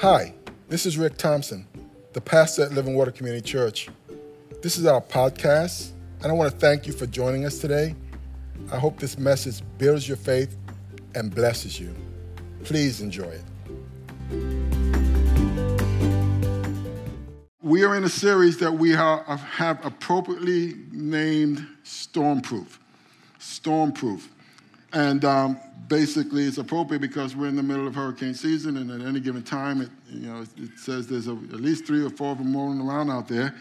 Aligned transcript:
Hi, 0.00 0.32
this 0.70 0.86
is 0.86 0.96
Rick 0.96 1.18
Thompson, 1.18 1.66
the 2.14 2.22
pastor 2.22 2.62
at 2.62 2.72
Living 2.72 2.94
Water 2.94 3.10
Community 3.10 3.46
Church. 3.46 3.90
This 4.62 4.78
is 4.78 4.86
our 4.86 5.02
podcast, 5.02 5.90
and 6.22 6.32
I 6.32 6.34
want 6.34 6.50
to 6.50 6.56
thank 6.56 6.86
you 6.86 6.94
for 6.94 7.04
joining 7.04 7.44
us 7.44 7.58
today. 7.58 7.94
I 8.72 8.78
hope 8.78 8.98
this 8.98 9.18
message 9.18 9.60
builds 9.76 10.08
your 10.08 10.16
faith 10.16 10.56
and 11.14 11.34
blesses 11.34 11.78
you. 11.78 11.94
Please 12.64 13.02
enjoy 13.02 13.28
it. 13.28 13.44
We 17.60 17.84
are 17.84 17.94
in 17.94 18.04
a 18.04 18.08
series 18.08 18.56
that 18.56 18.72
we 18.72 18.92
have 18.92 19.84
appropriately 19.84 20.76
named 20.92 21.66
Stormproof. 21.84 22.78
Stormproof. 23.38 24.22
And 24.92 25.24
um, 25.24 25.60
basically, 25.88 26.44
it's 26.44 26.58
appropriate 26.58 27.00
because 27.00 27.36
we're 27.36 27.48
in 27.48 27.56
the 27.56 27.62
middle 27.62 27.86
of 27.86 27.94
hurricane 27.94 28.34
season, 28.34 28.76
and 28.76 28.90
at 28.90 29.06
any 29.06 29.20
given 29.20 29.42
time, 29.42 29.80
it, 29.80 29.90
you 30.08 30.28
know, 30.28 30.42
it 30.56 30.78
says 30.78 31.06
there's 31.06 31.28
a, 31.28 31.32
at 31.32 31.60
least 31.60 31.86
three 31.86 32.04
or 32.04 32.10
four 32.10 32.32
of 32.32 32.38
them 32.38 32.56
rolling 32.56 32.80
around 32.80 33.10
out 33.10 33.28
there. 33.28 33.54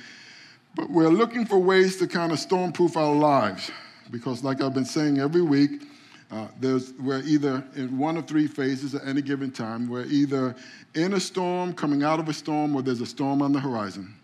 But 0.75 0.89
we're 0.89 1.09
looking 1.09 1.45
for 1.45 1.59
ways 1.59 1.97
to 1.97 2.07
kind 2.07 2.31
of 2.31 2.39
stormproof 2.39 2.95
our 2.95 3.13
lives 3.13 3.69
because, 4.11 4.43
like 4.43 4.61
I've 4.61 4.73
been 4.73 4.85
saying 4.85 5.19
every 5.19 5.41
week, 5.41 5.83
uh, 6.31 6.47
there's, 6.59 6.93
we're 6.93 7.21
either 7.23 7.63
in 7.75 7.97
one 7.97 8.15
of 8.15 8.27
three 8.27 8.47
phases 8.47 8.93
at 8.93 9.07
any 9.07 9.21
given 9.21 9.51
time. 9.51 9.89
We're 9.89 10.05
either 10.05 10.55
in 10.93 11.13
a 11.13 11.19
storm, 11.19 11.73
coming 11.73 12.03
out 12.03 12.19
of 12.19 12.29
a 12.29 12.33
storm, 12.33 12.75
or 12.75 12.83
there's 12.83 13.01
a 13.01 13.05
storm 13.05 13.41
on 13.41 13.51
the 13.51 13.59
horizon. 13.59 14.15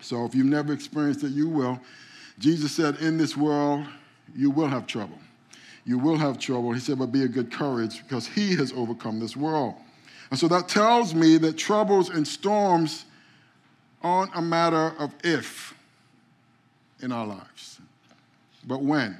So 0.00 0.24
if 0.24 0.34
you've 0.34 0.46
never 0.46 0.72
experienced 0.72 1.22
it, 1.24 1.32
you 1.32 1.48
will. 1.48 1.78
Jesus 2.38 2.72
said, 2.72 2.96
In 2.96 3.18
this 3.18 3.36
world, 3.36 3.84
you 4.34 4.50
will 4.50 4.68
have 4.68 4.86
trouble 4.86 5.18
you 5.88 5.98
will 5.98 6.18
have 6.18 6.38
trouble. 6.38 6.70
He 6.72 6.80
said, 6.80 6.98
but 6.98 7.10
be 7.10 7.24
of 7.24 7.32
good 7.32 7.50
courage 7.50 8.02
because 8.02 8.26
he 8.26 8.54
has 8.56 8.74
overcome 8.74 9.20
this 9.20 9.34
world. 9.34 9.74
And 10.30 10.38
so 10.38 10.46
that 10.48 10.68
tells 10.68 11.14
me 11.14 11.38
that 11.38 11.56
troubles 11.56 12.10
and 12.10 12.28
storms 12.28 13.06
aren't 14.02 14.36
a 14.36 14.42
matter 14.42 14.92
of 14.98 15.14
if 15.24 15.74
in 17.00 17.10
our 17.10 17.26
lives, 17.26 17.80
but 18.66 18.82
when. 18.82 19.16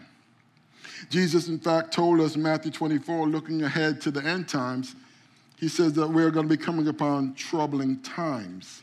Jesus, 1.08 1.48
in 1.48 1.58
fact, 1.58 1.94
told 1.94 2.20
us, 2.20 2.36
in 2.36 2.42
Matthew 2.42 2.70
24, 2.70 3.28
looking 3.28 3.62
ahead 3.62 4.02
to 4.02 4.10
the 4.10 4.22
end 4.22 4.46
times, 4.46 4.94
he 5.58 5.68
says 5.68 5.94
that 5.94 6.06
we're 6.06 6.30
going 6.30 6.46
to 6.46 6.54
be 6.54 6.62
coming 6.62 6.88
upon 6.88 7.32
troubling 7.32 7.98
times. 8.02 8.82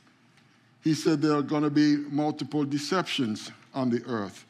He 0.84 0.96
said 0.96 1.22
there 1.22 1.36
are 1.36 1.44
going 1.44 1.64
to 1.64 1.70
be 1.70 1.98
multiple 1.98 2.66
deceptions 2.66 3.52
on 3.76 3.92
the 3.92 4.04
earth. 4.06 4.44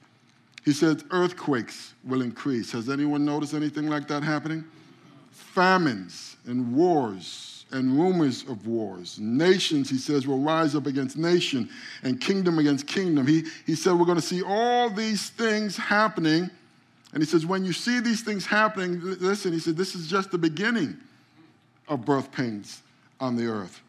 He 0.66 0.74
says 0.74 1.06
earthquakes 1.12 1.94
will 2.04 2.24
increase. 2.24 2.72
Has 2.72 2.90
anyone 2.90 3.24
noticed 3.24 3.54
anything 3.54 3.88
like 3.88 4.08
that 4.08 4.24
happening? 4.24 4.66
Famines 5.32 6.38
and 6.48 6.76
wars 6.76 7.66
and 7.72 8.00
rumors 8.00 8.44
of 8.44 8.66
wars. 8.66 9.20
Nations, 9.20 9.90
he 9.90 9.98
says, 9.98 10.26
will 10.26 10.40
rise 10.40 10.76
up 10.76 10.88
against 10.88 11.18
nation 11.18 11.70
and 12.04 12.20
kingdom 12.20 12.58
against 12.58 12.88
kingdom. 12.88 13.28
He, 13.28 13.44
he 13.66 13.76
said 13.76 13.94
we're 13.94 14.06
going 14.06 14.20
to 14.20 14.26
see 14.26 14.42
all 14.42 14.90
these 14.90 15.30
things 15.30 15.78
happening. 15.78 16.50
And 17.14 17.24
he 17.24 17.26
says, 17.26 17.46
when 17.46 17.64
you 17.64 17.72
see 17.72 18.00
these 18.00 18.24
things 18.24 18.46
happening, 18.46 19.00
listen, 19.02 19.54
he 19.54 19.60
said, 19.60 19.78
this 19.78 19.94
is 19.94 20.08
just 20.08 20.32
the 20.32 20.38
beginning 20.38 20.98
of 21.88 22.06
birth 22.06 22.32
pains 22.32 22.82
on 23.20 23.36
the 23.36 23.46
earth. 23.46 23.82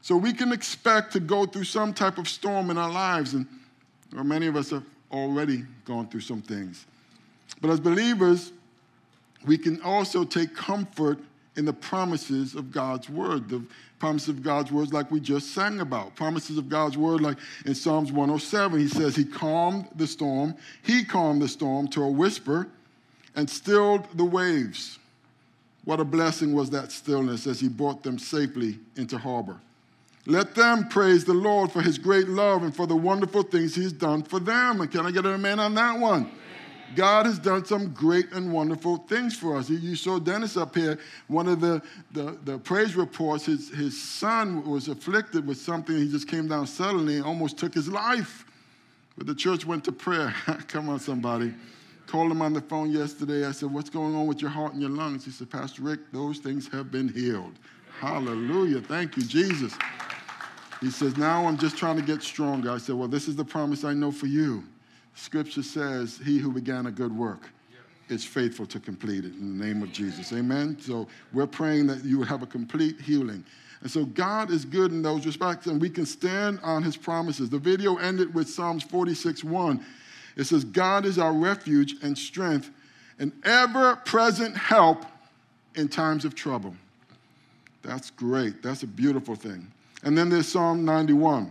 So 0.00 0.16
we 0.16 0.32
can 0.32 0.52
expect 0.52 1.12
to 1.14 1.20
go 1.20 1.44
through 1.44 1.64
some 1.64 1.92
type 1.92 2.18
of 2.18 2.28
storm 2.28 2.70
in 2.70 2.78
our 2.78 2.90
lives. 2.90 3.34
And 3.34 3.46
many 4.12 4.46
of 4.46 4.54
us 4.54 4.70
have 4.70 4.84
already 5.14 5.64
gone 5.84 6.08
through 6.08 6.20
some 6.20 6.42
things. 6.42 6.84
But 7.60 7.70
as 7.70 7.80
believers, 7.80 8.52
we 9.46 9.56
can 9.56 9.80
also 9.82 10.24
take 10.24 10.54
comfort 10.54 11.18
in 11.56 11.64
the 11.64 11.72
promises 11.72 12.54
of 12.54 12.72
God's 12.72 13.08
word. 13.08 13.48
The 13.48 13.62
promises 13.98 14.30
of 14.30 14.42
God's 14.42 14.72
words, 14.72 14.92
like 14.92 15.10
we 15.10 15.20
just 15.20 15.54
sang 15.54 15.80
about. 15.80 16.16
Promises 16.16 16.58
of 16.58 16.68
God's 16.68 16.98
word, 16.98 17.20
like 17.20 17.38
in 17.64 17.74
Psalms 17.74 18.10
107, 18.10 18.80
he 18.80 18.88
says, 18.88 19.14
He 19.14 19.24
calmed 19.24 19.88
the 19.94 20.06
storm, 20.06 20.54
He 20.82 21.04
calmed 21.04 21.40
the 21.40 21.48
storm 21.48 21.88
to 21.88 22.02
a 22.02 22.10
whisper 22.10 22.68
and 23.36 23.48
stilled 23.48 24.06
the 24.14 24.24
waves. 24.24 24.98
What 25.84 26.00
a 26.00 26.04
blessing 26.04 26.54
was 26.54 26.70
that 26.70 26.90
stillness 26.90 27.46
as 27.46 27.60
He 27.60 27.68
brought 27.68 28.02
them 28.02 28.18
safely 28.18 28.78
into 28.96 29.18
harbor. 29.18 29.60
Let 30.26 30.54
them 30.54 30.88
praise 30.88 31.24
the 31.24 31.34
Lord 31.34 31.70
for 31.70 31.82
his 31.82 31.98
great 31.98 32.28
love 32.28 32.62
and 32.62 32.74
for 32.74 32.86
the 32.86 32.96
wonderful 32.96 33.42
things 33.42 33.74
he's 33.74 33.92
done 33.92 34.22
for 34.22 34.40
them. 34.40 34.80
And 34.80 34.90
can 34.90 35.04
I 35.04 35.10
get 35.10 35.26
an 35.26 35.34
amen 35.34 35.60
on 35.60 35.74
that 35.74 35.98
one? 35.98 36.30
God 36.94 37.26
has 37.26 37.38
done 37.38 37.64
some 37.64 37.92
great 37.92 38.32
and 38.32 38.52
wonderful 38.52 38.98
things 38.98 39.36
for 39.36 39.56
us. 39.56 39.68
You 39.68 39.96
saw 39.96 40.18
Dennis 40.18 40.56
up 40.56 40.74
here. 40.74 40.98
One 41.26 41.48
of 41.48 41.60
the, 41.60 41.82
the, 42.12 42.38
the, 42.44 42.58
praise 42.58 42.94
reports, 42.94 43.46
his, 43.46 43.68
his 43.70 44.00
son 44.00 44.64
was 44.68 44.88
afflicted 44.88 45.46
with 45.46 45.58
something. 45.58 45.96
He 45.96 46.08
just 46.08 46.28
came 46.28 46.48
down 46.48 46.66
suddenly 46.66 47.16
and 47.16 47.24
almost 47.24 47.58
took 47.58 47.74
his 47.74 47.88
life. 47.88 48.46
But 49.16 49.26
the 49.26 49.34
church 49.34 49.66
went 49.66 49.84
to 49.84 49.92
prayer. 49.92 50.34
Come 50.68 50.88
on, 50.88 51.00
somebody. 51.00 51.54
Called 52.06 52.30
him 52.30 52.42
on 52.42 52.52
the 52.52 52.60
phone 52.60 52.90
yesterday. 52.90 53.46
I 53.46 53.52
said, 53.52 53.72
What's 53.72 53.90
going 53.90 54.14
on 54.14 54.26
with 54.26 54.40
your 54.40 54.50
heart 54.50 54.72
and 54.72 54.80
your 54.80 54.90
lungs? 54.90 55.24
He 55.24 55.30
said, 55.30 55.50
Pastor 55.50 55.82
Rick, 55.82 56.00
those 56.12 56.38
things 56.38 56.68
have 56.68 56.90
been 56.90 57.08
healed. 57.08 57.54
Hallelujah. 57.98 58.80
Thank 58.80 59.16
you, 59.16 59.22
Jesus. 59.22 59.76
He 60.84 60.90
says, 60.90 61.16
Now 61.16 61.46
I'm 61.46 61.56
just 61.56 61.78
trying 61.78 61.96
to 61.96 62.02
get 62.02 62.22
stronger. 62.22 62.70
I 62.70 62.76
said, 62.76 62.94
Well, 62.94 63.08
this 63.08 63.26
is 63.26 63.36
the 63.36 63.44
promise 63.44 63.84
I 63.84 63.94
know 63.94 64.12
for 64.12 64.26
you. 64.26 64.64
Scripture 65.14 65.62
says, 65.62 66.20
He 66.22 66.38
who 66.38 66.52
began 66.52 66.84
a 66.84 66.90
good 66.90 67.16
work 67.16 67.48
is 68.10 68.22
faithful 68.22 68.66
to 68.66 68.78
complete 68.78 69.24
it 69.24 69.32
in 69.32 69.58
the 69.58 69.64
name 69.64 69.82
of 69.82 69.90
Jesus. 69.92 70.30
Amen. 70.34 70.76
So 70.78 71.08
we're 71.32 71.46
praying 71.46 71.86
that 71.86 72.04
you 72.04 72.18
will 72.18 72.26
have 72.26 72.42
a 72.42 72.46
complete 72.46 73.00
healing. 73.00 73.46
And 73.80 73.90
so 73.90 74.04
God 74.04 74.50
is 74.50 74.66
good 74.66 74.92
in 74.92 75.00
those 75.00 75.24
respects, 75.24 75.66
and 75.68 75.80
we 75.80 75.88
can 75.88 76.04
stand 76.04 76.60
on 76.62 76.82
his 76.82 76.98
promises. 76.98 77.48
The 77.48 77.58
video 77.58 77.96
ended 77.96 78.34
with 78.34 78.50
Psalms 78.50 78.82
46 78.82 79.42
1. 79.42 79.82
It 80.36 80.44
says, 80.44 80.64
God 80.64 81.06
is 81.06 81.18
our 81.18 81.32
refuge 81.32 81.94
and 82.02 82.18
strength, 82.18 82.70
an 83.18 83.32
ever 83.44 83.96
present 84.04 84.54
help 84.54 85.06
in 85.76 85.88
times 85.88 86.26
of 86.26 86.34
trouble. 86.34 86.76
That's 87.80 88.10
great. 88.10 88.62
That's 88.62 88.82
a 88.82 88.86
beautiful 88.86 89.34
thing. 89.34 89.70
And 90.04 90.16
then 90.16 90.28
there's 90.28 90.48
Psalm 90.48 90.84
91. 90.84 91.50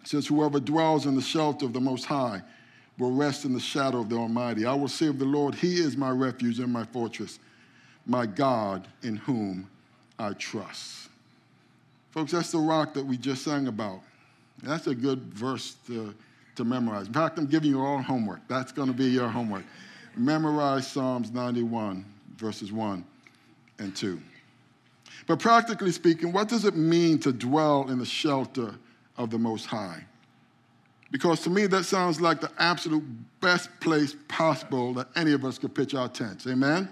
It 0.00 0.08
says, 0.08 0.26
Whoever 0.26 0.60
dwells 0.60 1.06
in 1.06 1.16
the 1.16 1.22
shelter 1.22 1.66
of 1.66 1.72
the 1.72 1.80
Most 1.80 2.04
High 2.04 2.40
will 2.98 3.10
rest 3.10 3.44
in 3.44 3.52
the 3.52 3.60
shadow 3.60 4.00
of 4.00 4.08
the 4.08 4.16
Almighty. 4.16 4.64
I 4.64 4.74
will 4.74 4.88
say 4.88 5.08
of 5.08 5.18
the 5.18 5.24
Lord, 5.24 5.54
He 5.54 5.76
is 5.76 5.96
my 5.96 6.10
refuge 6.10 6.60
and 6.60 6.72
my 6.72 6.84
fortress, 6.84 7.40
my 8.06 8.26
God 8.26 8.86
in 9.02 9.16
whom 9.16 9.68
I 10.18 10.32
trust. 10.34 11.08
Folks, 12.12 12.30
that's 12.30 12.52
the 12.52 12.58
rock 12.58 12.94
that 12.94 13.04
we 13.04 13.16
just 13.16 13.42
sang 13.42 13.66
about. 13.66 14.00
That's 14.62 14.86
a 14.86 14.94
good 14.94 15.20
verse 15.34 15.74
to, 15.88 16.14
to 16.54 16.64
memorize. 16.64 17.08
In 17.08 17.12
fact, 17.12 17.38
I'm 17.38 17.46
giving 17.46 17.70
you 17.70 17.80
all 17.80 18.00
homework. 18.00 18.40
That's 18.46 18.70
going 18.70 18.86
to 18.86 18.94
be 18.94 19.06
your 19.06 19.28
homework. 19.28 19.64
Memorize 20.16 20.86
Psalms 20.86 21.32
91, 21.32 22.04
verses 22.36 22.70
1 22.70 23.04
and 23.80 23.96
2. 23.96 24.20
But 25.26 25.38
practically 25.38 25.92
speaking, 25.92 26.32
what 26.32 26.48
does 26.48 26.64
it 26.64 26.76
mean 26.76 27.18
to 27.20 27.32
dwell 27.32 27.88
in 27.88 27.98
the 27.98 28.06
shelter 28.06 28.74
of 29.16 29.30
the 29.30 29.38
Most 29.38 29.66
High? 29.66 30.04
Because 31.10 31.40
to 31.42 31.50
me, 31.50 31.66
that 31.66 31.84
sounds 31.84 32.20
like 32.20 32.40
the 32.40 32.50
absolute 32.58 33.04
best 33.40 33.68
place 33.80 34.16
possible 34.28 34.94
that 34.94 35.08
any 35.16 35.32
of 35.32 35.44
us 35.44 35.58
could 35.58 35.74
pitch 35.74 35.94
our 35.94 36.08
tents. 36.08 36.46
Amen? 36.46 36.88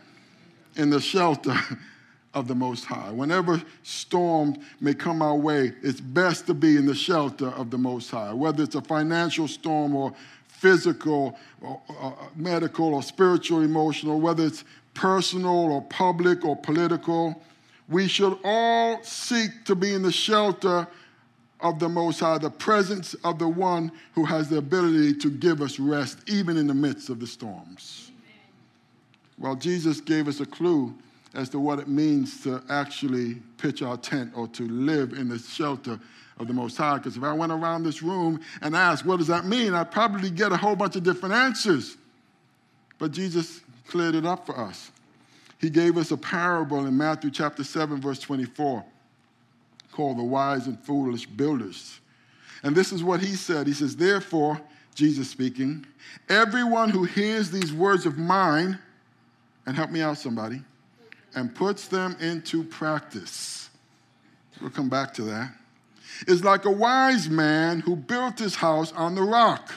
In 0.76 0.90
the 0.90 1.00
shelter 1.00 1.56
of 2.34 2.48
the 2.48 2.54
Most 2.54 2.84
High. 2.84 3.10
Whenever 3.10 3.60
storms 3.82 4.58
may 4.80 4.94
come 4.94 5.20
our 5.20 5.34
way, 5.34 5.72
it's 5.82 6.00
best 6.00 6.46
to 6.46 6.54
be 6.54 6.76
in 6.76 6.86
the 6.86 6.94
shelter 6.94 7.48
of 7.48 7.70
the 7.70 7.78
Most 7.78 8.10
High. 8.10 8.32
Whether 8.32 8.62
it's 8.62 8.74
a 8.74 8.80
financial 8.80 9.48
storm 9.48 9.94
or 9.94 10.14
physical, 10.46 11.36
or, 11.60 11.80
or 12.00 12.16
medical, 12.36 12.94
or 12.94 13.02
spiritual, 13.02 13.62
emotional, 13.62 14.20
whether 14.20 14.46
it's 14.46 14.64
personal 14.94 15.72
or 15.72 15.82
public 15.82 16.44
or 16.44 16.56
political, 16.56 17.42
we 17.92 18.08
should 18.08 18.38
all 18.44 19.02
seek 19.02 19.64
to 19.66 19.74
be 19.74 19.94
in 19.94 20.02
the 20.02 20.12
shelter 20.12 20.86
of 21.60 21.78
the 21.78 21.88
Most 21.88 22.20
High, 22.20 22.38
the 22.38 22.50
presence 22.50 23.14
of 23.22 23.38
the 23.38 23.48
one 23.48 23.92
who 24.14 24.24
has 24.24 24.48
the 24.48 24.58
ability 24.58 25.14
to 25.18 25.30
give 25.30 25.60
us 25.60 25.78
rest, 25.78 26.18
even 26.26 26.56
in 26.56 26.66
the 26.66 26.74
midst 26.74 27.08
of 27.08 27.20
the 27.20 27.26
storms. 27.26 28.10
Well, 29.38 29.54
Jesus 29.54 30.00
gave 30.00 30.28
us 30.28 30.40
a 30.40 30.46
clue 30.46 30.94
as 31.34 31.48
to 31.50 31.58
what 31.58 31.78
it 31.78 31.88
means 31.88 32.42
to 32.42 32.62
actually 32.68 33.36
pitch 33.58 33.82
our 33.82 33.96
tent 33.96 34.32
or 34.34 34.48
to 34.48 34.68
live 34.68 35.12
in 35.12 35.28
the 35.28 35.38
shelter 35.38 35.98
of 36.38 36.46
the 36.48 36.52
Most 36.52 36.76
High. 36.76 36.98
Because 36.98 37.16
if 37.16 37.22
I 37.22 37.32
went 37.32 37.52
around 37.52 37.84
this 37.84 38.02
room 38.02 38.40
and 38.60 38.76
asked, 38.76 39.06
what 39.06 39.18
does 39.18 39.28
that 39.28 39.46
mean? 39.46 39.74
I'd 39.74 39.90
probably 39.90 40.30
get 40.30 40.52
a 40.52 40.56
whole 40.56 40.76
bunch 40.76 40.96
of 40.96 41.02
different 41.02 41.34
answers. 41.34 41.96
But 42.98 43.12
Jesus 43.12 43.60
cleared 43.88 44.14
it 44.14 44.26
up 44.26 44.46
for 44.46 44.58
us. 44.58 44.90
He 45.62 45.70
gave 45.70 45.96
us 45.96 46.10
a 46.10 46.18
parable 46.18 46.84
in 46.84 46.96
Matthew 46.96 47.30
chapter 47.30 47.64
7, 47.64 48.02
verse 48.02 48.18
24, 48.18 48.84
called 49.92 50.18
the 50.18 50.22
wise 50.22 50.66
and 50.66 50.78
foolish 50.78 51.24
builders. 51.24 52.00
And 52.62 52.76
this 52.76 52.92
is 52.92 53.02
what 53.02 53.20
he 53.20 53.34
said. 53.34 53.66
He 53.66 53.72
says, 53.72 53.96
Therefore, 53.96 54.60
Jesus 54.94 55.30
speaking, 55.30 55.86
everyone 56.28 56.90
who 56.90 57.04
hears 57.04 57.50
these 57.50 57.72
words 57.72 58.04
of 58.04 58.18
mine, 58.18 58.78
and 59.64 59.74
help 59.74 59.90
me 59.90 60.02
out, 60.02 60.18
somebody, 60.18 60.60
and 61.34 61.54
puts 61.54 61.88
them 61.88 62.16
into 62.20 62.62
practice 62.64 63.62
We'll 64.62 64.70
come 64.70 64.88
back 64.88 65.12
to 65.14 65.22
that. 65.22 65.52
Is 66.28 66.44
like 66.44 66.64
a 66.64 66.70
wise 66.70 67.28
man 67.28 67.80
who 67.80 67.96
built 67.96 68.38
his 68.38 68.54
house 68.54 68.92
on 68.92 69.14
the 69.14 69.22
rock. 69.22 69.72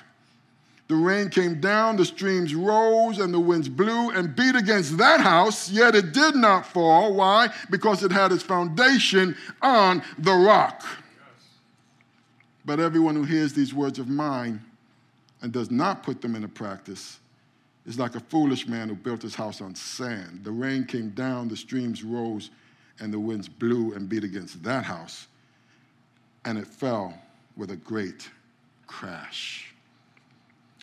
The 0.87 0.95
rain 0.95 1.29
came 1.29 1.59
down, 1.59 1.95
the 1.95 2.05
streams 2.05 2.53
rose, 2.53 3.17
and 3.17 3.33
the 3.33 3.39
winds 3.39 3.67
blew 3.67 4.11
and 4.11 4.35
beat 4.35 4.55
against 4.55 4.97
that 4.99 5.19
house, 5.19 5.71
yet 5.71 5.95
it 5.95 6.11
did 6.11 6.35
not 6.35 6.67
fall. 6.67 7.13
Why? 7.15 7.49
Because 7.71 8.03
it 8.03 8.11
had 8.11 8.31
its 8.31 8.43
foundation 8.43 9.35
on 9.63 10.03
the 10.19 10.33
rock. 10.33 10.83
Yes. 10.83 11.45
But 12.65 12.79
everyone 12.79 13.15
who 13.15 13.23
hears 13.23 13.53
these 13.53 13.73
words 13.73 13.97
of 13.97 14.09
mine 14.09 14.63
and 15.41 15.51
does 15.51 15.71
not 15.71 16.03
put 16.03 16.21
them 16.21 16.35
into 16.35 16.47
practice 16.47 17.19
is 17.87 17.97
like 17.97 18.15
a 18.15 18.19
foolish 18.19 18.67
man 18.67 18.89
who 18.89 18.95
built 18.95 19.23
his 19.23 19.33
house 19.33 19.61
on 19.61 19.73
sand. 19.73 20.41
The 20.43 20.51
rain 20.51 20.85
came 20.85 21.09
down, 21.11 21.47
the 21.47 21.57
streams 21.57 22.03
rose, 22.03 22.51
and 22.99 23.11
the 23.11 23.19
winds 23.19 23.47
blew 23.47 23.93
and 23.93 24.07
beat 24.07 24.23
against 24.23 24.61
that 24.63 24.83
house, 24.83 25.27
and 26.45 26.57
it 26.59 26.67
fell 26.67 27.13
with 27.57 27.71
a 27.71 27.75
great 27.75 28.29
crash. 28.87 29.74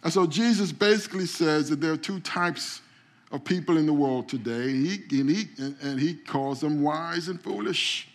And 0.03 0.13
so 0.13 0.27
Jesus 0.27 0.73
basically 0.73 1.27
says 1.27 1.69
that 1.71 1.81
there 1.81 1.93
are 1.93 1.97
two 1.97 2.21
types 2.21 2.81
of 3.31 3.45
people 3.45 3.79
in 3.79 3.87
the 3.87 3.93
world 3.93 4.29
today, 4.29 4.71
and 4.71 4.87
he, 4.87 5.21
and 5.21 5.31
he, 5.31 5.49
and 5.83 6.01
he 6.01 6.15
calls 6.15 6.61
them 6.61 6.83
wise 6.83 7.29
and 7.29 7.41
foolish. 7.41 8.09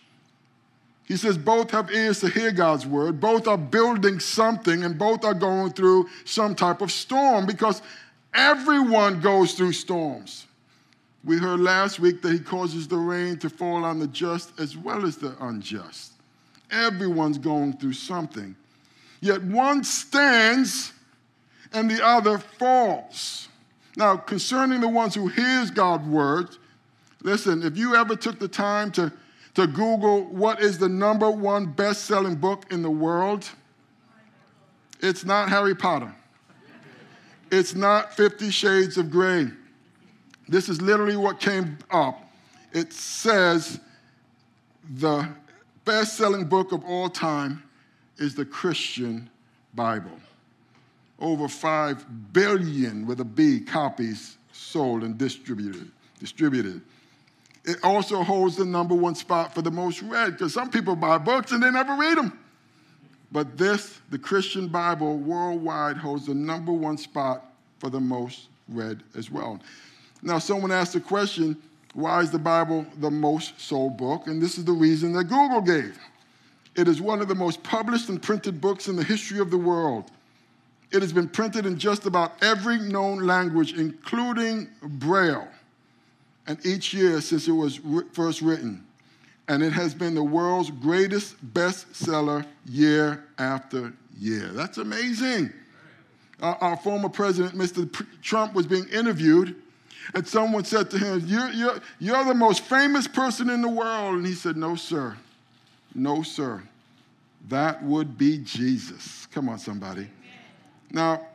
He 1.04 1.16
says 1.16 1.38
both 1.38 1.70
have 1.70 1.90
ears 1.90 2.20
to 2.20 2.28
hear 2.28 2.52
God's 2.52 2.86
word, 2.86 3.18
both 3.18 3.48
are 3.48 3.56
building 3.56 4.20
something, 4.20 4.84
and 4.84 4.98
both 4.98 5.24
are 5.24 5.34
going 5.34 5.72
through 5.72 6.08
some 6.24 6.54
type 6.54 6.82
of 6.82 6.92
storm 6.92 7.46
because 7.46 7.80
everyone 8.34 9.20
goes 9.20 9.54
through 9.54 9.72
storms. 9.72 10.46
We 11.24 11.38
heard 11.38 11.60
last 11.60 11.98
week 11.98 12.22
that 12.22 12.32
he 12.32 12.38
causes 12.38 12.86
the 12.86 12.96
rain 12.96 13.38
to 13.38 13.50
fall 13.50 13.84
on 13.84 13.98
the 13.98 14.06
just 14.06 14.58
as 14.60 14.76
well 14.76 15.04
as 15.04 15.16
the 15.16 15.34
unjust. 15.40 16.12
Everyone's 16.70 17.38
going 17.38 17.72
through 17.78 17.94
something. 17.94 18.54
Yet 19.20 19.42
one 19.42 19.82
stands 19.82 20.92
and 21.72 21.90
the 21.90 22.04
other 22.04 22.38
false. 22.38 23.48
Now, 23.96 24.16
concerning 24.16 24.80
the 24.80 24.88
ones 24.88 25.14
who 25.14 25.28
hears 25.28 25.70
God's 25.70 26.06
word, 26.06 26.56
listen, 27.22 27.62
if 27.62 27.76
you 27.76 27.96
ever 27.96 28.16
took 28.16 28.38
the 28.38 28.48
time 28.48 28.92
to, 28.92 29.12
to 29.54 29.66
Google 29.66 30.24
what 30.24 30.60
is 30.60 30.78
the 30.78 30.88
number 30.88 31.30
one 31.30 31.66
best-selling 31.66 32.36
book 32.36 32.64
in 32.70 32.82
the 32.82 32.90
world, 32.90 33.48
it's 35.00 35.24
not 35.24 35.48
Harry 35.48 35.74
Potter. 35.74 36.14
It's 37.50 37.74
not 37.74 38.14
Fifty 38.14 38.50
Shades 38.50 38.98
of 38.98 39.10
Grey. 39.10 39.48
This 40.48 40.68
is 40.68 40.80
literally 40.80 41.16
what 41.16 41.40
came 41.40 41.78
up. 41.90 42.22
It 42.72 42.92
says 42.92 43.80
the 44.96 45.28
best 45.84 46.16
selling 46.16 46.44
book 46.44 46.72
of 46.72 46.84
all 46.84 47.08
time 47.08 47.62
is 48.18 48.34
the 48.34 48.44
Christian 48.44 49.30
Bible 49.74 50.18
over 51.18 51.48
5 51.48 52.32
billion 52.32 53.06
with 53.06 53.20
a 53.20 53.24
B 53.24 53.60
copies 53.60 54.38
sold 54.52 55.02
and 55.02 55.16
distributed. 55.16 55.90
distributed. 56.20 56.80
It 57.64 57.78
also 57.82 58.22
holds 58.22 58.56
the 58.56 58.64
number 58.64 58.94
one 58.94 59.14
spot 59.14 59.54
for 59.54 59.62
the 59.62 59.70
most 59.70 60.02
read 60.02 60.32
because 60.32 60.54
some 60.54 60.70
people 60.70 60.96
buy 60.96 61.18
books 61.18 61.52
and 61.52 61.62
they 61.62 61.70
never 61.70 61.94
read 61.96 62.16
them. 62.16 62.38
But 63.30 63.58
this, 63.58 64.00
the 64.10 64.18
Christian 64.18 64.68
Bible 64.68 65.18
worldwide, 65.18 65.96
holds 65.98 66.26
the 66.26 66.34
number 66.34 66.72
one 66.72 66.96
spot 66.96 67.44
for 67.78 67.90
the 67.90 68.00
most 68.00 68.48
read 68.68 69.02
as 69.16 69.30
well. 69.30 69.60
Now, 70.22 70.38
someone 70.38 70.72
asked 70.72 70.94
the 70.94 71.00
question, 71.00 71.56
why 71.94 72.20
is 72.20 72.30
the 72.30 72.38
Bible 72.38 72.86
the 72.98 73.10
most 73.10 73.60
sold 73.60 73.96
book? 73.96 74.26
And 74.26 74.40
this 74.40 74.56
is 74.58 74.64
the 74.64 74.72
reason 74.72 75.12
that 75.12 75.24
Google 75.24 75.60
gave. 75.60 75.98
It 76.74 76.88
is 76.88 77.00
one 77.00 77.20
of 77.20 77.28
the 77.28 77.34
most 77.34 77.62
published 77.62 78.08
and 78.08 78.22
printed 78.22 78.60
books 78.60 78.88
in 78.88 78.96
the 78.96 79.04
history 79.04 79.40
of 79.40 79.50
the 79.50 79.58
world. 79.58 80.10
It 80.90 81.02
has 81.02 81.12
been 81.12 81.28
printed 81.28 81.66
in 81.66 81.78
just 81.78 82.06
about 82.06 82.42
every 82.42 82.78
known 82.78 83.26
language, 83.26 83.74
including 83.74 84.68
Braille, 84.82 85.48
and 86.46 86.64
each 86.64 86.94
year 86.94 87.20
since 87.20 87.46
it 87.46 87.52
was 87.52 87.80
first 88.12 88.40
written. 88.40 88.84
And 89.48 89.62
it 89.62 89.72
has 89.72 89.94
been 89.94 90.14
the 90.14 90.22
world's 90.22 90.70
greatest 90.70 91.36
bestseller 91.54 92.46
year 92.66 93.24
after 93.38 93.92
year. 94.18 94.48
That's 94.48 94.78
amazing. 94.78 95.52
Our, 96.40 96.76
former 96.76 97.08
president, 97.08 97.54
Mr. 97.54 97.90
Trump, 98.22 98.54
was 98.54 98.66
being 98.66 98.86
interviewed, 98.88 99.56
and 100.14 100.26
someone 100.26 100.64
said 100.64 100.90
to 100.92 100.98
him, 100.98 101.22
you're, 101.26 101.48
you're, 101.50 101.80
you're 101.98 102.24
the 102.24 102.34
most 102.34 102.62
famous 102.62 103.08
person 103.08 103.50
in 103.50 103.60
the 103.60 103.68
world. 103.68 104.16
And 104.16 104.26
he 104.26 104.34
said, 104.34 104.56
No, 104.56 104.76
sir. 104.76 105.16
No, 105.94 106.22
sir. 106.22 106.62
That 107.48 107.82
would 107.82 108.16
be 108.16 108.38
Jesus. 108.38 109.26
Come 109.32 109.48
on, 109.48 109.58
somebody. 109.58 110.08
Now, 110.90 111.26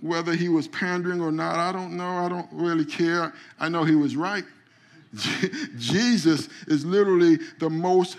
whether 0.00 0.34
he 0.34 0.48
was 0.48 0.68
pandering 0.68 1.20
or 1.20 1.30
not, 1.30 1.56
I 1.56 1.72
don't 1.72 1.96
know. 1.96 2.08
I 2.08 2.28
don't 2.28 2.48
really 2.52 2.84
care. 2.84 3.32
I 3.58 3.68
know 3.68 3.84
he 3.84 3.94
was 3.94 4.16
right. 4.16 4.44
Jesus 5.78 6.48
is 6.66 6.84
literally 6.84 7.38
the 7.58 7.68
most 7.68 8.16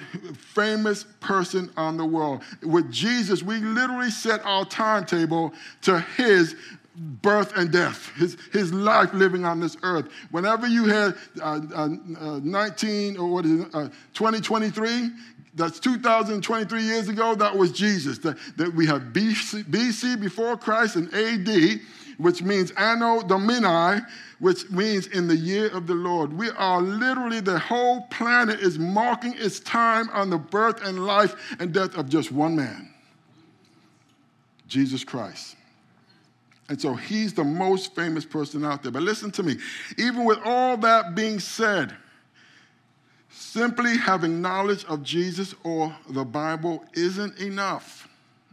famous 0.54 1.06
person 1.19 1.72
on 1.75 1.98
the 1.98 2.06
world. 2.06 2.44
With 2.62 2.92
Jesus, 2.92 3.42
we 3.42 3.57
literally 3.57 4.12
set 4.12 4.45
our 4.45 4.63
timetable 4.66 5.54
to 5.81 6.00
his 6.00 6.56
birth 6.95 7.57
and 7.57 7.72
death, 7.72 8.12
his, 8.16 8.38
his 8.51 8.72
life 8.72 9.12
living 9.13 9.45
on 9.45 9.60
this 9.60 9.75
earth. 9.81 10.10
Whenever 10.30 10.68
you 10.68 10.86
had 10.86 11.16
uh, 11.42 11.62
uh, 11.74 11.90
uh 12.19 12.40
19 12.44 13.18
or 13.18 13.28
what 13.28 13.45
is 13.45 13.62
it, 13.62 13.68
uh, 13.74 13.90
2023, 14.13 15.10
that's 15.55 15.79
2023 15.79 16.81
years 16.81 17.09
ago, 17.09 17.35
that 17.35 17.55
was 17.55 17.71
Jesus. 17.71 18.17
That, 18.19 18.38
that 18.57 18.73
we 18.73 18.88
have 18.88 19.01
BC, 19.13 19.65
BC 19.65 20.19
before 20.19 20.57
Christ 20.57 20.95
and 20.95 21.13
AD, 21.13 21.79
which 22.17 22.41
means 22.41 22.71
Anno 22.71 23.21
Domini, 23.21 24.01
which 24.39 24.69
means 24.71 25.07
in 25.07 25.27
the 25.27 25.35
year 25.35 25.67
of 25.69 25.85
the 25.85 25.94
Lord. 25.94 26.33
We 26.33 26.50
are 26.51 26.81
literally, 26.81 27.39
the 27.39 27.59
whole 27.59 28.01
planet 28.09 28.59
is 28.61 28.79
marking 28.79 29.35
its 29.38 29.59
time 29.59 30.09
on 30.09 30.29
the 30.29 30.38
birth 30.38 30.83
and 30.83 31.05
life 31.05 31.35
and 31.59 31.73
death 31.73 31.97
of 31.97 32.09
just 32.09 32.31
one 32.31 32.56
man 32.56 32.89
Jesus 34.67 35.03
Christ. 35.03 35.56
And 36.69 36.81
so 36.81 36.95
he's 36.95 37.33
the 37.33 37.44
most 37.44 37.94
famous 37.94 38.25
person 38.25 38.65
out 38.65 38.81
there. 38.81 38.91
But 38.91 39.03
listen 39.03 39.29
to 39.31 39.44
me, 39.44 39.57
even 39.97 40.25
with 40.25 40.39
all 40.44 40.77
that 40.77 41.13
being 41.13 41.39
said, 41.39 41.95
Simply 43.35 43.97
having 43.97 44.42
knowledge 44.42 44.85
of 44.85 45.02
Jesus 45.02 45.56
or 45.63 45.94
the 46.09 46.23
Bible 46.23 46.85
isn't 46.94 47.40
enough. 47.40 48.07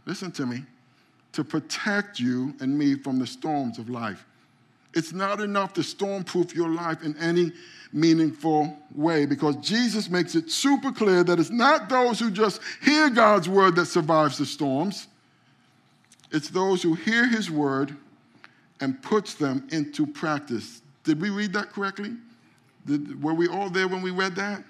Listen 0.07 0.31
to 0.31 0.45
me. 0.45 0.63
To 1.33 1.43
protect 1.43 2.19
you 2.19 2.55
and 2.59 2.77
me 2.77 2.95
from 2.95 3.19
the 3.19 3.27
storms 3.27 3.77
of 3.77 3.89
life. 3.89 4.25
It's 4.93 5.13
not 5.13 5.39
enough 5.39 5.73
to 5.73 5.81
stormproof 5.81 6.53
your 6.55 6.69
life 6.69 7.03
in 7.03 7.15
any 7.17 7.51
meaningful 7.93 8.75
way 8.93 9.25
because 9.25 9.55
Jesus 9.57 10.09
makes 10.09 10.33
it 10.35 10.49
super 10.49 10.91
clear 10.91 11.23
that 11.23 11.39
it's 11.39 11.51
not 11.51 11.87
those 11.87 12.19
who 12.19 12.31
just 12.31 12.59
hear 12.81 13.09
God's 13.09 13.47
word 13.47 13.75
that 13.75 13.85
survives 13.85 14.39
the 14.39 14.45
storms. 14.45 15.07
It's 16.31 16.49
those 16.49 16.81
who 16.81 16.95
hear 16.95 17.27
his 17.27 17.51
word 17.51 17.95
and 18.81 19.01
puts 19.01 19.35
them 19.35 19.67
into 19.71 20.07
practice. 20.07 20.81
Did 21.03 21.21
we 21.21 21.29
read 21.29 21.53
that 21.53 21.71
correctly? 21.71 22.13
Did, 22.85 23.21
were 23.21 23.33
we 23.33 23.47
all 23.47 23.69
there 23.69 23.87
when 23.87 24.01
we 24.01 24.11
read 24.11 24.35
that? 24.35 24.63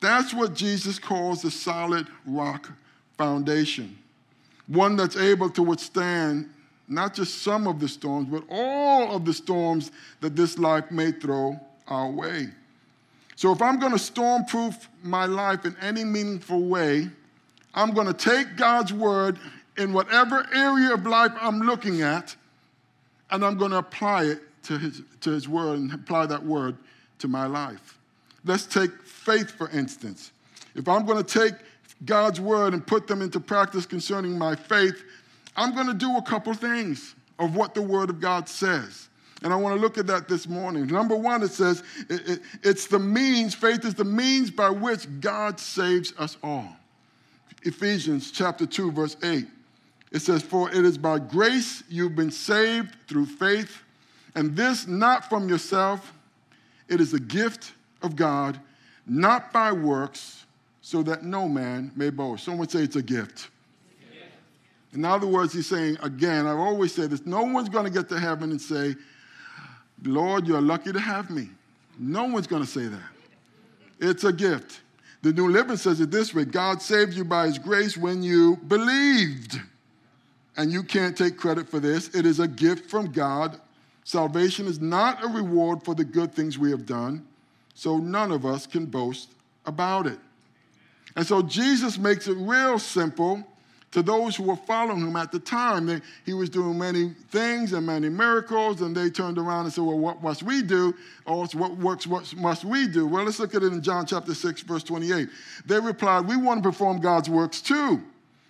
That's 0.00 0.32
what 0.32 0.54
Jesus 0.54 0.98
calls 0.98 1.42
the 1.42 1.50
solid 1.50 2.06
rock 2.26 2.70
foundation. 3.18 3.98
One 4.66 4.96
that's 4.96 5.16
able 5.16 5.50
to 5.50 5.62
withstand 5.62 6.50
not 6.88 7.14
just 7.14 7.42
some 7.42 7.66
of 7.66 7.78
the 7.78 7.88
storms, 7.88 8.28
but 8.28 8.42
all 8.50 9.14
of 9.14 9.24
the 9.24 9.32
storms 9.32 9.92
that 10.20 10.34
this 10.34 10.58
life 10.58 10.90
may 10.90 11.12
throw 11.12 11.58
our 11.86 12.10
way. 12.10 12.48
So 13.36 13.52
if 13.52 13.62
I'm 13.62 13.78
going 13.78 13.92
to 13.92 13.98
stormproof 13.98 14.88
my 15.02 15.24
life 15.26 15.64
in 15.64 15.76
any 15.80 16.04
meaningful 16.04 16.62
way, 16.62 17.08
I'm 17.74 17.94
going 17.94 18.08
to 18.08 18.12
take 18.12 18.56
God's 18.56 18.92
word 18.92 19.38
in 19.76 19.92
whatever 19.92 20.46
area 20.52 20.92
of 20.94 21.06
life 21.06 21.30
I'm 21.40 21.60
looking 21.60 22.02
at, 22.02 22.34
and 23.30 23.44
I'm 23.44 23.56
going 23.56 23.70
to 23.70 23.78
apply 23.78 24.24
it 24.24 24.42
to 24.64 24.78
his, 24.78 25.02
to 25.20 25.30
his 25.30 25.48
word 25.48 25.78
and 25.78 25.92
apply 25.92 26.26
that 26.26 26.44
word 26.44 26.76
to 27.18 27.28
my 27.28 27.46
life. 27.46 27.98
Let's 28.44 28.66
take 28.66 28.90
faith, 29.02 29.50
for 29.50 29.68
instance. 29.70 30.32
If 30.74 30.88
I'm 30.88 31.04
going 31.04 31.22
to 31.22 31.40
take 31.40 31.54
God's 32.04 32.40
word 32.40 32.72
and 32.72 32.86
put 32.86 33.06
them 33.06 33.22
into 33.22 33.40
practice 33.40 33.86
concerning 33.86 34.38
my 34.38 34.54
faith, 34.54 35.02
I'm 35.56 35.74
going 35.74 35.88
to 35.88 35.94
do 35.94 36.16
a 36.16 36.22
couple 36.22 36.54
things 36.54 37.14
of 37.38 37.56
what 37.56 37.74
the 37.74 37.82
word 37.82 38.10
of 38.10 38.20
God 38.20 38.48
says. 38.48 39.08
And 39.42 39.52
I 39.52 39.56
want 39.56 39.74
to 39.74 39.80
look 39.80 39.96
at 39.96 40.06
that 40.06 40.28
this 40.28 40.46
morning. 40.46 40.86
Number 40.86 41.16
one, 41.16 41.42
it 41.42 41.50
says 41.50 41.82
it, 42.08 42.28
it, 42.28 42.40
it's 42.62 42.86
the 42.86 42.98
means, 42.98 43.54
faith 43.54 43.84
is 43.84 43.94
the 43.94 44.04
means 44.04 44.50
by 44.50 44.68
which 44.68 45.06
God 45.20 45.58
saves 45.58 46.12
us 46.18 46.36
all. 46.42 46.68
Ephesians 47.62 48.30
chapter 48.30 48.66
2, 48.66 48.92
verse 48.92 49.16
8. 49.22 49.46
It 50.12 50.20
says, 50.20 50.42
For 50.42 50.70
it 50.70 50.84
is 50.84 50.98
by 50.98 51.18
grace 51.18 51.82
you've 51.88 52.16
been 52.16 52.30
saved 52.30 52.94
through 53.06 53.26
faith, 53.26 53.82
and 54.34 54.56
this 54.56 54.86
not 54.86 55.28
from 55.28 55.48
yourself, 55.48 56.12
it 56.88 57.00
is 57.00 57.14
a 57.14 57.20
gift 57.20 57.72
of 58.02 58.16
God, 58.16 58.60
not 59.06 59.52
by 59.52 59.72
works, 59.72 60.44
so 60.80 61.02
that 61.02 61.24
no 61.24 61.48
man 61.48 61.92
may 61.94 62.10
boast. 62.10 62.44
Someone 62.44 62.68
say 62.68 62.80
it's 62.80 62.96
a 62.96 63.02
gift. 63.02 63.48
In 64.92 65.04
other 65.04 65.26
words, 65.26 65.52
he's 65.52 65.68
saying, 65.68 65.98
again, 66.02 66.46
I've 66.46 66.58
always 66.58 66.92
said 66.92 67.10
this 67.10 67.24
no 67.24 67.42
one's 67.42 67.68
going 67.68 67.84
to 67.84 67.90
get 67.90 68.08
to 68.08 68.18
heaven 68.18 68.50
and 68.50 68.60
say, 68.60 68.96
Lord, 70.02 70.46
you're 70.46 70.60
lucky 70.60 70.92
to 70.92 71.00
have 71.00 71.30
me. 71.30 71.48
No 71.98 72.24
one's 72.24 72.46
going 72.46 72.62
to 72.64 72.68
say 72.68 72.86
that. 72.86 73.00
It's 74.00 74.24
a 74.24 74.32
gift. 74.32 74.80
The 75.22 75.32
New 75.32 75.48
Living 75.48 75.76
says 75.76 76.00
it 76.00 76.10
this 76.10 76.34
way 76.34 76.44
God 76.44 76.80
saved 76.80 77.12
you 77.12 77.24
by 77.24 77.46
his 77.46 77.58
grace 77.58 77.96
when 77.96 78.22
you 78.22 78.56
believed. 78.56 79.60
And 80.56 80.72
you 80.72 80.82
can't 80.82 81.16
take 81.16 81.36
credit 81.36 81.68
for 81.68 81.78
this. 81.78 82.14
It 82.14 82.26
is 82.26 82.40
a 82.40 82.48
gift 82.48 82.90
from 82.90 83.12
God. 83.12 83.60
Salvation 84.04 84.66
is 84.66 84.80
not 84.80 85.22
a 85.22 85.28
reward 85.28 85.84
for 85.84 85.94
the 85.94 86.04
good 86.04 86.34
things 86.34 86.58
we 86.58 86.70
have 86.70 86.86
done, 86.86 87.26
so 87.74 87.98
none 87.98 88.32
of 88.32 88.44
us 88.44 88.66
can 88.66 88.86
boast 88.86 89.30
about 89.66 90.06
it. 90.06 90.18
And 91.16 91.26
so 91.26 91.42
Jesus 91.42 91.98
makes 91.98 92.28
it 92.28 92.36
real 92.38 92.78
simple 92.78 93.44
to 93.92 94.02
those 94.02 94.36
who 94.36 94.44
were 94.44 94.56
following 94.56 95.00
him 95.00 95.16
at 95.16 95.32
the 95.32 95.38
time. 95.40 95.86
They, 95.86 96.00
he 96.24 96.32
was 96.32 96.48
doing 96.48 96.78
many 96.78 97.14
things 97.30 97.72
and 97.72 97.86
many 97.86 98.08
miracles, 98.08 98.80
and 98.80 98.96
they 98.96 99.10
turned 99.10 99.36
around 99.36 99.64
and 99.64 99.72
said, 99.72 99.84
Well, 99.84 99.98
what 99.98 100.22
must 100.22 100.42
we 100.42 100.62
do? 100.62 100.94
Or 101.26 101.46
what 101.46 101.76
works 101.76 102.06
what 102.06 102.34
must 102.36 102.64
we 102.64 102.86
do? 102.86 103.06
Well, 103.06 103.24
let's 103.24 103.40
look 103.40 103.54
at 103.54 103.62
it 103.62 103.72
in 103.72 103.82
John 103.82 104.06
chapter 104.06 104.34
6, 104.34 104.62
verse 104.62 104.84
28. 104.84 105.28
They 105.66 105.80
replied, 105.80 106.26
We 106.26 106.36
want 106.36 106.62
to 106.62 106.68
perform 106.68 107.00
God's 107.00 107.28
works 107.28 107.60
too. 107.60 108.02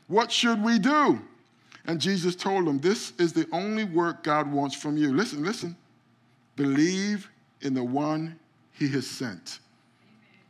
What 0.08 0.30
should 0.30 0.62
we 0.62 0.78
do? 0.78 1.20
And 1.86 2.00
Jesus 2.00 2.36
told 2.36 2.66
them, 2.66 2.78
This 2.78 3.12
is 3.18 3.32
the 3.32 3.46
only 3.52 3.84
work 3.84 4.22
God 4.22 4.50
wants 4.50 4.74
from 4.74 4.96
you. 4.96 5.14
Listen, 5.14 5.42
listen. 5.42 5.76
Believe 6.56 7.30
in 7.62 7.74
the 7.74 7.84
one 7.84 8.38
he 8.72 8.88
has 8.88 9.06
sent. 9.06 9.60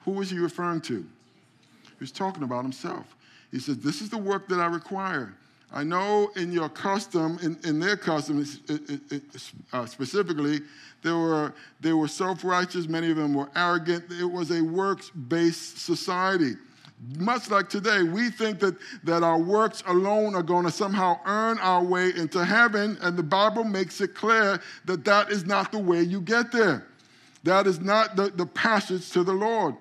Who 0.00 0.12
was 0.12 0.30
he 0.30 0.38
referring 0.38 0.80
to? 0.82 1.04
He 1.84 1.96
was 2.00 2.12
talking 2.12 2.42
about 2.42 2.62
himself. 2.62 3.16
He 3.50 3.58
says, 3.58 3.78
This 3.78 4.00
is 4.00 4.10
the 4.10 4.18
work 4.18 4.48
that 4.48 4.60
I 4.60 4.66
require. 4.66 5.34
I 5.72 5.84
know 5.84 6.32
in 6.34 6.50
your 6.50 6.68
custom, 6.68 7.38
in, 7.42 7.56
in 7.64 7.78
their 7.78 7.96
custom 7.96 8.44
uh, 9.72 9.86
specifically, 9.86 10.60
they 11.02 11.12
were, 11.12 11.54
they 11.80 11.92
were 11.92 12.08
self 12.08 12.44
righteous, 12.44 12.88
many 12.88 13.10
of 13.10 13.16
them 13.16 13.34
were 13.34 13.48
arrogant. 13.54 14.04
It 14.10 14.24
was 14.24 14.50
a 14.50 14.60
works 14.62 15.10
based 15.10 15.78
society. 15.78 16.54
Much 17.18 17.50
like 17.50 17.70
today, 17.70 18.02
we 18.02 18.30
think 18.30 18.60
that, 18.60 18.76
that 19.04 19.22
our 19.22 19.38
works 19.38 19.82
alone 19.86 20.34
are 20.34 20.42
going 20.42 20.66
to 20.66 20.70
somehow 20.70 21.18
earn 21.24 21.58
our 21.58 21.82
way 21.82 22.12
into 22.14 22.44
heaven, 22.44 22.98
and 23.00 23.16
the 23.16 23.22
Bible 23.22 23.64
makes 23.64 24.00
it 24.02 24.14
clear 24.14 24.60
that 24.84 25.04
that 25.06 25.30
is 25.30 25.46
not 25.46 25.72
the 25.72 25.78
way 25.78 26.02
you 26.02 26.20
get 26.20 26.52
there. 26.52 26.86
That 27.44 27.66
is 27.66 27.80
not 27.80 28.16
the, 28.16 28.28
the 28.28 28.44
passage 28.44 29.10
to 29.12 29.24
the 29.24 29.32
Lord. 29.32 29.74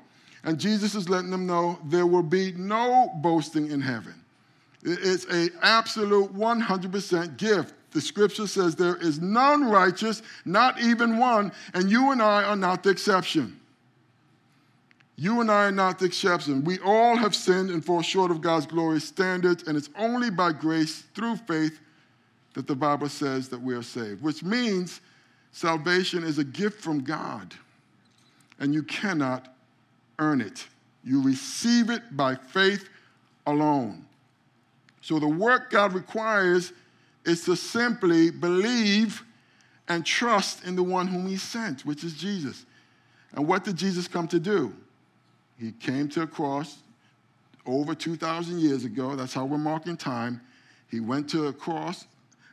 And 0.45 0.57
Jesus 0.57 0.95
is 0.95 1.09
letting 1.09 1.29
them 1.29 1.45
know 1.45 1.77
there 1.85 2.07
will 2.07 2.23
be 2.23 2.53
no 2.53 3.11
boasting 3.15 3.69
in 3.69 3.81
heaven. 3.81 4.15
It's 4.83 5.25
an 5.25 5.49
absolute 5.61 6.33
100% 6.33 7.37
gift. 7.37 7.73
The 7.91 7.99
scripture 7.99 8.47
says 8.47 8.75
there 8.75 8.95
is 8.95 9.19
none 9.19 9.69
righteous, 9.69 10.21
not 10.45 10.79
even 10.79 11.17
one, 11.17 11.51
and 11.73 11.91
you 11.91 12.11
and 12.11 12.21
I 12.21 12.43
are 12.43 12.55
not 12.55 12.83
the 12.83 12.91
exception. 12.91 13.58
You 15.19 15.41
and 15.41 15.51
I 15.51 15.65
are 15.65 15.71
not 15.71 15.99
the 15.99 16.05
exception. 16.05 16.63
We 16.63 16.79
all 16.79 17.17
have 17.17 17.35
sinned 17.35 17.71
and 17.71 17.83
fall 17.83 18.01
short 18.01 18.31
of 18.31 18.39
God's 18.39 18.65
glorious 18.65 19.03
standards, 19.03 19.63
and 19.67 19.75
it's 19.75 19.89
only 19.97 20.29
by 20.29 20.53
grace 20.53 21.03
through 21.13 21.35
faith 21.35 21.77
that 22.53 22.67
the 22.67 22.75
Bible 22.75 23.09
says 23.09 23.49
that 23.49 23.61
we 23.61 23.75
are 23.75 23.83
saved, 23.83 24.21
which 24.23 24.43
means 24.43 25.01
salvation 25.51 26.23
is 26.23 26.37
a 26.37 26.45
gift 26.45 26.79
from 26.79 27.03
God, 27.03 27.53
and 28.59 28.73
you 28.73 28.81
cannot 28.81 29.53
earn 30.19 30.39
it. 30.39 30.65
You 31.03 31.21
receive 31.21 31.89
it 31.89 32.15
by 32.15 32.35
faith 32.35 32.87
alone. 33.45 34.05
So 35.01 35.19
the 35.19 35.27
work 35.27 35.69
God 35.69 35.91
requires 35.91 36.71
is 37.25 37.43
to 37.43 37.57
simply 37.57 38.31
believe 38.31 39.21
and 39.89 40.05
trust 40.05 40.63
in 40.63 40.77
the 40.77 40.83
one 40.83 41.07
whom 41.07 41.27
he 41.27 41.35
sent, 41.35 41.85
which 41.85 42.05
is 42.05 42.13
Jesus. 42.13 42.65
And 43.33 43.45
what 43.45 43.65
did 43.65 43.75
Jesus 43.75 44.07
come 44.07 44.29
to 44.29 44.39
do? 44.39 44.73
He 45.59 45.71
came 45.73 46.07
to 46.09 46.21
a 46.21 46.27
cross 46.27 46.77
over 47.65 47.93
2,000 47.93 48.59
years 48.59 48.85
ago. 48.85 49.15
That's 49.15 49.33
how 49.33 49.45
we're 49.45 49.57
marking 49.57 49.97
time. 49.97 50.41
He 50.89 50.99
went 50.99 51.29
to 51.31 51.47
a 51.47 51.53
cross 51.53 52.05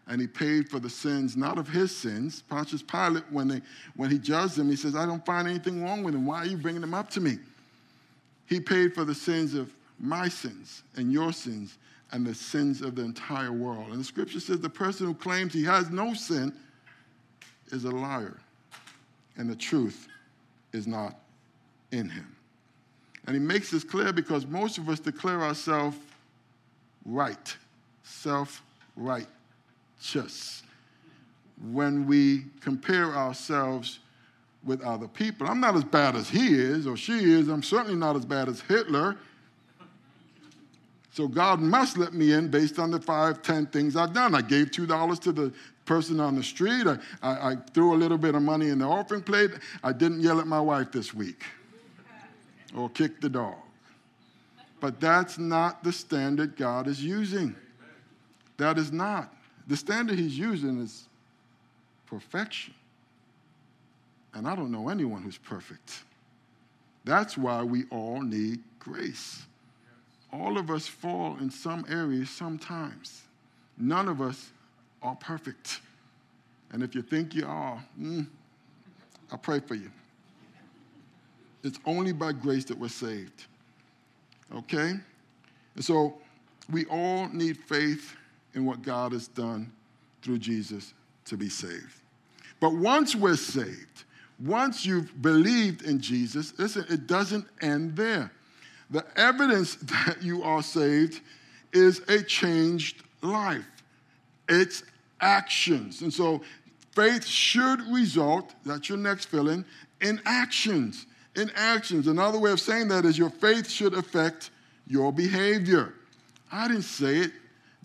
and 0.08 0.20
he 0.20 0.26
paid 0.26 0.68
for 0.68 0.78
the 0.78 0.90
sins, 0.90 1.36
not 1.36 1.58
of 1.58 1.68
his 1.68 1.96
sins. 1.96 2.42
Pontius 2.42 2.82
Pilate, 2.82 3.24
when, 3.30 3.48
they, 3.48 3.60
when 3.96 4.10
he 4.10 4.18
judged 4.18 4.58
him, 4.58 4.68
he 4.68 4.76
says, 4.76 4.94
I 4.94 5.06
don't 5.06 5.24
find 5.24 5.48
anything 5.48 5.82
wrong 5.82 6.02
with 6.02 6.14
him. 6.14 6.26
Why 6.26 6.38
are 6.38 6.46
you 6.46 6.56
bringing 6.56 6.82
him 6.82 6.94
up 6.94 7.10
to 7.10 7.20
me? 7.20 7.38
He 8.46 8.60
paid 8.60 8.94
for 8.94 9.04
the 9.04 9.14
sins 9.14 9.54
of 9.54 9.72
my 9.98 10.28
sins 10.28 10.82
and 10.96 11.12
your 11.12 11.32
sins 11.32 11.78
and 12.12 12.24
the 12.24 12.34
sins 12.34 12.82
of 12.82 12.94
the 12.94 13.02
entire 13.02 13.52
world. 13.52 13.88
And 13.90 14.00
the 14.00 14.04
scripture 14.04 14.38
says 14.38 14.60
the 14.60 14.68
person 14.68 15.06
who 15.06 15.14
claims 15.14 15.52
he 15.52 15.64
has 15.64 15.90
no 15.90 16.14
sin 16.14 16.52
is 17.72 17.84
a 17.84 17.90
liar, 17.90 18.38
and 19.36 19.50
the 19.50 19.56
truth 19.56 20.06
is 20.72 20.86
not 20.86 21.18
in 21.90 22.08
him. 22.08 22.35
And 23.26 23.34
he 23.34 23.40
makes 23.40 23.70
this 23.70 23.84
clear 23.84 24.12
because 24.12 24.46
most 24.46 24.78
of 24.78 24.88
us 24.88 25.00
declare 25.00 25.42
ourselves 25.42 25.96
right, 27.04 27.56
self 28.04 28.62
righteous. 28.96 30.62
When 31.72 32.06
we 32.06 32.44
compare 32.60 33.14
ourselves 33.14 34.00
with 34.66 34.82
other 34.82 35.08
people. 35.08 35.46
I'm 35.46 35.60
not 35.60 35.76
as 35.76 35.84
bad 35.84 36.16
as 36.16 36.28
he 36.28 36.54
is 36.54 36.86
or 36.86 36.96
she 36.96 37.32
is. 37.32 37.48
I'm 37.48 37.62
certainly 37.62 37.96
not 37.96 38.16
as 38.16 38.24
bad 38.24 38.48
as 38.48 38.60
Hitler. 38.60 39.16
So 41.12 41.28
God 41.28 41.60
must 41.60 41.96
let 41.96 42.12
me 42.12 42.32
in 42.32 42.48
based 42.48 42.78
on 42.78 42.90
the 42.90 43.00
five, 43.00 43.40
ten 43.40 43.66
things 43.66 43.96
I've 43.96 44.12
done. 44.12 44.34
I 44.34 44.42
gave 44.42 44.70
$2 44.70 45.20
to 45.20 45.32
the 45.32 45.52
person 45.86 46.20
on 46.20 46.34
the 46.34 46.42
street. 46.42 46.86
I, 46.86 46.98
I, 47.22 47.52
I 47.52 47.56
threw 47.72 47.94
a 47.94 47.96
little 47.96 48.18
bit 48.18 48.34
of 48.34 48.42
money 48.42 48.68
in 48.68 48.80
the 48.80 48.84
offering 48.84 49.22
plate. 49.22 49.52
I 49.82 49.92
didn't 49.92 50.20
yell 50.20 50.40
at 50.40 50.46
my 50.46 50.60
wife 50.60 50.92
this 50.92 51.14
week 51.14 51.44
or 52.76 52.88
kick 52.90 53.20
the 53.20 53.28
dog. 53.28 53.56
But 54.80 55.00
that's 55.00 55.38
not 55.38 55.82
the 55.82 55.92
standard 55.92 56.56
God 56.56 56.86
is 56.86 57.02
using. 57.02 57.56
That 58.58 58.78
is 58.78 58.92
not. 58.92 59.34
The 59.66 59.76
standard 59.76 60.18
he's 60.18 60.38
using 60.38 60.80
is 60.80 61.08
perfection. 62.06 62.74
And 64.34 64.46
I 64.46 64.54
don't 64.54 64.70
know 64.70 64.88
anyone 64.88 65.22
who's 65.22 65.38
perfect. 65.38 66.04
That's 67.04 67.38
why 67.38 67.62
we 67.62 67.84
all 67.90 68.20
need 68.20 68.60
grace. 68.78 69.44
All 70.32 70.58
of 70.58 70.70
us 70.70 70.86
fall 70.86 71.38
in 71.40 71.50
some 71.50 71.86
areas 71.88 72.28
sometimes. 72.28 73.22
None 73.78 74.08
of 74.08 74.20
us 74.20 74.50
are 75.02 75.16
perfect. 75.16 75.80
And 76.72 76.82
if 76.82 76.94
you 76.94 77.02
think 77.02 77.34
you 77.34 77.46
are, 77.46 77.82
mm, 77.98 78.26
I 79.32 79.36
pray 79.36 79.60
for 79.60 79.74
you. 79.74 79.90
It's 81.62 81.78
only 81.84 82.12
by 82.12 82.32
grace 82.32 82.64
that 82.66 82.78
we're 82.78 82.88
saved. 82.88 83.44
Okay? 84.54 84.94
And 85.74 85.84
so 85.84 86.18
we 86.70 86.84
all 86.86 87.28
need 87.28 87.56
faith 87.56 88.16
in 88.54 88.64
what 88.64 88.82
God 88.82 89.12
has 89.12 89.28
done 89.28 89.70
through 90.22 90.38
Jesus 90.38 90.94
to 91.26 91.36
be 91.36 91.48
saved. 91.48 92.00
But 92.60 92.74
once 92.74 93.14
we're 93.14 93.36
saved, 93.36 94.04
once 94.44 94.84
you've 94.84 95.20
believed 95.22 95.82
in 95.82 96.00
Jesus, 96.00 96.52
listen, 96.58 96.84
it 96.88 97.06
doesn't 97.06 97.46
end 97.60 97.96
there. 97.96 98.30
The 98.90 99.04
evidence 99.16 99.74
that 100.06 100.22
you 100.22 100.42
are 100.42 100.62
saved 100.62 101.20
is 101.72 102.00
a 102.08 102.22
changed 102.22 103.02
life, 103.22 103.66
it's 104.48 104.82
actions. 105.20 106.02
And 106.02 106.12
so 106.12 106.42
faith 106.92 107.26
should 107.26 107.80
result, 107.92 108.54
that's 108.64 108.88
your 108.88 108.98
next 108.98 109.26
filling, 109.26 109.64
in 110.00 110.20
actions. 110.24 111.06
In 111.36 111.50
actions. 111.54 112.06
Another 112.06 112.38
way 112.38 112.50
of 112.50 112.60
saying 112.60 112.88
that 112.88 113.04
is 113.04 113.18
your 113.18 113.30
faith 113.30 113.68
should 113.68 113.94
affect 113.94 114.50
your 114.86 115.12
behavior. 115.12 115.94
I 116.50 116.68
didn't 116.68 116.82
say 116.82 117.18
it, 117.18 117.32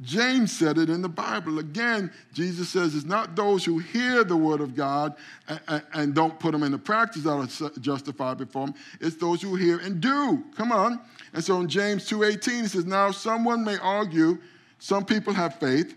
James 0.01 0.51
said 0.51 0.77
it 0.77 0.89
in 0.89 1.01
the 1.01 1.09
Bible. 1.09 1.59
Again, 1.59 2.11
Jesus 2.33 2.69
says 2.69 2.95
it's 2.95 3.05
not 3.05 3.35
those 3.35 3.63
who 3.63 3.77
hear 3.77 4.23
the 4.23 4.35
word 4.35 4.61
of 4.61 4.75
God 4.75 5.15
and, 5.47 5.83
and, 5.93 6.15
don't 6.15 6.39
put 6.39 6.53
them 6.53 6.63
into 6.63 6.79
practice 6.79 7.23
that 7.23 7.29
are 7.29 7.79
justified 7.79 8.37
before 8.39 8.67
him. 8.67 8.73
It's 8.99 9.17
those 9.17 9.41
who 9.41 9.55
hear 9.55 9.77
and 9.79 10.01
do. 10.01 10.43
Come 10.55 10.71
on. 10.71 10.99
And 11.33 11.43
so 11.43 11.59
in 11.59 11.67
James 11.67 12.09
2.18, 12.09 12.61
he 12.61 12.67
says, 12.67 12.85
Now 12.85 13.11
someone 13.11 13.63
may 13.63 13.77
argue, 13.77 14.39
some 14.79 15.05
people 15.05 15.33
have 15.33 15.55
faith, 15.55 15.95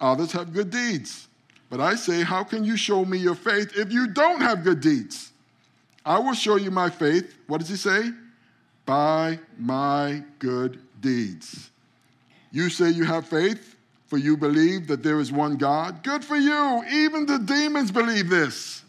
others 0.00 0.32
have 0.32 0.52
good 0.52 0.70
deeds. 0.70 1.28
But 1.70 1.80
I 1.80 1.94
say, 1.94 2.22
how 2.22 2.44
can 2.44 2.64
you 2.64 2.76
show 2.76 3.04
me 3.04 3.18
your 3.18 3.34
faith 3.34 3.76
if 3.76 3.92
you 3.92 4.08
don't 4.08 4.40
have 4.40 4.64
good 4.64 4.80
deeds? 4.80 5.32
I 6.04 6.18
will 6.18 6.34
show 6.34 6.56
you 6.56 6.70
my 6.70 6.90
faith. 6.90 7.34
What 7.46 7.58
does 7.58 7.68
he 7.68 7.76
say? 7.76 8.10
By 8.84 9.38
my 9.58 10.22
good 10.38 10.80
deeds. 11.00 11.70
You 12.52 12.68
say 12.68 12.90
you 12.90 13.04
have 13.04 13.26
faith, 13.26 13.76
for 14.06 14.18
you 14.18 14.36
believe 14.36 14.86
that 14.88 15.02
there 15.02 15.18
is 15.18 15.32
one 15.32 15.56
God. 15.56 16.02
Good 16.02 16.24
for 16.24 16.36
you. 16.36 16.84
Even 16.90 17.26
the 17.26 17.38
demons 17.38 17.90
believe 17.90 18.28
this. 18.28 18.82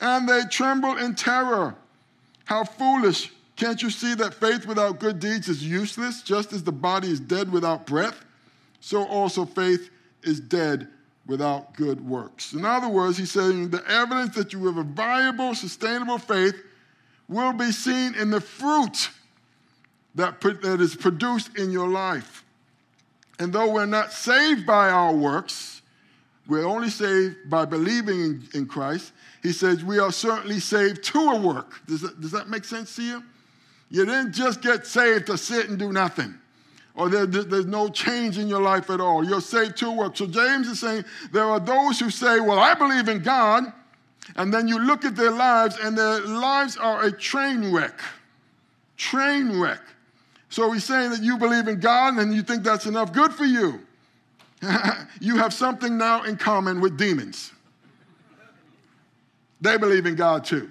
And 0.00 0.28
they 0.28 0.42
tremble 0.50 0.96
in 0.96 1.14
terror. 1.14 1.74
How 2.44 2.64
foolish 2.64 3.30
Can't 3.58 3.82
you 3.82 3.90
see 3.90 4.14
that 4.14 4.34
faith 4.34 4.66
without 4.66 5.00
good 5.00 5.18
deeds 5.18 5.48
is 5.48 5.64
useless? 5.64 6.22
Just 6.22 6.52
as 6.52 6.62
the 6.62 6.70
body 6.70 7.10
is 7.10 7.18
dead 7.18 7.50
without 7.50 7.86
breath, 7.86 8.24
so 8.78 9.04
also 9.04 9.44
faith 9.44 9.90
is 10.22 10.38
dead 10.38 10.86
without 11.28 11.76
good 11.76 12.04
works. 12.04 12.54
In 12.54 12.64
other 12.64 12.88
words, 12.88 13.18
he's 13.18 13.30
saying 13.30 13.68
the 13.68 13.88
evidence 13.88 14.34
that 14.34 14.52
you 14.52 14.66
have 14.66 14.78
a 14.78 14.82
viable, 14.82 15.54
sustainable 15.54 16.18
faith 16.18 16.56
will 17.28 17.52
be 17.52 17.70
seen 17.70 18.14
in 18.14 18.30
the 18.30 18.40
fruit 18.40 19.10
that, 20.14 20.40
that 20.40 20.80
is 20.80 20.96
produced 20.96 21.56
in 21.56 21.70
your 21.70 21.86
life. 21.86 22.44
And 23.38 23.52
though 23.52 23.70
we're 23.70 23.86
not 23.86 24.12
saved 24.12 24.66
by 24.66 24.88
our 24.90 25.14
works, 25.14 25.82
we're 26.48 26.66
only 26.66 26.88
saved 26.88 27.36
by 27.48 27.66
believing 27.66 28.20
in, 28.20 28.48
in 28.54 28.66
Christ. 28.66 29.12
He 29.42 29.52
says 29.52 29.84
we 29.84 29.98
are 29.98 30.10
certainly 30.10 30.60
saved 30.60 31.04
to 31.04 31.20
a 31.20 31.40
work. 31.40 31.86
Does 31.86 32.00
that, 32.00 32.20
does 32.20 32.32
that 32.32 32.48
make 32.48 32.64
sense 32.64 32.96
to 32.96 33.02
you? 33.02 33.22
You 33.90 34.06
didn't 34.06 34.32
just 34.32 34.60
get 34.62 34.86
saved 34.86 35.26
to 35.26 35.38
sit 35.38 35.68
and 35.68 35.78
do 35.78 35.92
nothing, 35.92 36.34
or 36.98 37.08
there, 37.08 37.26
there's 37.26 37.64
no 37.64 37.88
change 37.88 38.38
in 38.38 38.48
your 38.48 38.60
life 38.60 38.90
at 38.90 39.00
all. 39.00 39.24
You're 39.24 39.40
saved 39.40 39.76
to 39.78 39.92
work. 39.92 40.16
So 40.16 40.26
James 40.26 40.66
is 40.66 40.80
saying 40.80 41.04
there 41.30 41.44
are 41.44 41.60
those 41.60 42.00
who 42.00 42.10
say, 42.10 42.40
Well, 42.40 42.58
I 42.58 42.74
believe 42.74 43.08
in 43.08 43.22
God, 43.22 43.72
and 44.34 44.52
then 44.52 44.66
you 44.66 44.80
look 44.80 45.04
at 45.04 45.14
their 45.14 45.30
lives, 45.30 45.78
and 45.80 45.96
their 45.96 46.20
lives 46.22 46.76
are 46.76 47.04
a 47.04 47.12
train 47.12 47.72
wreck. 47.72 48.00
Train 48.96 49.60
wreck. 49.60 49.80
So 50.48 50.72
he's 50.72 50.82
saying 50.82 51.10
that 51.10 51.22
you 51.22 51.38
believe 51.38 51.68
in 51.68 51.78
God 51.78 52.14
and 52.14 52.34
you 52.34 52.42
think 52.42 52.64
that's 52.64 52.86
enough. 52.86 53.12
Good 53.12 53.32
for 53.32 53.44
you. 53.44 53.80
you 55.20 55.36
have 55.36 55.52
something 55.54 55.96
now 55.96 56.24
in 56.24 56.36
common 56.36 56.80
with 56.80 56.98
demons. 56.98 57.52
They 59.60 59.76
believe 59.76 60.06
in 60.06 60.16
God 60.16 60.44
too. 60.44 60.68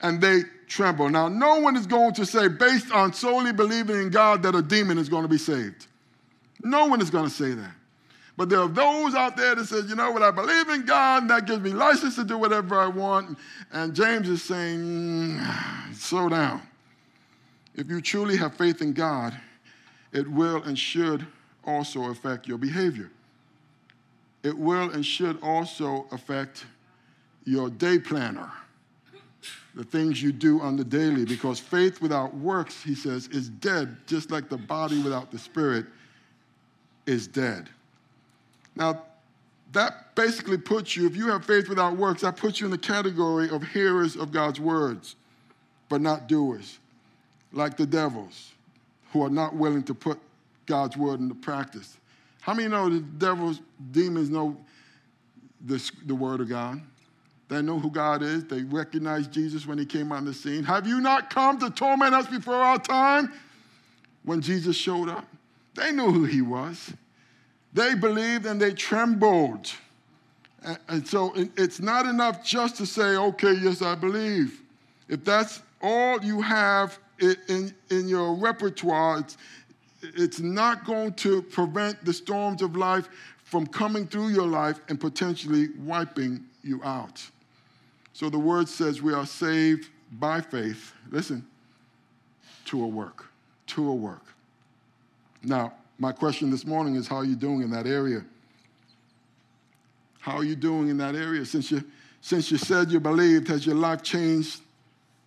And 0.00 0.20
they 0.20 0.42
tremble. 0.72 1.08
Now, 1.10 1.28
no 1.28 1.60
one 1.60 1.76
is 1.76 1.86
going 1.86 2.14
to 2.14 2.26
say, 2.26 2.48
based 2.48 2.90
on 2.90 3.12
solely 3.12 3.52
believing 3.52 3.96
in 3.96 4.10
God, 4.10 4.42
that 4.42 4.54
a 4.54 4.62
demon 4.62 4.98
is 4.98 5.08
going 5.08 5.22
to 5.22 5.28
be 5.28 5.38
saved. 5.38 5.86
No 6.64 6.86
one 6.86 7.00
is 7.00 7.10
going 7.10 7.24
to 7.24 7.30
say 7.30 7.52
that. 7.52 7.74
But 8.36 8.48
there 8.48 8.60
are 8.60 8.68
those 8.68 9.14
out 9.14 9.36
there 9.36 9.54
that 9.54 9.66
says, 9.66 9.90
you 9.90 9.94
know 9.94 10.10
what, 10.10 10.22
I 10.22 10.30
believe 10.30 10.70
in 10.70 10.86
God, 10.86 11.22
and 11.22 11.30
that 11.30 11.46
gives 11.46 11.60
me 11.60 11.70
license 11.70 12.16
to 12.16 12.24
do 12.24 12.38
whatever 12.38 12.80
I 12.80 12.86
want. 12.86 13.38
And 13.70 13.94
James 13.94 14.28
is 14.28 14.42
saying, 14.42 14.80
mm, 14.80 15.94
slow 15.94 16.30
down. 16.30 16.62
If 17.74 17.90
you 17.90 18.00
truly 18.00 18.36
have 18.38 18.54
faith 18.54 18.80
in 18.80 18.94
God, 18.94 19.38
it 20.12 20.26
will 20.26 20.62
and 20.62 20.78
should 20.78 21.26
also 21.64 22.10
affect 22.10 22.48
your 22.48 22.58
behavior. 22.58 23.10
It 24.42 24.56
will 24.56 24.90
and 24.90 25.04
should 25.04 25.38
also 25.42 26.06
affect 26.10 26.64
your 27.44 27.68
day 27.68 27.98
planner 27.98 28.50
the 29.74 29.84
things 29.84 30.22
you 30.22 30.32
do 30.32 30.60
on 30.60 30.76
the 30.76 30.84
daily, 30.84 31.24
because 31.24 31.58
faith 31.58 32.02
without 32.02 32.34
works, 32.34 32.82
he 32.82 32.94
says, 32.94 33.28
is 33.28 33.48
dead, 33.48 33.96
just 34.06 34.30
like 34.30 34.48
the 34.48 34.58
body 34.58 35.02
without 35.02 35.30
the 35.30 35.38
spirit 35.38 35.86
is 37.06 37.26
dead. 37.26 37.68
Now, 38.76 39.02
that 39.72 40.14
basically 40.14 40.58
puts 40.58 40.94
you, 40.96 41.06
if 41.06 41.16
you 41.16 41.28
have 41.28 41.46
faith 41.46 41.68
without 41.68 41.96
works, 41.96 42.20
that 42.20 42.36
puts 42.36 42.60
you 42.60 42.66
in 42.66 42.70
the 42.70 42.78
category 42.78 43.48
of 43.48 43.62
hearers 43.62 44.16
of 44.16 44.30
God's 44.30 44.60
words, 44.60 45.16
but 45.88 46.02
not 46.02 46.28
doers, 46.28 46.78
like 47.52 47.78
the 47.78 47.86
devils 47.86 48.52
who 49.12 49.24
are 49.24 49.30
not 49.30 49.54
willing 49.54 49.82
to 49.84 49.94
put 49.94 50.18
God's 50.66 50.96
word 50.96 51.20
into 51.20 51.34
practice. 51.34 51.96
How 52.42 52.52
many 52.52 52.68
know 52.68 52.90
the 52.90 53.00
devils, 53.00 53.60
demons 53.92 54.28
know 54.28 54.56
the, 55.64 55.90
the 56.04 56.14
word 56.14 56.40
of 56.40 56.48
God? 56.48 56.80
They 57.52 57.60
know 57.60 57.78
who 57.78 57.90
God 57.90 58.22
is. 58.22 58.44
They 58.44 58.62
recognize 58.62 59.26
Jesus 59.26 59.66
when 59.66 59.76
he 59.76 59.84
came 59.84 60.10
on 60.10 60.24
the 60.24 60.32
scene. 60.32 60.64
Have 60.64 60.86
you 60.86 61.02
not 61.02 61.28
come 61.28 61.58
to 61.58 61.68
torment 61.68 62.14
us 62.14 62.26
before 62.26 62.54
our 62.54 62.78
time? 62.78 63.30
When 64.24 64.40
Jesus 64.40 64.74
showed 64.74 65.10
up, 65.10 65.26
they 65.74 65.92
knew 65.92 66.10
who 66.10 66.24
he 66.24 66.40
was. 66.40 66.94
They 67.74 67.94
believed 67.94 68.46
and 68.46 68.58
they 68.58 68.72
trembled. 68.72 69.70
And 70.88 71.06
so 71.06 71.34
it's 71.36 71.78
not 71.78 72.06
enough 72.06 72.42
just 72.42 72.76
to 72.76 72.86
say, 72.86 73.16
okay, 73.16 73.52
yes, 73.52 73.82
I 73.82 73.96
believe. 73.96 74.62
If 75.10 75.22
that's 75.22 75.60
all 75.82 76.24
you 76.24 76.40
have 76.40 76.98
in, 77.20 77.74
in 77.90 78.08
your 78.08 78.34
repertoire, 78.34 79.18
it's, 79.18 79.36
it's 80.02 80.40
not 80.40 80.86
going 80.86 81.12
to 81.14 81.42
prevent 81.42 82.02
the 82.02 82.14
storms 82.14 82.62
of 82.62 82.76
life 82.76 83.10
from 83.44 83.66
coming 83.66 84.06
through 84.06 84.28
your 84.28 84.46
life 84.46 84.80
and 84.88 84.98
potentially 84.98 85.68
wiping 85.80 86.46
you 86.62 86.82
out. 86.82 87.22
So 88.12 88.28
the 88.28 88.38
word 88.38 88.68
says 88.68 89.00
we 89.00 89.14
are 89.14 89.26
saved 89.26 89.88
by 90.12 90.40
faith, 90.40 90.92
listen, 91.10 91.46
to 92.66 92.82
a 92.84 92.86
work, 92.86 93.26
to 93.68 93.88
a 93.88 93.94
work. 93.94 94.24
Now, 95.42 95.72
my 95.98 96.12
question 96.12 96.50
this 96.50 96.66
morning 96.66 96.94
is 96.94 97.08
how 97.08 97.16
are 97.16 97.24
you 97.24 97.36
doing 97.36 97.62
in 97.62 97.70
that 97.70 97.86
area? 97.86 98.24
How 100.20 100.36
are 100.36 100.44
you 100.44 100.54
doing 100.54 100.88
in 100.88 100.98
that 100.98 101.14
area? 101.14 101.44
Since 101.44 101.70
you, 101.70 101.82
since 102.20 102.50
you 102.50 102.58
said 102.58 102.90
you 102.90 103.00
believed, 103.00 103.48
has 103.48 103.66
your 103.66 103.74
life 103.74 104.02
changed 104.02 104.60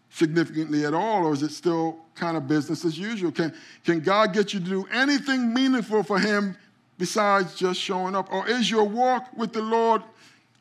significantly 0.10 0.86
at 0.86 0.94
all, 0.94 1.26
or 1.26 1.34
is 1.34 1.44
it 1.44 1.52
still 1.52 1.98
kind 2.16 2.38
of 2.38 2.48
business 2.48 2.86
as 2.86 2.98
usual? 2.98 3.32
Can, 3.32 3.54
can 3.84 4.00
God 4.00 4.34
get 4.34 4.54
you 4.54 4.62
to 4.62 4.66
do 4.66 4.88
anything 4.94 5.54
meaningful 5.54 6.04
for 6.04 6.18
Him 6.18 6.56
besides 6.98 7.56
just 7.56 7.82
showing 7.82 8.16
up? 8.16 8.32
Or 8.32 8.48
is 8.48 8.72
your 8.72 8.86
walk 8.86 9.36
with 9.36 9.52
the 9.52 9.62
Lord, 9.62 10.02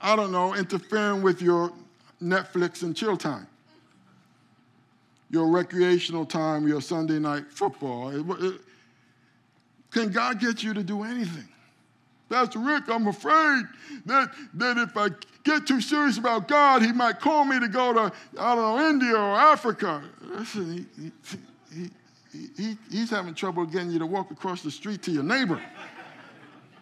I 0.00 0.16
don't 0.16 0.32
know, 0.32 0.54
interfering 0.54 1.22
with 1.22 1.40
your 1.40 1.72
Netflix 2.22 2.82
and 2.82 2.96
chill 2.96 3.16
time, 3.16 3.46
your 5.30 5.48
recreational 5.48 6.24
time, 6.24 6.66
your 6.66 6.80
Sunday 6.80 7.18
night 7.18 7.44
football. 7.50 8.12
Can 9.90 10.10
God 10.10 10.40
get 10.40 10.62
you 10.62 10.74
to 10.74 10.82
do 10.82 11.02
anything? 11.04 11.48
Pastor 12.28 12.58
Rick, 12.58 12.84
I'm 12.88 13.06
afraid 13.06 13.64
that, 14.06 14.32
that 14.54 14.78
if 14.78 14.96
I 14.96 15.08
get 15.44 15.66
too 15.66 15.80
serious 15.80 16.18
about 16.18 16.48
God, 16.48 16.82
he 16.82 16.90
might 16.90 17.20
call 17.20 17.44
me 17.44 17.60
to 17.60 17.68
go 17.68 17.92
to, 17.92 18.12
I 18.38 18.54
don't 18.54 18.76
know, 18.76 18.88
India 18.88 19.14
or 19.14 19.36
Africa. 19.36 20.02
Listen, 20.22 20.86
he, 20.96 21.12
he, 21.72 21.90
he, 22.32 22.48
he, 22.56 22.78
he's 22.90 23.10
having 23.10 23.34
trouble 23.34 23.66
getting 23.66 23.90
you 23.90 23.98
to 23.98 24.06
walk 24.06 24.30
across 24.30 24.62
the 24.62 24.70
street 24.70 25.02
to 25.02 25.12
your 25.12 25.22
neighbor 25.22 25.62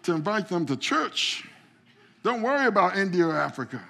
to 0.04 0.14
invite 0.14 0.48
them 0.48 0.64
to 0.66 0.76
church. 0.76 1.46
Don't 2.22 2.40
worry 2.40 2.66
about 2.66 2.96
India 2.96 3.26
or 3.26 3.36
Africa. 3.36 3.82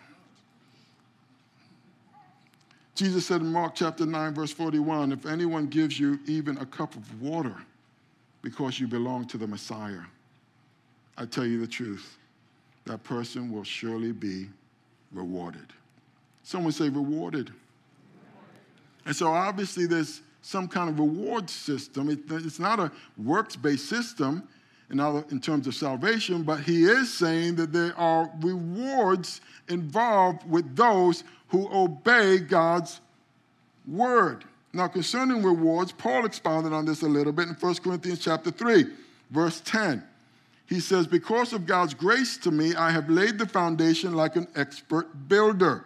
Jesus 2.95 3.27
said 3.27 3.41
in 3.41 3.51
Mark 3.51 3.75
chapter 3.75 4.05
9, 4.05 4.35
verse 4.35 4.53
41 4.53 5.13
if 5.13 5.27
anyone 5.27 5.67
gives 5.67 5.99
you 5.99 6.21
even 6.27 6.59
a 6.59 6.67
cup 6.67 6.95
of 6.95 7.23
water 7.23 7.57
because 8.43 8.79
you 8.79 8.87
belong 8.87 9.27
to 9.27 9.39
the 9.39 9.47
Messiah, 9.47 10.01
I 11.17 11.27
tell 11.27 11.47
you 11.47 11.61
the 11.61 11.67
truth, 11.67 12.19
that 12.85 13.03
person 13.05 13.51
will 13.51 13.65
surely 13.65 14.13
be 14.13 14.49
rewarded. 15.13 15.73
Someone 16.43 16.73
say 16.73 16.89
rewarded. 16.89 17.53
And 19.07 19.15
so 19.15 19.29
obviously 19.29 19.87
there's 19.87 20.21
some 20.43 20.69
kind 20.69 20.91
of 20.91 20.99
reward 20.99 21.49
system. 21.49 22.11
It, 22.11 22.21
it's 22.29 22.59
not 22.59 22.81
a 22.81 22.91
works 23.17 23.57
based 23.57 23.89
system 23.89 24.47
in, 24.91 25.01
other, 25.01 25.25
in 25.31 25.41
terms 25.41 25.67
of 25.67 25.75
salvation, 25.75 26.43
but 26.43 26.61
he 26.61 26.85
is 26.85 27.13
saying 27.13 27.57
that 27.57 27.73
there 27.73 27.97
are 27.97 28.31
rewards 28.41 29.41
involved 29.69 30.49
with 30.49 30.77
those 30.77 31.25
who 31.53 31.69
obey 31.71 32.39
God's 32.39 33.01
word. 33.87 34.45
Now, 34.73 34.89
concerning 34.89 35.43
rewards, 35.43 35.93
Paul 35.93 36.25
expounded 36.25 36.73
on 36.73 36.87
this 36.87 37.03
a 37.03 37.07
little 37.07 37.33
bit 37.33 37.47
in 37.47 37.55
1 37.55 37.75
Corinthians 37.77 38.21
chapter 38.21 38.51
3, 38.51 38.87
verse 39.31 39.61
10. 39.61 40.03
He 40.67 40.81
says, 40.81 41.07
Because 41.07 41.53
of 41.53 41.67
God's 41.67 41.93
grace 41.93 42.39
to 42.39 42.51
me, 42.51 42.75
I 42.75 42.91
have 42.91 43.11
laid 43.11 43.39
the 43.39 43.47
foundation 43.47 44.15
like 44.15 44.37
an 44.37 44.49
expert 44.57 45.29
builder. 45.29 45.85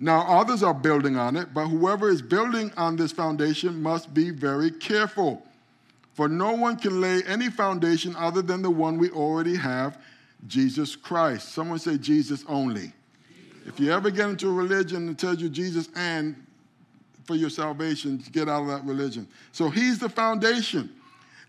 Now, 0.00 0.22
others 0.22 0.64
are 0.64 0.74
building 0.74 1.16
on 1.16 1.36
it, 1.36 1.54
but 1.54 1.68
whoever 1.68 2.10
is 2.10 2.20
building 2.20 2.72
on 2.76 2.96
this 2.96 3.12
foundation 3.12 3.80
must 3.80 4.12
be 4.12 4.30
very 4.30 4.72
careful. 4.72 5.44
For 6.14 6.28
no 6.28 6.54
one 6.54 6.76
can 6.76 7.00
lay 7.00 7.22
any 7.22 7.50
foundation 7.50 8.16
other 8.16 8.42
than 8.42 8.62
the 8.62 8.70
one 8.70 8.98
we 8.98 9.10
already 9.10 9.54
have, 9.54 9.96
Jesus 10.48 10.96
Christ. 10.96 11.50
Someone 11.50 11.78
say 11.78 11.98
Jesus 11.98 12.44
only. 12.48 12.92
If 13.66 13.78
you 13.78 13.92
ever 13.92 14.10
get 14.10 14.28
into 14.28 14.48
a 14.48 14.52
religion 14.52 15.06
that 15.06 15.18
tells 15.18 15.40
you 15.40 15.48
Jesus 15.48 15.88
and 15.94 16.36
for 17.24 17.36
your 17.36 17.50
salvation, 17.50 18.22
get 18.32 18.48
out 18.48 18.62
of 18.62 18.68
that 18.68 18.84
religion. 18.84 19.28
So 19.52 19.68
he's 19.68 19.98
the 19.98 20.08
foundation. 20.08 20.90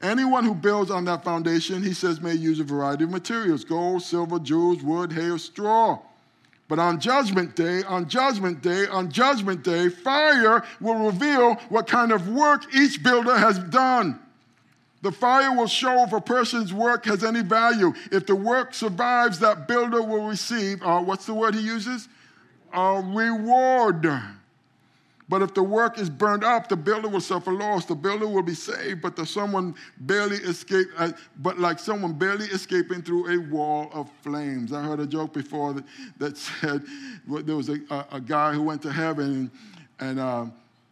Anyone 0.01 0.45
who 0.45 0.53
builds 0.53 0.91
on 0.91 1.05
that 1.05 1.23
foundation, 1.23 1.83
he 1.83 1.93
says, 1.93 2.21
may 2.21 2.33
use 2.33 2.59
a 2.59 2.63
variety 2.63 3.03
of 3.03 3.09
materials 3.09 3.63
gold, 3.63 4.01
silver, 4.01 4.39
jewels, 4.39 4.81
wood, 4.81 5.11
hay, 5.11 5.29
or 5.29 5.37
straw. 5.37 5.99
But 6.69 6.79
on 6.79 6.99
judgment 6.99 7.55
day, 7.55 7.83
on 7.83 8.07
judgment 8.07 8.61
day, 8.61 8.87
on 8.87 9.11
judgment 9.11 9.63
day, 9.63 9.89
fire 9.89 10.63
will 10.79 11.05
reveal 11.05 11.55
what 11.69 11.87
kind 11.87 12.11
of 12.11 12.29
work 12.29 12.63
each 12.73 13.01
builder 13.01 13.35
has 13.35 13.57
done. 13.57 14.19
The 15.01 15.11
fire 15.11 15.55
will 15.55 15.67
show 15.67 16.03
if 16.03 16.11
a 16.11 16.19
person's 16.19 16.73
work 16.73 17.05
has 17.05 17.23
any 17.23 17.41
value. 17.41 17.93
If 18.11 18.25
the 18.25 18.35
work 18.35 18.73
survives, 18.73 19.39
that 19.39 19.67
builder 19.67 20.01
will 20.01 20.27
receive, 20.27 20.81
uh, 20.83 21.01
what's 21.01 21.25
the 21.25 21.33
word 21.33 21.55
he 21.55 21.61
uses? 21.61 22.09
A 22.73 23.01
reward. 23.01 24.05
But 25.29 25.43
if 25.43 25.53
the 25.53 25.61
work 25.61 25.99
is 25.99 26.09
burned 26.09 26.43
up, 26.43 26.67
the 26.69 26.75
builder 26.75 27.07
will 27.07 27.21
suffer 27.21 27.53
loss. 27.53 27.85
The 27.85 27.93
builder 27.93 28.27
will 28.27 28.41
be 28.41 28.55
saved, 28.55 29.01
but 29.01 29.15
the 29.15 29.27
someone 29.27 29.75
barely 29.99 30.37
escaped, 30.37 30.91
uh, 30.97 31.11
but 31.37 31.59
like 31.59 31.77
someone 31.77 32.13
barely 32.13 32.47
escaping 32.47 33.03
through 33.03 33.29
a 33.29 33.37
wall 33.37 33.91
of 33.93 34.09
flames. 34.23 34.73
I 34.73 34.81
heard 34.81 34.99
a 34.99 35.05
joke 35.05 35.33
before 35.33 35.73
that, 35.73 35.83
that 36.17 36.35
said 36.37 36.83
well, 37.27 37.43
there 37.43 37.55
was 37.55 37.69
a, 37.69 37.79
a, 37.91 38.05
a, 38.13 38.21
guy 38.21 38.53
who 38.53 38.63
went 38.63 38.81
to 38.81 38.91
heaven, 38.91 39.51
and 39.99 40.09
and, 40.09 40.19
uh, 40.19 40.45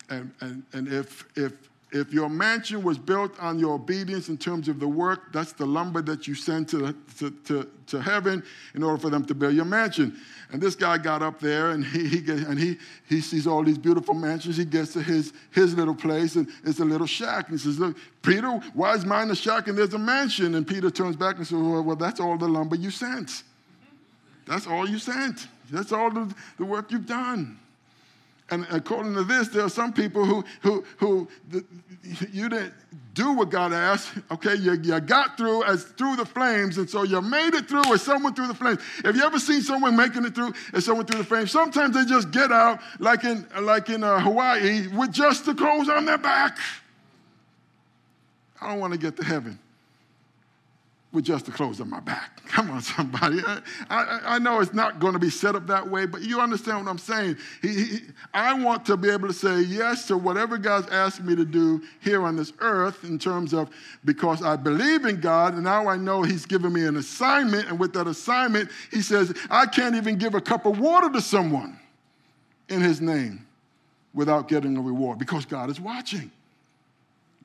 and 0.09 0.31
and 0.41 0.63
and 0.71 0.87
if 0.87 1.25
if 1.35 1.66
if 1.91 2.11
your 2.11 2.27
mansion 2.27 2.83
was 2.83 2.97
built 2.97 3.39
on 3.39 3.59
your 3.59 3.73
obedience 3.73 4.27
in 4.27 4.37
terms 4.37 4.67
of 4.67 4.79
the 4.79 4.87
work, 4.87 5.31
that's 5.31 5.53
the 5.53 5.65
lumber 5.65 6.01
that 6.01 6.27
you 6.27 6.35
send 6.35 6.67
to, 6.69 6.93
to, 7.17 7.31
to, 7.45 7.69
to 7.87 8.01
heaven 8.01 8.43
in 8.75 8.83
order 8.83 8.97
for 8.97 9.09
them 9.09 9.23
to 9.25 9.33
build 9.33 9.53
your 9.53 9.63
mansion. 9.63 10.19
And 10.51 10.61
this 10.61 10.75
guy 10.75 10.97
got 10.97 11.21
up 11.21 11.39
there 11.39 11.71
and 11.71 11.85
he, 11.85 12.07
he 12.07 12.19
get, 12.19 12.39
and 12.39 12.59
he, 12.59 12.77
he 13.07 13.21
sees 13.21 13.47
all 13.47 13.63
these 13.63 13.77
beautiful 13.77 14.13
mansions. 14.13 14.57
He 14.57 14.65
gets 14.65 14.91
to 14.93 15.01
his, 15.01 15.31
his 15.51 15.75
little 15.75 15.95
place 15.95 16.35
and 16.35 16.49
it's 16.65 16.79
a 16.79 16.85
little 16.85 17.07
shack. 17.07 17.49
And 17.49 17.57
he 17.57 17.63
says, 17.63 17.79
Look, 17.79 17.97
Peter, 18.21 18.49
why 18.73 18.93
is 18.93 19.05
mine 19.05 19.31
a 19.31 19.35
shack 19.35 19.69
and 19.69 19.77
there's 19.77 19.93
a 19.93 19.99
mansion? 19.99 20.55
And 20.55 20.67
Peter 20.67 20.91
turns 20.91 21.15
back 21.15 21.37
and 21.37 21.47
says, 21.47 21.57
Well, 21.57 21.83
well 21.83 21.95
that's 21.95 22.19
all 22.19 22.37
the 22.37 22.49
lumber 22.49 22.75
you 22.75 22.91
sent. 22.91 23.43
That's 24.45 24.67
all 24.67 24.89
you 24.89 24.99
sent. 24.99 25.47
That's 25.71 25.93
all 25.93 26.11
the, 26.11 26.33
the 26.57 26.65
work 26.65 26.91
you've 26.91 27.05
done. 27.05 27.59
And 28.49 28.65
according 28.71 29.13
to 29.15 29.23
this, 29.23 29.49
there 29.49 29.65
are 29.65 29.69
some 29.69 29.91
people 29.91 30.23
who, 30.23 30.43
who, 30.61 30.85
who 30.97 31.27
you 32.31 32.47
didn't 32.47 32.73
do 33.13 33.33
what 33.33 33.49
God 33.49 33.73
asked. 33.73 34.13
Okay, 34.31 34.55
you, 34.55 34.73
you 34.73 34.99
got 35.01 35.37
through 35.37 35.63
as 35.65 35.83
through 35.83 36.15
the 36.15 36.25
flames, 36.25 36.77
and 36.77 36.89
so 36.89 37.03
you 37.03 37.21
made 37.21 37.53
it 37.53 37.67
through 37.67 37.93
as 37.93 38.01
someone 38.01 38.33
through 38.33 38.47
the 38.47 38.53
flames. 38.53 38.79
Have 39.03 39.17
you 39.17 39.23
ever 39.25 39.39
seen 39.39 39.61
someone 39.61 39.97
making 39.97 40.23
it 40.23 40.33
through 40.33 40.53
as 40.73 40.85
someone 40.85 41.05
through 41.05 41.19
the 41.19 41.25
flames? 41.25 41.51
Sometimes 41.51 41.93
they 41.93 42.05
just 42.05 42.31
get 42.31 42.51
out, 42.51 42.79
like 42.99 43.25
in 43.25 43.45
like 43.59 43.89
in 43.89 44.03
uh, 44.03 44.19
Hawaii, 44.19 44.87
with 44.87 45.11
just 45.11 45.45
the 45.45 45.53
clothes 45.53 45.89
on 45.89 46.05
their 46.05 46.17
back. 46.17 46.57
I 48.61 48.69
don't 48.69 48.79
want 48.79 48.93
to 48.93 48.99
get 48.99 49.17
to 49.17 49.25
heaven 49.25 49.59
with 51.17 51.25
just 51.25 51.47
the 51.47 51.51
clothes 51.51 51.81
on 51.81 51.89
my 51.89 51.99
back. 51.99 52.45
Come 52.47 52.69
on, 52.69 52.79
somebody. 52.79 53.39
I, 53.43 53.59
I, 53.89 54.19
I 54.35 54.39
know 54.39 54.59
it's 54.59 54.75
not 54.75 54.99
going 54.99 55.13
to 55.13 55.19
be 55.19 55.31
set 55.31 55.55
up 55.55 55.65
that 55.65 55.89
way, 55.89 56.05
but 56.05 56.21
you 56.21 56.39
understand 56.39 56.85
what 56.85 56.91
I'm 56.91 56.99
saying. 56.99 57.37
He, 57.63 57.85
he, 57.85 57.99
I 58.35 58.53
want 58.53 58.85
to 58.85 58.95
be 58.97 59.09
able 59.09 59.27
to 59.27 59.33
say 59.33 59.61
yes 59.61 60.05
to 60.09 60.17
whatever 60.17 60.59
God's 60.59 60.87
asked 60.89 61.23
me 61.23 61.35
to 61.35 61.43
do 61.43 61.81
here 62.01 62.23
on 62.23 62.35
this 62.35 62.53
earth 62.59 63.03
in 63.03 63.17
terms 63.17 63.51
of 63.51 63.71
because 64.05 64.43
I 64.43 64.57
believe 64.57 65.05
in 65.05 65.19
God 65.19 65.55
and 65.55 65.63
now 65.63 65.87
I 65.87 65.97
know 65.97 66.21
He's 66.21 66.45
given 66.45 66.71
me 66.71 66.85
an 66.85 66.97
assignment. 66.97 67.67
And 67.67 67.79
with 67.79 67.93
that 67.93 68.05
assignment, 68.05 68.69
He 68.91 69.01
says, 69.01 69.33
I 69.49 69.65
can't 69.65 69.95
even 69.95 70.19
give 70.19 70.35
a 70.35 70.41
cup 70.41 70.67
of 70.67 70.77
water 70.77 71.09
to 71.09 71.19
someone 71.19 71.79
in 72.69 72.79
His 72.79 73.01
name 73.01 73.43
without 74.13 74.47
getting 74.47 74.77
a 74.77 74.81
reward 74.81 75.17
because 75.17 75.47
God 75.47 75.71
is 75.71 75.81
watching. 75.81 76.29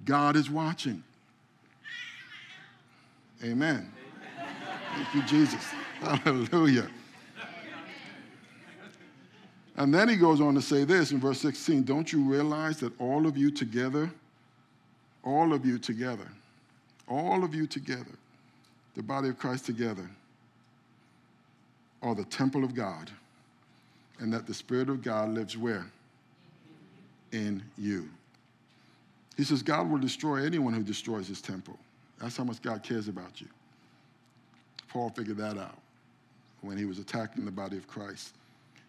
God 0.04 0.37
is 0.37 0.50
watching. 0.50 1.02
Amen. 3.44 3.90
Thank 4.94 5.14
you, 5.14 5.22
Jesus. 5.22 5.64
Hallelujah. 6.00 6.88
And 9.76 9.92
then 9.92 10.09
he 10.09 10.16
goes 10.16 10.40
on 10.40 10.55
to 10.55 10.62
say 10.62 10.85
this 10.85 11.12
in 11.12 11.20
verse 11.20 11.40
16 11.40 11.83
Don't 11.83 12.12
you 12.12 12.20
realize 12.22 12.78
that 12.81 12.98
all 13.00 13.26
of 13.26 13.37
you 13.37 13.50
together, 13.50 14.11
all 15.24 15.52
of 15.52 15.64
you 15.64 15.78
together, 15.78 16.28
all 17.09 17.42
of 17.42 17.55
you 17.55 17.66
together, 17.66 18.12
the 18.94 19.02
body 19.02 19.28
of 19.28 19.38
Christ 19.38 19.66
together, 19.66 20.09
are 22.02 22.14
the 22.14 22.24
temple 22.24 22.64
of 22.64 22.74
God, 22.74 23.11
and 24.18 24.33
that 24.33 24.46
the 24.46 24.55
Spirit 24.55 24.88
of 24.88 25.02
God 25.02 25.31
lives 25.31 25.57
where? 25.57 25.87
In 27.33 27.62
you. 27.78 28.09
He 29.37 29.44
says, 29.44 29.62
God 29.62 29.90
will 29.90 29.98
destroy 29.98 30.44
anyone 30.44 30.74
who 30.74 30.83
destroys 30.83 31.26
his 31.26 31.40
temple. 31.40 31.78
That's 32.22 32.37
how 32.37 32.44
much 32.44 32.62
God 32.62 32.85
cares 32.85 33.08
about 33.08 33.40
you. 33.40 33.48
Paul 34.88 35.11
figured 35.11 35.38
that 35.38 35.58
out 35.58 35.76
when 36.61 36.78
he 36.78 36.85
was 36.85 37.00
attacking 37.00 37.44
the 37.44 37.50
body 37.50 37.76
of 37.76 37.88
Christ. 37.88 38.37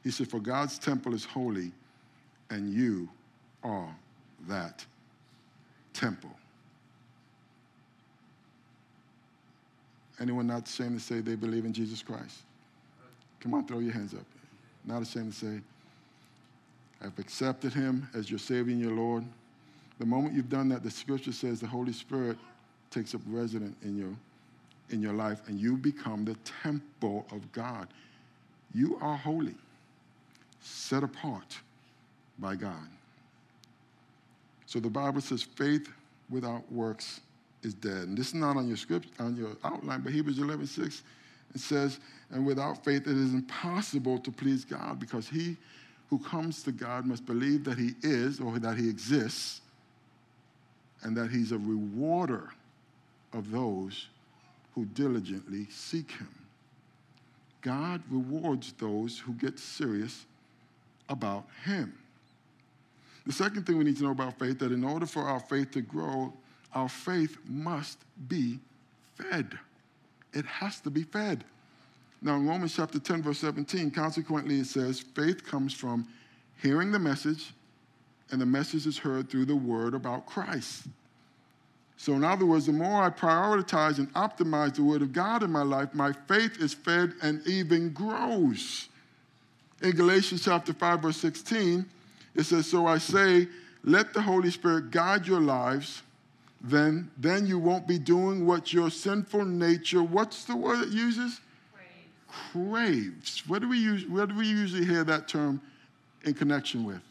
He 0.03 0.11
said, 0.11 0.29
For 0.29 0.39
God's 0.39 0.77
temple 0.77 1.15
is 1.15 1.25
holy, 1.25 1.71
and 2.51 2.71
you 2.71 3.09
are 3.63 3.93
that 4.47 4.85
temple. 5.93 6.29
Anyone 10.19 10.45
not 10.45 10.67
ashamed 10.67 10.99
to 10.99 11.03
say 11.03 11.19
they 11.19 11.35
believe 11.35 11.65
in 11.65 11.73
Jesus 11.73 12.03
Christ? 12.03 12.37
Come 13.39 13.55
on, 13.55 13.65
throw 13.65 13.79
your 13.79 13.93
hands 13.93 14.13
up. 14.13 14.25
Not 14.85 15.01
ashamed 15.01 15.33
to 15.33 15.39
say, 15.39 15.59
I've 17.03 17.17
accepted 17.17 17.73
him 17.73 18.07
as 18.13 18.29
your 18.29 18.39
Savior 18.39 18.73
and 18.73 18.81
your 18.81 18.93
Lord. 18.93 19.25
The 19.97 20.05
moment 20.05 20.35
you've 20.35 20.49
done 20.49 20.69
that, 20.69 20.83
the 20.83 20.91
scripture 20.91 21.31
says 21.31 21.59
the 21.59 21.67
Holy 21.67 21.93
Spirit 21.93 22.37
takes 22.93 23.15
up 23.15 23.21
residence 23.27 23.75
in 23.83 23.97
your, 23.97 24.15
in 24.89 25.01
your 25.01 25.13
life, 25.13 25.41
and 25.47 25.59
you 25.59 25.75
become 25.77 26.25
the 26.25 26.35
temple 26.61 27.25
of 27.31 27.51
God. 27.51 27.87
You 28.73 28.97
are 29.01 29.17
holy, 29.17 29.55
set 30.61 31.03
apart 31.03 31.57
by 32.39 32.55
God. 32.55 32.87
So 34.65 34.79
the 34.79 34.89
Bible 34.89 35.21
says 35.21 35.43
faith 35.43 35.89
without 36.29 36.69
works 36.71 37.21
is 37.61 37.73
dead. 37.73 38.07
And 38.07 38.17
this 38.17 38.29
is 38.29 38.33
not 38.33 38.57
on 38.57 38.67
your 38.67 38.77
script, 38.77 39.07
on 39.19 39.35
your 39.35 39.55
outline, 39.63 40.01
but 40.01 40.11
Hebrews 40.11 40.39
11, 40.39 40.67
6, 40.67 41.03
it 41.53 41.61
says, 41.61 41.99
and 42.31 42.45
without 42.45 42.83
faith 42.83 43.07
it 43.07 43.15
is 43.15 43.33
impossible 43.33 44.17
to 44.19 44.31
please 44.31 44.65
God 44.65 44.99
because 44.99 45.27
he 45.27 45.57
who 46.09 46.19
comes 46.19 46.63
to 46.63 46.71
God 46.71 47.05
must 47.05 47.25
believe 47.25 47.63
that 47.65 47.77
he 47.77 47.91
is 48.01 48.39
or 48.39 48.59
that 48.59 48.77
he 48.77 48.89
exists 48.89 49.61
and 51.03 51.15
that 51.17 51.29
he's 51.29 51.51
a 51.51 51.57
rewarder 51.57 52.49
of 53.33 53.51
those 53.51 54.07
who 54.75 54.85
diligently 54.85 55.67
seek 55.69 56.11
him. 56.11 56.29
God 57.61 58.01
rewards 58.09 58.73
those 58.73 59.19
who 59.19 59.33
get 59.33 59.59
serious 59.59 60.25
about 61.09 61.45
him. 61.65 61.93
The 63.25 63.33
second 63.33 63.65
thing 63.65 63.77
we 63.77 63.85
need 63.85 63.97
to 63.97 64.03
know 64.03 64.11
about 64.11 64.37
faith 64.37 64.59
that 64.59 64.71
in 64.71 64.83
order 64.83 65.05
for 65.05 65.23
our 65.23 65.39
faith 65.39 65.71
to 65.71 65.81
grow, 65.81 66.33
our 66.73 66.89
faith 66.89 67.37
must 67.47 67.99
be 68.27 68.59
fed. 69.15 69.57
It 70.33 70.45
has 70.45 70.79
to 70.81 70.89
be 70.89 71.03
fed. 71.03 71.43
Now, 72.21 72.35
in 72.35 72.47
Romans 72.47 72.75
chapter 72.75 72.99
10, 72.99 73.21
verse 73.21 73.39
17, 73.39 73.91
consequently, 73.91 74.59
it 74.59 74.67
says, 74.67 74.99
faith 74.99 75.45
comes 75.45 75.73
from 75.73 76.07
hearing 76.61 76.91
the 76.91 76.99
message, 76.99 77.53
and 78.31 78.41
the 78.41 78.45
message 78.45 78.87
is 78.87 78.97
heard 78.97 79.29
through 79.29 79.45
the 79.45 79.55
word 79.55 79.93
about 79.93 80.25
Christ. 80.25 80.87
So, 82.03 82.15
in 82.15 82.25
other 82.25 82.45
words, 82.45 82.65
the 82.65 82.73
more 82.73 83.01
I 83.01 83.09
prioritize 83.09 83.97
and 83.97 84.13
optimize 84.13 84.75
the 84.75 84.83
Word 84.83 85.01
of 85.01 85.13
God 85.13 85.41
in 85.41 85.49
my 85.49 85.63
life, 85.63 85.93
my 85.93 86.11
faith 86.11 86.59
is 86.59 86.73
fed 86.73 87.13
and 87.21 87.41
even 87.47 87.93
grows. 87.93 88.89
In 89.81 89.91
Galatians 89.91 90.43
chapter 90.43 90.73
5, 90.73 91.01
verse 91.01 91.15
16, 91.15 91.85
it 92.35 92.43
says, 92.43 92.67
So 92.67 92.87
I 92.87 92.97
say, 92.97 93.47
let 93.85 94.13
the 94.13 94.21
Holy 94.21 94.51
Spirit 94.51 94.91
guide 94.91 95.25
your 95.25 95.39
lives, 95.39 96.01
then, 96.59 97.09
then 97.17 97.47
you 97.47 97.57
won't 97.57 97.87
be 97.87 97.99
doing 97.99 98.45
what 98.45 98.73
your 98.73 98.89
sinful 98.89 99.45
nature, 99.45 100.03
what's 100.03 100.43
the 100.43 100.57
word 100.57 100.81
it 100.81 100.89
uses? 100.89 101.39
Craves. 101.73 102.51
Craves. 102.51 103.43
What 103.47 103.61
do 103.61 103.69
we 103.69 103.77
use, 103.77 104.05
where 104.09 104.27
do 104.27 104.35
we 104.35 104.45
usually 104.45 104.83
hear 104.83 105.05
that 105.05 105.29
term 105.29 105.61
in 106.25 106.33
connection 106.33 106.83
with? 106.83 107.01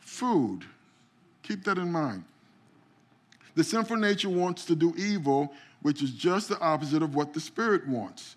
Food. 0.00 0.66
Keep 1.42 1.64
that 1.64 1.78
in 1.78 1.90
mind. 1.90 2.24
The 3.54 3.64
sinful 3.64 3.96
nature 3.96 4.30
wants 4.30 4.64
to 4.66 4.74
do 4.74 4.94
evil, 4.96 5.52
which 5.82 6.02
is 6.02 6.10
just 6.10 6.48
the 6.48 6.58
opposite 6.60 7.02
of 7.02 7.14
what 7.14 7.34
the 7.34 7.40
Spirit 7.40 7.86
wants. 7.86 8.36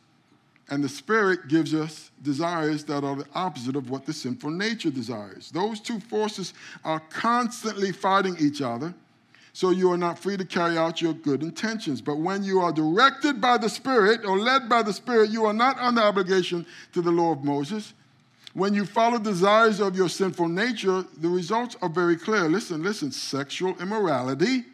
And 0.69 0.83
the 0.83 0.89
Spirit 0.89 1.47
gives 1.47 1.73
us 1.73 2.09
desires 2.23 2.83
that 2.85 3.03
are 3.03 3.15
the 3.15 3.27
opposite 3.35 3.75
of 3.75 3.89
what 3.89 4.05
the 4.05 4.13
sinful 4.13 4.49
nature 4.49 4.89
desires. 4.89 5.51
Those 5.51 5.79
two 5.79 5.99
forces 5.99 6.53
are 6.83 6.99
constantly 7.09 7.91
fighting 7.91 8.35
each 8.39 8.61
other, 8.61 8.93
so 9.53 9.69
you 9.69 9.91
are 9.91 9.97
not 9.97 10.19
free 10.19 10.35
to 10.37 10.43
carry 10.43 10.77
out 10.77 11.01
your 11.01 11.13
good 11.13 11.43
intentions. 11.43 12.01
But 12.01 12.17
when 12.17 12.43
you 12.43 12.59
are 12.59 12.73
directed 12.73 13.39
by 13.39 13.57
the 13.57 13.69
Spirit 13.69 14.25
or 14.25 14.39
led 14.39 14.67
by 14.67 14.81
the 14.81 14.91
Spirit, 14.91 15.29
you 15.29 15.45
are 15.45 15.53
not 15.53 15.77
under 15.77 16.01
obligation 16.01 16.65
to 16.93 17.01
the 17.01 17.11
law 17.11 17.31
of 17.31 17.43
Moses. 17.43 17.93
When 18.53 18.73
you 18.73 18.85
follow 18.85 19.19
desires 19.19 19.79
of 19.79 19.95
your 19.95 20.09
sinful 20.09 20.47
nature, 20.47 21.05
the 21.17 21.29
results 21.29 21.77
are 21.81 21.89
very 21.89 22.15
clear. 22.15 22.49
Listen, 22.49 22.81
listen 22.81 23.11
sexual 23.11 23.79
immorality 23.79 24.65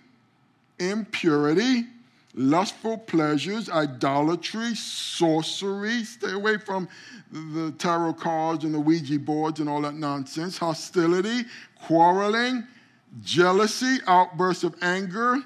impurity, 0.82 1.86
lustful 2.34 2.98
pleasures, 2.98 3.70
idolatry, 3.70 4.76
sorcery. 4.76 6.04
Stay 6.04 6.32
away 6.32 6.58
from 6.58 6.88
the 7.32 7.74
tarot 7.78 8.14
cards 8.14 8.64
and 8.64 8.74
the 8.74 8.80
Ouija 8.80 9.20
boards 9.20 9.60
and 9.60 9.70
all 9.70 9.82
that 9.82 9.96
nonsense. 9.96 10.58
Hostility, 10.58 11.46
quarreling, 11.86 12.66
jealousy, 13.24 13.98
outbursts 14.08 14.64
of 14.64 14.76
anger, 14.82 15.38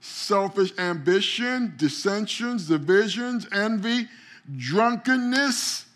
selfish 0.00 0.72
ambition, 0.78 1.74
dissensions, 1.76 2.68
divisions, 2.68 3.46
envy, 3.52 4.08
drunkenness, 4.56 5.86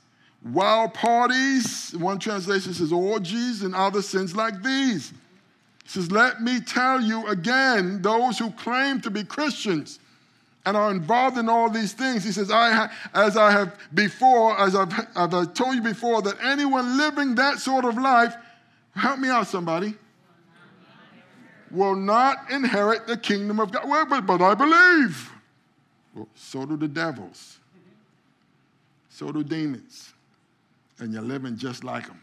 wild 0.44 0.94
parties. 0.94 1.94
One 1.98 2.18
translation 2.18 2.72
says 2.72 2.92
orgies 2.92 3.62
and 3.62 3.74
other 3.74 4.02
sins 4.02 4.34
like 4.34 4.62
these. 4.62 5.12
He 5.88 5.94
says, 5.94 6.12
Let 6.12 6.42
me 6.42 6.60
tell 6.60 7.00
you 7.00 7.26
again, 7.28 8.02
those 8.02 8.38
who 8.38 8.50
claim 8.50 9.00
to 9.00 9.10
be 9.10 9.24
Christians 9.24 9.98
and 10.66 10.76
are 10.76 10.90
involved 10.90 11.38
in 11.38 11.48
all 11.48 11.70
these 11.70 11.94
things. 11.94 12.24
He 12.24 12.30
says, 12.30 12.50
I 12.50 12.72
ha- 12.72 12.92
as 13.14 13.38
I 13.38 13.50
have 13.50 13.74
before, 13.94 14.60
as 14.60 14.76
I've, 14.76 14.92
as 14.92 15.32
I've 15.32 15.54
told 15.54 15.76
you 15.76 15.80
before, 15.80 16.20
that 16.20 16.36
anyone 16.42 16.98
living 16.98 17.36
that 17.36 17.58
sort 17.58 17.86
of 17.86 17.96
life, 17.96 18.36
help 18.94 19.18
me 19.18 19.30
out, 19.30 19.46
somebody, 19.46 19.94
will 21.70 21.96
not 21.96 22.50
inherit 22.50 23.06
the 23.06 23.16
kingdom 23.16 23.58
of 23.58 23.72
God. 23.72 23.88
Well, 23.88 24.04
but, 24.04 24.26
but 24.26 24.42
I 24.42 24.54
believe. 24.54 25.32
Well, 26.14 26.28
so 26.34 26.66
do 26.66 26.76
the 26.76 26.88
devils. 26.88 27.60
So 29.08 29.32
do 29.32 29.42
demons. 29.42 30.12
And 30.98 31.14
you're 31.14 31.22
living 31.22 31.56
just 31.56 31.82
like 31.82 32.08
them. 32.08 32.20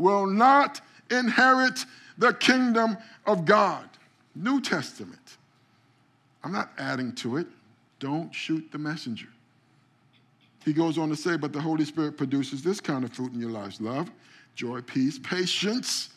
Will 0.00 0.24
not 0.24 0.80
inherit 1.10 1.84
the 2.16 2.32
kingdom 2.32 2.96
of 3.26 3.44
God. 3.44 3.86
New 4.34 4.62
Testament. 4.62 5.36
I'm 6.42 6.52
not 6.52 6.70
adding 6.78 7.14
to 7.16 7.36
it. 7.36 7.46
Don't 7.98 8.34
shoot 8.34 8.66
the 8.72 8.78
messenger. 8.78 9.28
He 10.64 10.72
goes 10.72 10.96
on 10.96 11.10
to 11.10 11.16
say, 11.16 11.36
but 11.36 11.52
the 11.52 11.60
Holy 11.60 11.84
Spirit 11.84 12.16
produces 12.16 12.62
this 12.62 12.80
kind 12.80 13.04
of 13.04 13.12
fruit 13.12 13.34
in 13.34 13.40
your 13.40 13.50
lives 13.50 13.78
love, 13.78 14.10
joy, 14.54 14.80
peace, 14.80 15.18
patience, 15.18 16.08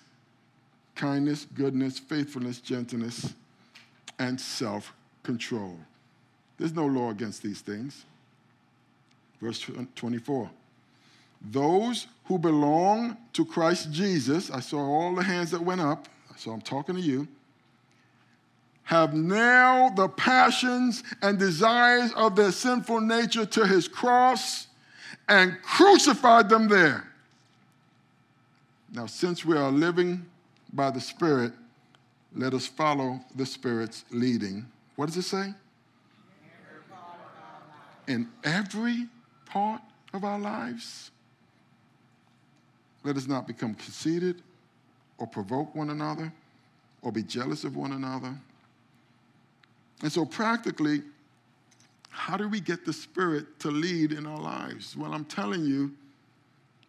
kindness, 0.96 1.46
goodness, 1.54 2.00
faithfulness, 2.00 2.62
gentleness, 2.62 3.34
and 4.17 4.39
self 4.39 4.93
control. 5.24 5.78
There's 6.58 6.74
no 6.74 6.86
law 6.86 7.10
against 7.10 7.43
these 7.43 7.60
things. 7.60 8.06
Verse 9.41 9.69
24. 9.96 10.50
Those 11.43 12.08
who 12.25 12.38
belong 12.38 13.17
to 13.34 13.45
Christ 13.45 13.91
Jesus, 13.91 14.49
I 14.49 14.62
saw 14.62 14.79
all 14.79 15.15
the 15.15 15.23
hands 15.23 15.51
that 15.51 15.62
went 15.62 15.82
up, 15.82 16.08
so 16.38 16.51
I'm 16.51 16.62
talking 16.62 16.95
to 16.95 17.01
you, 17.01 17.27
have 18.84 19.13
nailed 19.13 19.95
the 19.95 20.10
passions 20.10 21.03
and 21.21 21.39
desires 21.39 22.12
of 22.13 22.36
their 22.36 22.51
sinful 22.51 23.01
nature 23.01 23.45
to 23.45 23.65
his 23.65 23.88
cross 23.88 24.67
and 25.27 25.58
crucified 25.62 26.49
them 26.49 26.67
there. 26.67 27.08
Now, 28.91 29.06
since 29.06 29.43
we 29.43 29.58
are 29.58 29.71
living 29.71 30.25
by 30.71 30.91
the 30.91 31.01
Spirit, 31.01 31.53
let 32.36 32.53
us 32.53 32.67
follow 32.67 33.19
the 33.36 33.45
Spirit's 33.45 34.06
leading. 34.12 34.65
What 34.95 35.08
does 35.08 35.17
it 35.17 35.23
say? 35.23 35.53
In 38.08 38.29
every 38.43 39.08
part 39.45 39.82
of 40.13 40.23
our 40.23 40.38
lives. 40.38 41.12
Let 43.04 43.18
us 43.18 43.28
not 43.28 43.48
become 43.48 43.74
conceited 43.74 44.42
or 45.18 45.28
provoke 45.28 45.76
one 45.76 45.89
another 45.89 46.32
or 47.02 47.12
be 47.12 47.24
jealous 47.24 47.63
of 47.63 47.76
one 47.76 47.92
another. 47.92 48.34
And 50.02 50.12
so, 50.12 50.26
practically, 50.26 51.02
how 52.10 52.38
do 52.38 52.48
we 52.48 52.60
get 52.60 52.86
the 52.86 52.94
Spirit 52.94 53.60
to 53.60 53.72
lead 53.72 54.12
in 54.12 54.26
our 54.26 54.39
lives? 54.39 54.96
Well, 54.96 55.13
I'm 55.13 55.26
telling 55.26 55.66
you, 55.66 55.92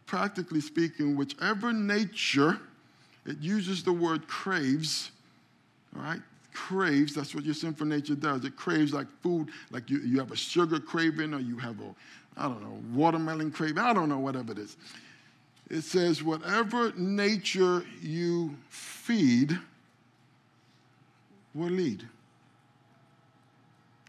practically 0.07 0.61
speaking, 0.61 1.16
whichever 1.16 1.72
nature 1.72 2.59
it 3.27 3.38
uses 3.38 3.83
the 3.83 3.92
word 3.92 4.29
craves, 4.29 5.11
all 5.96 6.03
right? 6.03 6.20
Craves, 6.53 7.14
that's 7.14 7.35
what 7.35 7.44
your 7.44 7.55
sinful 7.55 7.87
nature 7.87 8.14
does. 8.14 8.44
It 8.44 8.55
craves 8.57 8.92
like 8.92 9.07
food, 9.22 9.48
like 9.70 9.90
you, 9.90 9.98
you 10.00 10.18
have 10.18 10.31
a 10.31 10.37
sugar 10.37 10.79
craving 10.79 11.35
or 11.35 11.40
you 11.40 11.57
have 11.59 11.81
a, 11.81 11.94
I 12.37 12.44
don't 12.44 12.62
know, 12.62 12.79
watermelon 12.92 13.50
craving, 13.50 13.79
I 13.79 13.92
don't 13.92 14.09
know, 14.09 14.18
whatever 14.18 14.53
it 14.53 14.59
is. 14.59 14.77
It 15.70 15.83
says, 15.83 16.22
whatever 16.22 16.92
nature 16.96 17.85
you 18.03 18.57
feed 18.68 19.59
will 21.55 21.70
lead. 21.70 22.07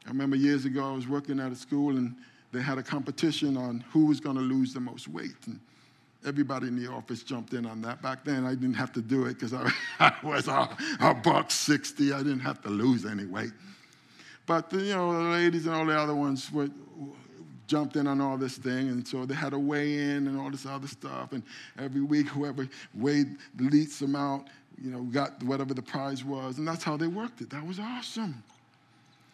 I 0.06 0.10
remember 0.10 0.36
years 0.36 0.66
ago 0.66 0.92
I 0.92 0.94
was 0.94 1.08
working 1.08 1.40
at 1.40 1.52
a 1.52 1.56
school 1.56 1.98
and 1.98 2.16
they 2.52 2.62
had 2.62 2.78
a 2.78 2.84
competition 2.84 3.58
on 3.58 3.84
who 3.92 4.06
was 4.06 4.20
going 4.20 4.36
to 4.36 4.42
lose 4.42 4.74
the 4.74 4.80
most 4.80 5.08
weight. 5.08 5.36
And 5.48 5.60
everybody 6.26 6.68
in 6.68 6.82
the 6.82 6.92
office 6.92 7.24
jumped 7.24 7.54
in 7.54 7.66
on 7.66 7.82
that. 7.82 8.02
Back 8.02 8.24
then, 8.24 8.46
I 8.46 8.56
didn't 8.56 8.76
have 8.76 8.92
to 8.94 9.02
do 9.02 9.26
it 9.26 9.36
because 9.36 9.54
I, 9.54 9.72
I, 10.00 10.14
was 10.24 10.48
a, 10.48 10.76
a 11.00 11.14
buck 11.14 11.52
60. 11.52 12.14
I 12.14 12.20
didn't 12.20 12.40
have 12.40 12.62
to 12.64 12.70
lose 12.70 13.06
any 13.06 13.26
weight. 13.26 13.52
But, 14.46 14.70
the, 14.70 14.78
you 14.78 14.94
know, 14.94 15.12
the 15.12 15.30
ladies 15.30 15.66
and 15.66 15.76
all 15.76 15.86
the 15.86 15.98
other 15.98 16.16
ones 16.16 16.52
were, 16.52 16.70
jumped 17.68 17.96
in 17.96 18.08
on 18.08 18.22
all 18.22 18.38
this 18.38 18.58
thing, 18.58 18.90
and 18.90 19.08
so 19.08 19.26
they 19.26 19.36
had 19.36 19.52
to 19.52 19.60
weigh 19.60 19.96
in 19.96 20.28
and 20.28 20.40
all 20.40 20.50
this 20.50 20.66
other 20.66 20.88
stuff. 20.88 21.32
And 21.32 21.44
every 21.80 22.02
week, 22.02 22.28
whoever 22.28 22.68
weighed 22.94 23.38
the 23.56 23.66
least 23.66 24.02
amount, 24.02 24.48
you 24.82 24.92
know, 24.92 25.04
got 25.04 25.42
whatever 25.44 25.74
the 25.74 25.82
prize 25.82 26.24
was. 26.24 26.58
And 26.58 26.68
that's 26.68 26.84
how 26.84 26.98
they 26.98 27.08
worked 27.08 27.42
it. 27.42 27.50
That 27.50 27.66
was 27.66 27.80
awesome. 27.80 28.44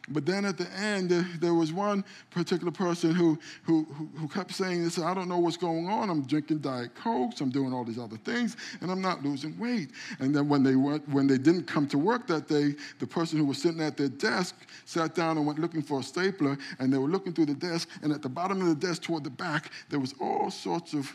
But 0.10 0.26
then 0.26 0.46
at 0.46 0.58
the 0.58 0.70
end, 0.74 1.12
there, 1.40 1.54
was 1.54 1.72
one 1.72 2.04
particular 2.32 2.72
person 2.72 3.14
who, 3.14 3.38
who, 3.64 3.84
who, 4.16 4.28
kept 4.28 4.52
saying 4.52 4.84
this 4.84 4.98
I 4.98 5.14
don't 5.14 5.28
know 5.28 5.38
what's 5.38 5.58
going 5.58 5.88
on. 5.88 6.10
I'm 6.10 6.24
drinking 6.24 6.60
Diet 6.60 6.96
Cokes, 6.96 7.40
I'm 7.40 7.52
doing 7.52 7.72
all 7.72 7.84
these 7.84 8.00
other 8.00 8.18
things, 8.18 8.58
and 8.82 8.92
I'm 8.92 9.02
not 9.02 9.24
losing 9.24 9.58
weight. 9.60 9.92
And 10.20 10.36
then 10.36 10.50
when 10.50 10.64
they, 10.64 10.76
went, 10.76 11.08
when 11.10 11.28
they 11.28 11.38
didn't 11.38 11.66
come 11.66 11.88
to 11.88 11.98
work 11.98 12.26
that 12.28 12.48
day, 12.48 12.74
the 13.00 13.08
person 13.08 13.38
who 13.38 13.46
was 13.46 13.62
sitting 13.62 13.82
at 13.82 13.96
their 13.96 14.10
desk 14.10 14.56
sat 14.86 15.14
down 15.14 15.38
and 15.38 15.46
went 15.46 15.60
looking 15.60 15.84
for 15.84 16.00
a 16.00 16.04
stapler, 16.04 16.58
and 16.80 16.92
they 16.92 16.98
were 16.98 17.10
looking 17.10 17.34
through 17.34 17.48
the 17.48 17.54
desk, 17.54 17.88
and 18.02 18.12
at 18.12 18.22
the 18.22 18.30
bottom 18.30 18.60
of 18.62 18.68
the 18.68 18.88
desk 18.88 19.04
toward 19.04 19.24
the 19.24 19.30
back, 19.30 19.72
there 19.90 20.00
was 20.00 20.16
all 20.20 20.50
sorts 20.50 20.94
of, 20.94 21.12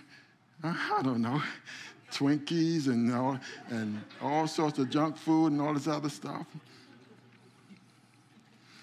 uh, 0.62 0.72
I 0.92 1.03
don't 1.03 1.22
know, 1.22 1.42
Twinkies 2.12 2.87
and 2.87 3.12
all, 3.12 3.38
and 3.68 4.01
all 4.22 4.46
sorts 4.46 4.79
of 4.79 4.90
junk 4.90 5.16
food 5.16 5.53
and 5.53 5.61
all 5.61 5.75
this 5.75 5.88
other 5.88 6.09
stuff 6.09 6.46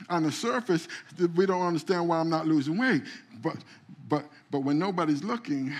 on 0.10 0.24
the 0.24 0.32
surface, 0.32 0.88
we 1.36 1.46
don't 1.46 1.62
understand 1.62 2.08
why 2.08 2.20
I'm 2.20 2.30
not 2.30 2.48
losing 2.48 2.78
weight. 2.78 3.04
But, 3.42 3.58
but, 4.10 4.26
but 4.52 4.60
when 4.62 4.80
nobody's 4.80 5.24
looking, 5.24 5.74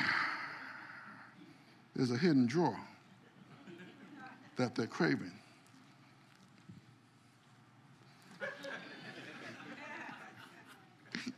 there's 1.96 2.12
a 2.12 2.18
hidden 2.18 2.46
drawer 2.46 2.78
that 4.56 4.76
they're 4.76 4.88
craving. 4.88 5.32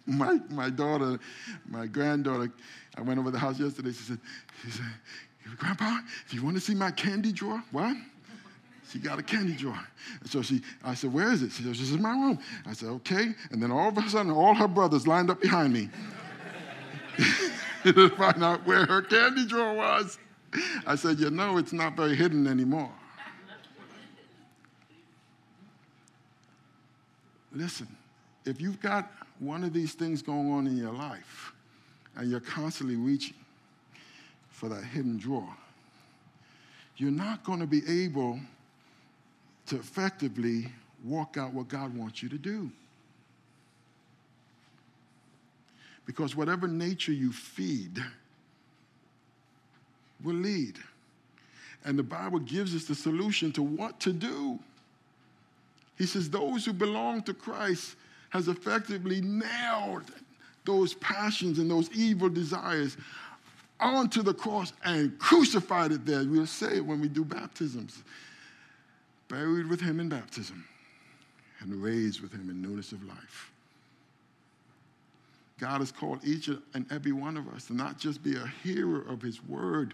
my, 0.05 0.39
my 0.49 0.69
daughter, 0.69 1.19
my 1.67 1.87
granddaughter, 1.87 2.51
I 2.97 3.01
went 3.01 3.19
over 3.19 3.31
the 3.31 3.39
house 3.39 3.59
yesterday. 3.59 3.91
She 3.91 4.03
said, 4.03 4.19
she 4.63 4.71
said, 4.71 4.85
Grandpa, 5.57 5.99
if 6.25 6.33
you 6.33 6.43
want 6.43 6.55
to 6.55 6.61
see 6.61 6.75
my 6.75 6.91
candy 6.91 7.31
drawer, 7.31 7.63
what? 7.71 7.95
She 8.91 8.99
got 8.99 9.19
a 9.19 9.23
candy 9.23 9.55
jar. 9.55 9.87
And 10.21 10.29
so 10.29 10.41
she, 10.41 10.61
I 10.83 10.93
said, 10.93 11.11
where 11.11 11.31
is 11.31 11.41
it? 11.41 11.51
She 11.51 11.63
said, 11.63 11.71
this 11.71 11.81
is 11.81 11.97
my 11.97 12.11
room. 12.11 12.39
I 12.65 12.73
said, 12.73 12.89
okay. 12.89 13.33
And 13.51 13.61
then 13.61 13.71
all 13.71 13.89
of 13.89 13.97
a 13.97 14.09
sudden, 14.09 14.31
all 14.31 14.53
her 14.53 14.67
brothers 14.67 15.07
lined 15.07 15.29
up 15.29 15.41
behind 15.41 15.73
me 15.73 15.89
to 17.83 18.09
find 18.09 18.43
out 18.43 18.65
where 18.65 18.85
her 18.85 19.01
candy 19.01 19.45
drawer 19.45 19.73
was. 19.73 20.19
I 20.85 20.95
said, 20.95 21.19
you 21.19 21.29
know, 21.29 21.57
it's 21.57 21.73
not 21.73 21.95
very 21.95 22.15
hidden 22.15 22.47
anymore. 22.47 22.91
Listen, 27.51 27.87
if 28.45 28.59
you've 28.59 28.81
got 28.81 29.11
one 29.39 29.63
of 29.63 29.73
these 29.73 29.93
things 29.93 30.21
going 30.21 30.51
on 30.51 30.67
in 30.67 30.77
your 30.77 30.91
life 30.91 31.53
and 32.15 32.29
you're 32.29 32.39
constantly 32.39 32.95
reaching 32.95 33.35
for 34.49 34.69
that 34.69 34.83
hidden 34.83 35.17
drawer, 35.17 35.55
you're 36.97 37.11
not 37.11 37.43
going 37.43 37.59
to 37.59 37.67
be 37.67 37.81
able 38.03 38.39
to 39.67 39.75
effectively 39.75 40.67
walk 41.03 41.37
out 41.37 41.53
what 41.53 41.67
God 41.67 41.95
wants 41.95 42.21
you 42.21 42.29
to 42.29 42.37
do. 42.37 42.71
Because 46.05 46.35
whatever 46.35 46.67
nature 46.67 47.11
you 47.11 47.31
feed 47.31 48.03
will 50.23 50.35
lead. 50.35 50.77
And 51.83 51.97
the 51.97 52.03
Bible 52.03 52.39
gives 52.39 52.75
us 52.75 52.85
the 52.85 52.95
solution 52.95 53.51
to 53.53 53.63
what 53.63 53.99
to 54.01 54.13
do. 54.13 54.59
He 55.97 56.05
says, 56.05 56.29
Those 56.29 56.65
who 56.65 56.73
belong 56.73 57.23
to 57.23 57.33
Christ 57.33 57.95
has 58.29 58.47
effectively 58.47 59.21
nailed 59.21 60.11
those 60.65 60.95
passions 60.95 61.59
and 61.59 61.69
those 61.69 61.91
evil 61.91 62.27
desires 62.27 62.97
onto 63.79 64.23
the 64.23 64.33
cross 64.33 64.73
and 64.83 65.17
crucified 65.19 65.91
it 65.91 66.05
there. 66.05 66.23
We'll 66.25 66.47
say 66.47 66.77
it 66.77 66.85
when 66.85 67.01
we 67.01 67.07
do 67.07 67.23
baptisms 67.23 68.03
buried 69.27 69.67
with 69.67 69.81
him 69.81 69.99
in 69.99 70.09
baptism, 70.09 70.65
and 71.59 71.81
raised 71.81 72.21
with 72.21 72.31
him 72.31 72.49
in 72.49 72.61
newness 72.61 72.91
of 72.91 73.03
life. 73.03 73.51
God 75.59 75.79
has 75.79 75.91
called 75.91 76.19
each 76.23 76.47
and 76.47 76.85
every 76.91 77.13
one 77.13 77.37
of 77.37 77.47
us 77.49 77.67
to 77.67 77.73
not 77.73 77.97
just 77.97 78.21
be 78.23 78.35
a 78.35 78.51
hearer 78.63 79.01
of 79.07 79.21
his 79.21 79.43
word, 79.45 79.93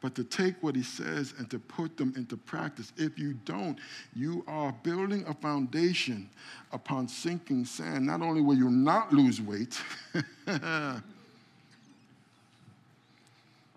but 0.00 0.14
to 0.14 0.24
take 0.24 0.54
what 0.62 0.74
he 0.74 0.82
says 0.82 1.34
and 1.36 1.50
to 1.50 1.58
put 1.58 1.98
them 1.98 2.14
into 2.16 2.36
practice. 2.36 2.92
If 2.96 3.18
you 3.18 3.34
don't, 3.44 3.78
you 4.16 4.42
are 4.48 4.72
building 4.82 5.24
a 5.28 5.34
foundation 5.34 6.30
upon 6.72 7.08
sinking 7.08 7.66
sand. 7.66 8.06
Not 8.06 8.22
only 8.22 8.40
will 8.40 8.56
you 8.56 8.70
not 8.70 9.12
lose 9.12 9.42
weight, 9.42 9.78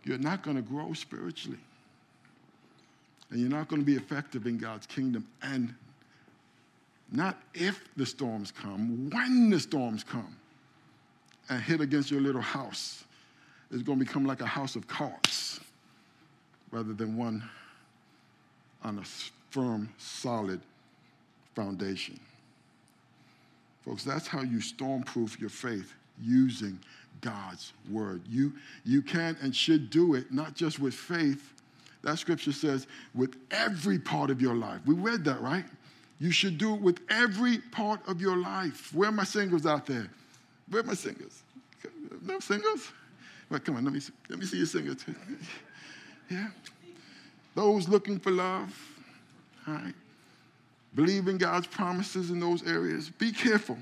you're 0.06 0.18
not 0.18 0.44
going 0.44 0.56
to 0.56 0.62
grow 0.62 0.94
spiritually. 0.94 1.60
And 3.34 3.42
you're 3.42 3.50
not 3.50 3.68
going 3.68 3.82
to 3.82 3.86
be 3.86 3.96
effective 3.96 4.46
in 4.46 4.60
God's 4.60 4.86
kingdom. 4.86 5.28
And 5.42 5.74
not 7.12 7.40
if 7.56 7.84
the 7.98 8.06
storms 8.06 8.52
come, 8.52 9.10
when 9.10 9.50
the 9.50 9.60
storms 9.60 10.04
come 10.04 10.36
and 11.50 11.60
hit 11.60 11.82
against 11.82 12.12
your 12.12 12.22
little 12.22 12.44
house, 12.44 13.04
it's 13.72 13.82
going 13.82 13.98
to 13.98 14.06
become 14.06 14.24
like 14.24 14.42
a 14.42 14.46
house 14.46 14.76
of 14.76 14.88
cards 14.88 15.60
rather 16.70 16.94
than 16.94 17.18
one 17.18 17.44
on 18.84 19.00
a 19.00 19.04
firm, 19.50 19.90
solid 19.98 20.62
foundation. 21.56 22.20
Folks, 23.84 24.04
that's 24.04 24.28
how 24.28 24.42
you 24.42 24.60
stormproof 24.60 25.40
your 25.40 25.50
faith 25.50 25.92
using 26.22 26.78
God's 27.22 27.74
word. 27.90 28.22
You, 28.30 28.54
you 28.86 29.02
can 29.02 29.36
and 29.42 29.56
should 29.56 29.90
do 29.90 30.14
it, 30.14 30.32
not 30.32 30.54
just 30.54 30.78
with 30.78 30.94
faith. 30.94 31.50
That 32.04 32.20
scripture 32.20 32.52
says, 32.52 32.88
with 33.16 33.36
every 33.52 33.98
part 33.98 34.30
of 34.30 34.42
your 34.42 34.56
life. 34.56 34.82
We 34.86 34.96
read 34.96 35.24
that, 35.26 35.42
right? 35.42 35.66
You 36.20 36.32
should 36.32 36.58
do 36.58 36.76
it 36.76 36.82
with 36.82 37.00
every 37.10 37.58
part 37.58 38.02
of 38.08 38.22
your 38.22 38.38
life. 38.38 38.94
Where 38.94 39.10
are 39.10 39.14
my 39.14 39.24
singers 39.24 39.66
out 39.66 39.86
there? 39.86 40.10
Where 40.70 40.82
are 40.82 40.86
my 40.86 40.94
singers? 40.94 41.44
No 42.22 42.40
singers? 42.40 42.92
Well, 43.50 43.60
come 43.60 43.78
on, 43.78 43.86
let 43.86 43.94
me 43.94 44.00
see, 44.00 44.14
let 44.30 44.40
me 44.40 44.46
see 44.46 44.58
your 44.58 44.66
singers. 44.66 45.06
yeah. 46.30 46.50
Those 47.56 47.88
looking 47.88 48.20
for 48.20 48.32
love, 48.32 48.74
all 49.68 49.76
right? 49.76 49.94
Believe 50.96 51.28
in 51.28 51.38
God's 51.38 51.68
promises 51.68 52.30
in 52.32 52.40
those 52.40 52.64
areas. 52.68 53.10
Be 53.10 53.32
careful 53.32 53.78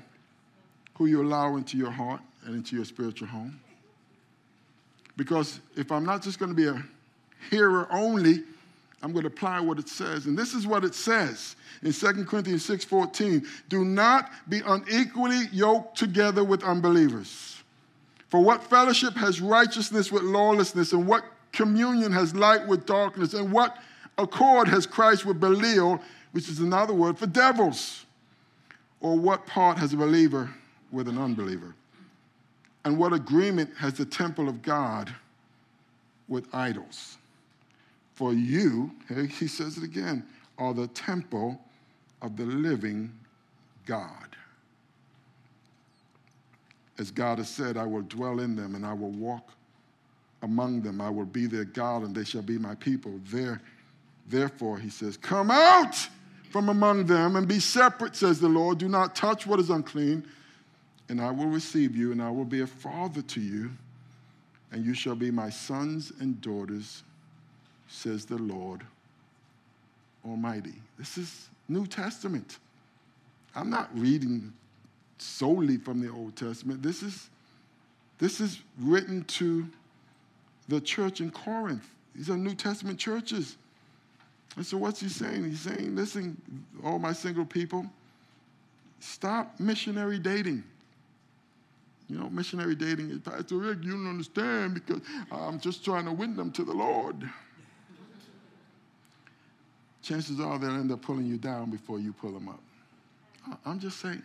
who 0.94 1.06
you 1.06 1.22
allow 1.22 1.56
into 1.56 1.76
your 1.76 1.90
heart 1.90 2.20
and 2.44 2.54
into 2.54 2.76
your 2.76 2.84
spiritual 2.84 3.28
home. 3.28 3.58
Because 5.16 5.60
if 5.76 5.92
I'm 5.92 6.04
not 6.04 6.22
just 6.22 6.38
going 6.38 6.50
to 6.50 6.54
be 6.54 6.66
a 6.66 6.82
hearer 7.50 7.86
only, 7.90 8.42
I'm 9.02 9.12
going 9.12 9.24
to 9.24 9.28
apply 9.28 9.60
what 9.60 9.78
it 9.78 9.88
says. 9.88 10.26
And 10.26 10.38
this 10.38 10.54
is 10.54 10.66
what 10.66 10.84
it 10.84 10.94
says 10.94 11.56
in 11.82 11.92
2 11.92 12.24
Corinthians 12.24 12.66
6:14. 12.66 13.46
Do 13.68 13.84
not 13.84 14.30
be 14.48 14.60
unequally 14.64 15.46
yoked 15.52 15.98
together 15.98 16.44
with 16.44 16.62
unbelievers. 16.62 17.62
For 18.28 18.42
what 18.42 18.62
fellowship 18.62 19.14
has 19.14 19.40
righteousness 19.40 20.10
with 20.10 20.22
lawlessness, 20.22 20.92
and 20.92 21.06
what 21.06 21.24
communion 21.52 22.12
has 22.12 22.34
light 22.34 22.66
with 22.66 22.86
darkness, 22.86 23.34
and 23.34 23.52
what 23.52 23.76
accord 24.16 24.68
has 24.68 24.86
Christ 24.86 25.26
with 25.26 25.40
Belial, 25.40 26.00
which 26.30 26.48
is 26.48 26.60
another 26.60 26.94
word 26.94 27.18
for 27.18 27.26
devils? 27.26 28.06
Or 29.00 29.18
what 29.18 29.46
part 29.46 29.78
has 29.78 29.92
a 29.92 29.96
believer 29.96 30.48
with 30.92 31.08
an 31.08 31.18
unbeliever? 31.18 31.74
And 32.84 32.96
what 32.96 33.12
agreement 33.12 33.70
has 33.76 33.94
the 33.94 34.04
temple 34.04 34.48
of 34.48 34.62
God 34.62 35.12
with 36.28 36.46
idols? 36.54 37.18
For 38.14 38.32
you, 38.32 38.90
he 39.08 39.46
says 39.46 39.78
it 39.78 39.84
again, 39.84 40.24
are 40.58 40.74
the 40.74 40.88
temple 40.88 41.60
of 42.20 42.36
the 42.36 42.44
living 42.44 43.12
God. 43.86 44.36
As 46.98 47.10
God 47.10 47.38
has 47.38 47.48
said, 47.48 47.76
I 47.76 47.84
will 47.84 48.02
dwell 48.02 48.40
in 48.40 48.54
them 48.54 48.74
and 48.74 48.84
I 48.84 48.92
will 48.92 49.10
walk 49.10 49.50
among 50.42 50.82
them. 50.82 51.00
I 51.00 51.10
will 51.10 51.24
be 51.24 51.46
their 51.46 51.64
God 51.64 52.02
and 52.02 52.14
they 52.14 52.24
shall 52.24 52.42
be 52.42 52.58
my 52.58 52.74
people. 52.76 53.18
There, 53.26 53.60
therefore, 54.28 54.78
he 54.78 54.90
says, 54.90 55.16
Come 55.16 55.50
out 55.50 55.96
from 56.50 56.68
among 56.68 57.06
them 57.06 57.36
and 57.36 57.48
be 57.48 57.58
separate, 57.58 58.14
says 58.14 58.38
the 58.38 58.48
Lord. 58.48 58.78
Do 58.78 58.88
not 58.88 59.16
touch 59.16 59.46
what 59.46 59.58
is 59.58 59.70
unclean, 59.70 60.24
and 61.08 61.20
I 61.20 61.30
will 61.30 61.46
receive 61.46 61.96
you, 61.96 62.12
and 62.12 62.22
I 62.22 62.30
will 62.30 62.44
be 62.44 62.60
a 62.60 62.66
father 62.66 63.22
to 63.22 63.40
you, 63.40 63.70
and 64.70 64.84
you 64.84 64.92
shall 64.92 65.14
be 65.14 65.30
my 65.30 65.48
sons 65.48 66.12
and 66.20 66.40
daughters, 66.42 67.02
says 67.92 68.24
the 68.24 68.38
Lord 68.38 68.82
Almighty. 70.26 70.74
This 70.98 71.18
is 71.18 71.48
New 71.68 71.86
Testament. 71.86 72.58
I'm 73.54 73.70
not 73.70 73.90
reading 73.96 74.52
solely 75.18 75.76
from 75.76 76.00
the 76.00 76.10
Old 76.10 76.34
Testament. 76.36 76.82
This 76.82 77.02
is, 77.02 77.28
this 78.18 78.40
is 78.40 78.60
written 78.80 79.24
to 79.24 79.66
the 80.68 80.80
church 80.80 81.20
in 81.20 81.30
Corinth. 81.30 81.86
These 82.14 82.30
are 82.30 82.36
New 82.36 82.54
Testament 82.54 82.98
churches. 82.98 83.56
And 84.56 84.66
so, 84.66 84.76
what's 84.76 85.00
he 85.00 85.08
saying? 85.08 85.44
He's 85.44 85.60
saying, 85.60 85.94
listen, 85.94 86.40
all 86.84 86.98
my 86.98 87.12
single 87.12 87.46
people, 87.46 87.86
stop 89.00 89.58
missionary 89.58 90.18
dating. 90.18 90.62
You 92.08 92.18
know, 92.18 92.28
missionary 92.28 92.74
dating 92.74 93.10
is, 93.10 93.20
Pastor 93.20 93.56
Rick, 93.56 93.78
you 93.82 93.92
don't 93.92 94.08
understand 94.08 94.74
because 94.74 95.00
I'm 95.30 95.58
just 95.58 95.84
trying 95.84 96.04
to 96.04 96.12
win 96.12 96.36
them 96.36 96.52
to 96.52 96.64
the 96.64 96.74
Lord. 96.74 97.28
Chances 100.02 100.40
are 100.40 100.58
they'll 100.58 100.70
end 100.70 100.90
up 100.90 101.00
pulling 101.00 101.26
you 101.26 101.36
down 101.36 101.70
before 101.70 101.98
you 102.00 102.12
pull 102.12 102.32
them 102.32 102.48
up. 102.48 102.60
I'm 103.64 103.78
just 103.78 104.00
saying, 104.00 104.22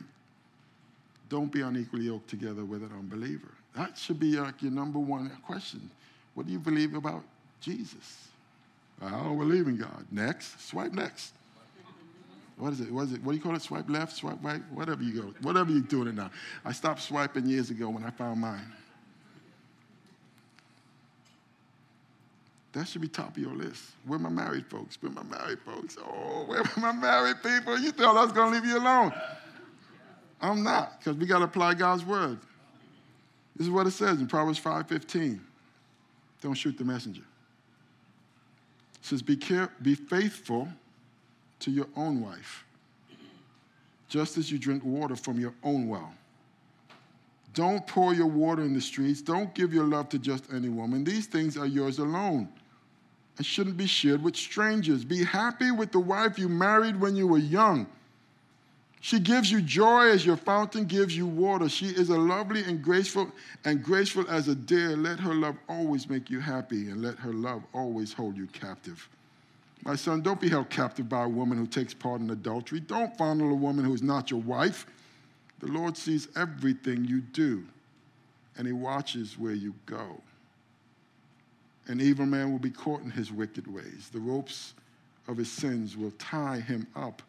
don't 1.30 1.52
be 1.52 1.62
unequally 1.62 2.06
yoked 2.06 2.30
together 2.30 2.66
with 2.66 2.84
an 2.84 2.92
unbeliever. 2.98 3.52
That 3.76 3.98
should 3.98 4.20
be 4.20 4.38
like 4.38 4.62
your 4.62 4.72
number 4.72 5.00
one 5.00 5.30
question. 5.46 5.90
What 6.34 6.48
do 6.48 6.52
you 6.52 6.60
believe 6.60 6.96
about 6.96 7.24
Jesus? 7.62 8.28
I 9.02 9.10
don't 9.12 9.38
believe 9.38 9.68
in 9.68 9.78
God. 9.78 10.06
Next, 10.12 10.60
swipe 10.68 10.94
next. 10.94 11.34
What 12.58 12.74
is 12.74 12.82
it? 12.82 12.92
What 12.92 13.04
is 13.04 13.14
it? 13.14 13.24
What 13.24 13.34
do 13.34 13.38
you 13.38 13.44
call 13.44 13.56
it? 13.56 13.62
Swipe 13.62 13.88
left, 13.88 14.16
swipe 14.16 14.40
right, 14.42 14.62
whatever 14.72 15.04
you 15.04 15.22
go, 15.22 15.34
whatever 15.42 15.72
you're 15.72 15.82
doing 15.82 16.08
it 16.08 16.16
now. 16.16 16.32
I 16.66 16.72
stopped 16.72 17.02
swiping 17.02 17.46
years 17.46 17.70
ago 17.70 17.90
when 17.90 18.04
I 18.04 18.10
found 18.10 18.42
mine. 18.42 18.66
That 22.74 22.88
should 22.88 23.02
be 23.02 23.08
top 23.08 23.32
of 23.32 23.38
your 23.38 23.54
list. 23.54 23.84
Where 24.06 24.20
my 24.20 24.30
married 24.30 24.68
folks? 24.68 25.02
Where 25.02 25.12
my 25.12 25.24
married 25.24 25.60
folks? 25.66 25.98
Oh, 26.00 26.44
where 26.46 26.64
my 26.78 26.92
married 26.92 27.42
people? 27.42 27.78
You 27.80 27.92
thought 27.92 28.18
I 28.18 28.24
was 28.24 28.32
going 28.32 28.52
to 28.52 28.60
leave 28.60 28.70
you 28.70 28.78
alone. 28.78 29.14
I'm 30.40 30.64
not, 30.64 31.00
because 31.00 31.18
we 31.18 31.26
got 31.26 31.40
to 31.40 31.46
apply 31.46 31.74
God's 31.74 32.06
word. 32.06 32.38
This 33.56 33.66
is 33.66 33.72
what 33.72 33.88
it 33.88 33.92
says 33.92 34.20
in 34.20 34.28
Proverbs 34.28 34.60
5.15. 34.60 35.40
Don't 36.42 36.54
shoot 36.54 36.78
the 36.78 36.84
messenger. 36.84 37.24
It 39.02 39.06
says, 39.06 39.22
be, 39.24 39.36
care- 39.36 39.72
be 39.82 39.96
faithful 39.96 40.68
to 41.62 41.72
your 41.72 41.88
own 41.96 42.22
wife, 42.22 42.66
just 44.08 44.38
as 44.38 44.52
you 44.52 44.60
drink 44.60 44.84
water 44.84 45.16
from 45.16 45.40
your 45.40 45.56
own 45.64 45.88
well. 45.88 46.14
Don't 47.54 47.86
pour 47.88 48.14
your 48.14 48.28
water 48.28 48.62
in 48.62 48.74
the 48.74 48.82
streets. 48.82 49.22
Don't 49.22 49.54
give 49.56 49.74
your 49.74 49.86
love 49.86 50.10
to 50.10 50.20
just 50.20 50.46
any 50.54 50.70
woman. 50.70 51.04
These 51.04 51.28
things 51.28 51.58
are 51.58 51.66
yours 51.66 52.00
alone 52.00 52.50
and 53.38 53.46
shouldn't 53.46 53.78
be 53.78 53.88
shared 53.88 54.22
with 54.22 54.36
strangers. 54.36 55.04
Be 55.06 55.24
happy 55.24 55.72
with 55.72 55.92
the 55.92 56.00
wife 56.00 56.38
you 56.38 56.50
married 56.50 57.00
when 57.00 57.16
you 57.16 57.28
were 57.28 57.38
young. 57.38 57.88
She 59.00 59.20
gives 59.20 59.52
you 59.52 59.62
joy 59.62 60.10
as 60.10 60.26
your 60.26 60.38
fountain 60.38 60.86
gives 60.86 61.16
you 61.16 61.28
water. 61.28 61.70
She 61.70 61.86
is 61.86 62.10
a 62.10 62.18
lovely 62.18 62.64
and 62.64 62.82
graceful 62.82 63.32
and 63.64 63.84
graceful 63.84 64.30
as 64.30 64.48
a 64.48 64.56
deer. 64.56 64.98
Let 64.98 65.20
her 65.20 65.34
love 65.34 65.56
always 65.70 66.10
make 66.10 66.30
you 66.30 66.40
happy 66.40 66.90
and 66.90 67.02
let 67.02 67.18
her 67.20 67.32
love 67.32 67.64
always 67.74 68.12
hold 68.12 68.36
you 68.36 68.48
captive. 68.48 69.08
My 69.86 69.96
son, 69.96 70.22
don't 70.22 70.42
be 70.42 70.50
held 70.50 70.70
captive 70.70 71.08
by 71.08 71.24
a 71.24 71.30
woman 71.30 71.58
who 71.58 71.68
takes 71.68 71.94
part 71.94 72.22
in 72.22 72.30
adultery. 72.32 72.80
Don't 72.80 73.16
fondle 73.18 73.52
a 73.52 73.56
woman 73.56 73.86
who 73.86 73.94
is 73.94 74.02
not 74.02 74.32
your 74.32 74.42
wife. 74.42 74.88
The 75.60 75.68
Lord 75.68 75.98
sees 75.98 76.28
everything 76.36 77.06
you 77.06 77.22
do, 77.22 77.66
and 78.58 78.68
He 78.68 78.74
watches 78.74 79.38
where 79.38 79.54
you 79.54 79.74
go. 79.86 80.22
An 81.88 82.02
evil 82.02 82.26
man 82.26 82.52
will 82.52 82.60
be 82.60 82.70
caught 82.70 83.02
in 83.02 83.12
his 83.12 83.32
wicked 83.32 83.66
ways. 83.74 84.10
The 84.12 84.20
ropes 84.20 84.74
of 85.28 85.38
his 85.38 85.50
sins 85.50 85.96
will 85.96 86.12
tie 86.20 86.60
him 86.60 86.86
up. 86.96 87.22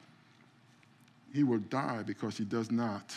He 1.32 1.44
will 1.44 1.60
die 1.60 2.02
because 2.04 2.36
he 2.36 2.44
does 2.44 2.70
not 2.70 3.16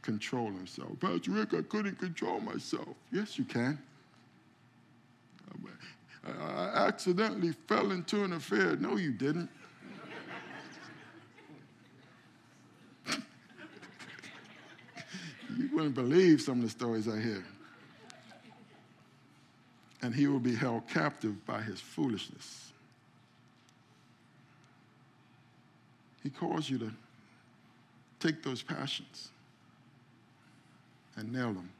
control 0.00 0.46
himself. 0.46 0.98
Pastor 1.00 1.32
Rick, 1.32 1.52
I 1.52 1.62
couldn't 1.62 1.98
control 1.98 2.40
myself. 2.40 2.88
Yes, 3.12 3.38
you 3.38 3.44
can. 3.44 3.78
I 6.26 6.86
accidentally 6.88 7.52
fell 7.68 7.92
into 7.92 8.24
an 8.24 8.32
affair. 8.32 8.76
No, 8.76 8.96
you 8.96 9.12
didn't. 9.12 9.48
You 15.56 15.70
wouldn't 15.72 15.94
believe 15.94 16.40
some 16.40 16.58
of 16.58 16.64
the 16.64 16.70
stories 16.70 17.08
I 17.08 17.20
hear. 17.20 17.44
And 20.02 20.14
he 20.14 20.26
will 20.26 20.40
be 20.40 20.54
held 20.54 20.86
captive 20.88 21.44
by 21.46 21.62
his 21.62 21.80
foolishness. 21.80 22.72
He 26.22 26.30
calls 26.30 26.68
you 26.68 26.78
to 26.78 26.92
take 28.20 28.42
those 28.42 28.62
passions 28.62 29.28
and 31.16 31.32
nail 31.32 31.52
them 31.52 31.70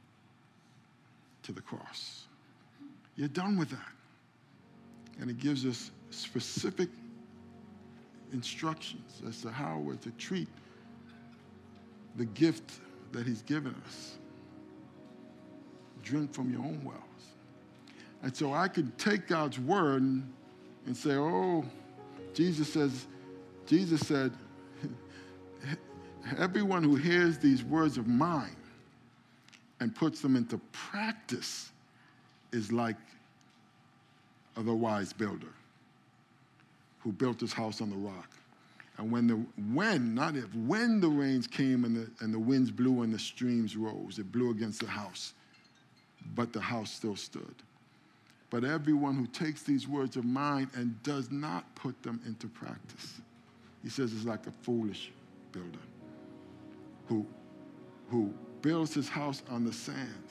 to 1.43 1.51
the 1.51 1.61
cross. 1.61 2.23
You're 3.15 3.27
done 3.27 3.57
with 3.57 3.69
that. 3.69 3.91
And 5.19 5.29
he 5.29 5.35
gives 5.35 5.65
us 5.65 5.91
specific 6.09 6.89
instructions 8.33 9.21
as 9.27 9.41
to 9.41 9.51
how 9.51 9.79
we're 9.79 9.95
to 9.95 10.11
treat 10.11 10.47
the 12.15 12.25
gift 12.25 12.79
that 13.11 13.25
he's 13.25 13.41
given 13.41 13.75
us. 13.85 14.17
Drink 16.03 16.33
from 16.33 16.51
your 16.51 16.61
own 16.61 16.81
wells. 16.83 17.01
And 18.23 18.35
so 18.35 18.53
I 18.53 18.67
could 18.67 18.97
take 18.97 19.27
God's 19.27 19.59
word 19.59 20.01
and, 20.01 20.33
and 20.85 20.95
say, 20.95 21.11
oh, 21.11 21.65
Jesus 22.33 22.71
says, 22.71 23.07
Jesus 23.65 24.05
said, 24.07 24.31
everyone 26.37 26.83
who 26.83 26.95
hears 26.95 27.37
these 27.37 27.63
words 27.63 27.97
of 27.97 28.07
mine 28.07 28.55
and 29.79 29.93
puts 29.95 30.21
them 30.21 30.35
into 30.35 30.59
practice 30.71 31.71
is 32.51 32.71
like 32.71 32.95
a 34.55 34.61
wise 34.61 35.13
builder 35.13 35.53
who 36.99 37.11
built 37.11 37.39
his 37.39 37.53
house 37.53 37.81
on 37.81 37.89
the 37.89 37.95
rock. 37.95 38.31
And 38.97 39.11
when 39.11 39.27
the 39.27 39.35
when, 39.73 40.15
not 40.15 40.35
if, 40.35 40.53
when 40.55 40.99
the 40.99 41.09
rains 41.09 41.45
came 41.45 41.85
and 41.85 41.95
the, 41.95 42.09
and 42.23 42.33
the 42.33 42.39
winds 42.39 42.71
blew 42.71 43.03
and 43.03 43.13
the 43.13 43.19
streams 43.19 43.77
rose, 43.77 44.17
it 44.17 44.31
blew 44.31 44.51
against 44.51 44.79
the 44.79 44.87
house, 44.87 45.33
but 46.35 46.51
the 46.51 46.61
house 46.61 46.91
still 46.91 47.15
stood. 47.15 47.55
But 48.49 48.63
everyone 48.63 49.15
who 49.15 49.27
takes 49.27 49.61
these 49.63 49.87
words 49.87 50.15
of 50.15 50.25
mine 50.25 50.69
and 50.73 51.01
does 51.03 51.31
not 51.31 51.75
put 51.75 52.01
them 52.01 52.21
into 52.25 52.47
practice, 52.47 53.19
he 53.83 53.89
says, 53.89 54.13
is 54.13 54.25
like 54.25 54.47
a 54.47 54.51
foolish 54.51 55.11
builder 55.51 55.79
who, 57.07 57.25
who 58.09 58.33
builds 58.61 58.93
his 58.93 59.09
house 59.09 59.43
on 59.49 59.65
the 59.65 59.73
sand. 59.73 60.23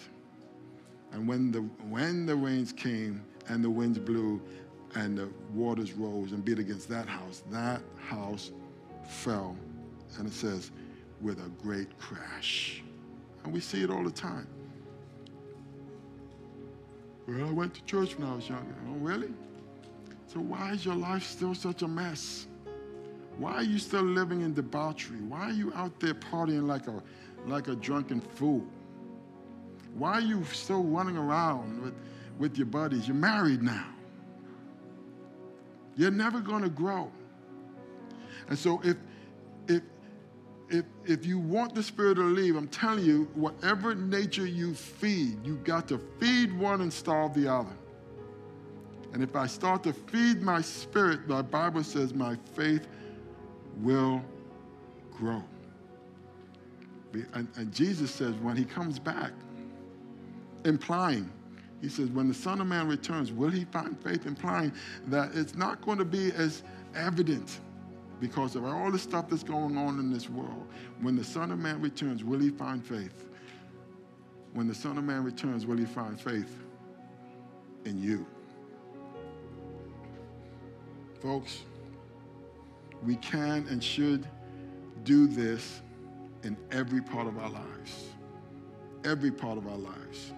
And 1.12 1.28
when 1.28 1.52
the, 1.52 1.60
when 1.88 2.26
the 2.26 2.34
rains 2.34 2.72
came 2.72 3.22
and 3.48 3.62
the 3.62 3.70
winds 3.70 3.98
blew 3.98 4.40
and 4.94 5.18
the 5.18 5.28
waters 5.52 5.92
rose 5.92 6.32
and 6.32 6.44
beat 6.44 6.58
against 6.58 6.88
that 6.88 7.08
house, 7.08 7.42
that 7.50 7.82
house 7.98 8.50
fell. 9.08 9.56
And 10.18 10.26
it 10.26 10.32
says, 10.32 10.70
with 11.20 11.38
a 11.38 11.48
great 11.62 11.98
crash. 11.98 12.82
And 13.44 13.52
we 13.52 13.60
see 13.60 13.82
it 13.82 13.90
all 13.90 14.04
the 14.04 14.10
time. 14.10 14.46
Well, 17.26 17.48
I 17.48 17.52
went 17.52 17.74
to 17.74 17.84
church 17.84 18.18
when 18.18 18.28
I 18.28 18.34
was 18.34 18.48
younger. 18.48 18.74
Oh, 18.88 18.94
really? 18.94 19.30
So 20.26 20.40
why 20.40 20.72
is 20.72 20.84
your 20.84 20.94
life 20.94 21.24
still 21.24 21.54
such 21.54 21.82
a 21.82 21.88
mess? 21.88 22.46
Why 23.38 23.54
are 23.54 23.62
you 23.62 23.78
still 23.78 24.02
living 24.02 24.40
in 24.42 24.54
debauchery? 24.54 25.20
Why 25.20 25.50
are 25.50 25.52
you 25.52 25.72
out 25.74 25.98
there 26.00 26.14
partying 26.14 26.66
like 26.66 26.86
a, 26.86 27.02
like 27.46 27.68
a 27.68 27.76
drunken 27.76 28.20
fool? 28.20 28.64
Why 29.94 30.12
are 30.12 30.20
you 30.20 30.44
still 30.52 30.82
running 30.82 31.16
around 31.16 31.82
with, 31.82 31.94
with 32.38 32.56
your 32.56 32.66
buddies? 32.66 33.08
You're 33.08 33.16
married 33.16 33.62
now. 33.62 33.86
You're 35.96 36.10
never 36.10 36.40
going 36.40 36.62
to 36.62 36.68
grow. 36.68 37.10
And 38.48 38.58
so 38.58 38.80
if, 38.84 38.96
if, 39.66 39.82
if, 40.68 40.84
if 41.04 41.26
you 41.26 41.38
want 41.38 41.74
the 41.74 41.82
Spirit 41.82 42.16
to 42.16 42.22
leave, 42.22 42.56
I'm 42.56 42.68
telling 42.68 43.04
you, 43.04 43.28
whatever 43.34 43.94
nature 43.94 44.46
you 44.46 44.74
feed, 44.74 45.44
you 45.44 45.56
got 45.64 45.88
to 45.88 45.98
feed 46.20 46.56
one 46.56 46.80
and 46.82 46.92
starve 46.92 47.34
the 47.34 47.52
other. 47.52 47.76
And 49.12 49.22
if 49.22 49.34
I 49.34 49.46
start 49.46 49.82
to 49.84 49.94
feed 49.94 50.42
my 50.42 50.60
spirit, 50.60 51.26
the 51.26 51.42
Bible 51.42 51.82
says 51.82 52.12
my 52.12 52.36
faith 52.54 52.86
will 53.80 54.22
grow. 55.16 55.42
And, 57.32 57.48
and 57.56 57.72
Jesus 57.72 58.10
says 58.10 58.34
when 58.42 58.56
he 58.56 58.64
comes 58.64 58.98
back, 58.98 59.32
implying, 60.66 61.30
he 61.80 61.88
says, 61.88 62.08
when 62.08 62.28
the 62.28 62.34
Son 62.34 62.60
of 62.60 62.66
Man 62.66 62.88
returns, 62.88 63.32
will 63.32 63.50
he 63.50 63.64
find 63.64 63.98
faith? 64.00 64.26
Implying 64.26 64.72
that 65.08 65.34
it's 65.34 65.54
not 65.54 65.82
going 65.82 65.98
to 65.98 66.04
be 66.04 66.32
as 66.32 66.62
evident 66.94 67.60
because 68.20 68.56
of 68.56 68.64
all 68.64 68.90
the 68.90 68.98
stuff 68.98 69.28
that's 69.28 69.42
going 69.42 69.76
on 69.76 69.98
in 69.98 70.10
this 70.10 70.30
world. 70.30 70.66
When 71.00 71.16
the 71.16 71.24
Son 71.24 71.50
of 71.50 71.58
Man 71.58 71.80
returns, 71.80 72.24
will 72.24 72.40
he 72.40 72.48
find 72.48 72.84
faith? 72.84 73.28
When 74.54 74.66
the 74.66 74.74
Son 74.74 74.96
of 74.96 75.04
Man 75.04 75.22
returns, 75.22 75.66
will 75.66 75.76
he 75.76 75.84
find 75.84 76.18
faith 76.18 76.62
in 77.84 78.02
you? 78.02 78.26
Folks, 81.20 81.62
we 83.04 83.16
can 83.16 83.66
and 83.68 83.84
should 83.84 84.26
do 85.04 85.26
this 85.26 85.82
in 86.42 86.56
every 86.72 87.02
part 87.02 87.26
of 87.26 87.38
our 87.38 87.50
lives. 87.50 88.10
Every 89.04 89.30
part 89.30 89.58
of 89.58 89.66
our 89.66 89.76
lives. 89.76 90.32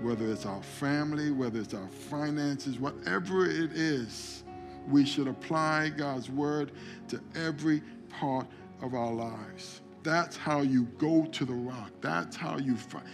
Whether 0.00 0.30
it's 0.30 0.46
our 0.46 0.62
family, 0.62 1.30
whether 1.30 1.58
it's 1.58 1.74
our 1.74 1.88
finances, 1.88 2.78
whatever 2.78 3.46
it 3.46 3.72
is, 3.72 4.44
we 4.88 5.04
should 5.04 5.26
apply 5.26 5.90
God's 5.90 6.30
word 6.30 6.72
to 7.08 7.20
every 7.34 7.82
part 8.08 8.46
of 8.82 8.94
our 8.94 9.12
lives. 9.12 9.80
That's 10.02 10.36
how 10.36 10.60
you 10.60 10.84
go 10.98 11.24
to 11.24 11.44
the 11.44 11.54
rock. 11.54 11.90
That's 12.00 12.36
how 12.36 12.58
you 12.58 12.76
find 12.76 13.04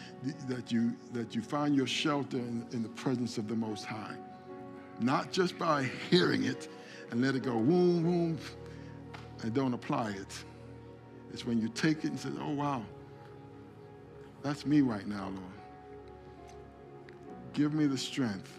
that 0.48 0.70
you 0.70 0.94
that 1.12 1.34
you 1.34 1.40
find 1.40 1.74
your 1.74 1.86
shelter 1.86 2.36
in, 2.36 2.66
in 2.72 2.82
the 2.82 2.90
presence 2.90 3.38
of 3.38 3.48
the 3.48 3.56
Most 3.56 3.86
High. 3.86 4.16
Not 5.00 5.32
just 5.32 5.58
by 5.58 5.88
hearing 6.10 6.44
it 6.44 6.68
and 7.10 7.22
let 7.22 7.34
it 7.34 7.42
go 7.44 7.52
boom, 7.52 8.02
boom, 8.02 8.38
and 9.42 9.54
don't 9.54 9.72
apply 9.72 10.10
it. 10.10 10.44
It's 11.32 11.46
when 11.46 11.60
you 11.60 11.68
take 11.68 12.04
it 12.04 12.08
and 12.08 12.18
say, 12.18 12.28
oh, 12.40 12.50
wow, 12.50 12.82
that's 14.42 14.66
me 14.66 14.82
right 14.82 15.06
now, 15.06 15.24
Lord. 15.24 15.61
Give 17.52 17.74
me 17.74 17.86
the 17.86 17.98
strength 17.98 18.52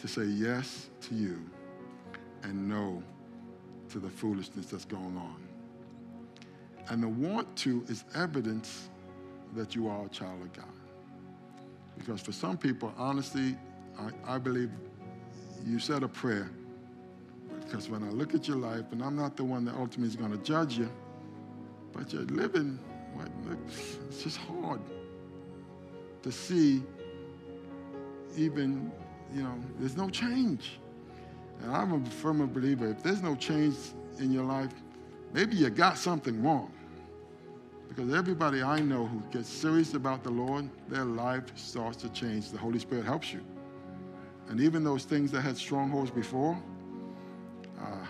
to 0.00 0.08
say 0.08 0.24
yes 0.24 0.88
to 1.02 1.14
you 1.14 1.40
and 2.42 2.68
no 2.68 3.02
to 3.90 4.00
the 4.00 4.08
foolishness 4.08 4.66
that's 4.66 4.84
going 4.84 5.16
on. 5.16 5.36
And 6.88 7.02
the 7.02 7.08
want 7.08 7.54
to 7.58 7.84
is 7.88 8.04
evidence 8.14 8.88
that 9.54 9.74
you 9.74 9.88
are 9.88 10.06
a 10.06 10.08
child 10.08 10.42
of 10.42 10.52
God. 10.52 10.64
Because 11.96 12.20
for 12.20 12.32
some 12.32 12.56
people, 12.56 12.92
honestly, 12.96 13.56
I, 13.98 14.34
I 14.34 14.38
believe 14.38 14.70
you 15.64 15.78
said 15.78 16.02
a 16.02 16.08
prayer 16.08 16.50
because 17.60 17.88
when 17.88 18.02
I 18.02 18.08
look 18.08 18.34
at 18.34 18.48
your 18.48 18.56
life, 18.56 18.84
and 18.90 19.02
I'm 19.02 19.14
not 19.14 19.36
the 19.36 19.44
one 19.44 19.64
that 19.66 19.74
ultimately 19.76 20.08
is 20.08 20.16
going 20.16 20.32
to 20.32 20.44
judge 20.44 20.76
you, 20.76 20.90
but 21.92 22.12
you're 22.12 22.22
living, 22.22 22.78
it's 23.70 24.24
just 24.24 24.38
hard 24.38 24.80
to 26.22 26.32
see 26.32 26.82
even, 28.36 28.90
you 29.34 29.42
know, 29.42 29.54
there's 29.78 29.96
no 29.96 30.08
change. 30.08 30.78
And 31.62 31.70
I'm 31.70 31.92
a 31.92 32.10
firm 32.10 32.44
believer 32.52 32.88
if 32.88 33.02
there's 33.02 33.22
no 33.22 33.34
change 33.34 33.76
in 34.18 34.32
your 34.32 34.44
life, 34.44 34.72
maybe 35.32 35.56
you 35.56 35.70
got 35.70 35.98
something 35.98 36.42
wrong. 36.42 36.72
Because 37.88 38.14
everybody 38.14 38.62
I 38.62 38.80
know 38.80 39.06
who 39.06 39.20
gets 39.30 39.48
serious 39.48 39.94
about 39.94 40.24
the 40.24 40.30
Lord, 40.30 40.68
their 40.88 41.04
life 41.04 41.44
starts 41.56 41.98
to 41.98 42.08
change. 42.08 42.50
The 42.50 42.58
Holy 42.58 42.78
Spirit 42.78 43.04
helps 43.04 43.32
you. 43.32 43.40
And 44.48 44.60
even 44.60 44.82
those 44.82 45.04
things 45.04 45.30
that 45.32 45.42
had 45.42 45.56
strongholds 45.56 46.10
before, 46.10 46.58
uh, 47.80 48.06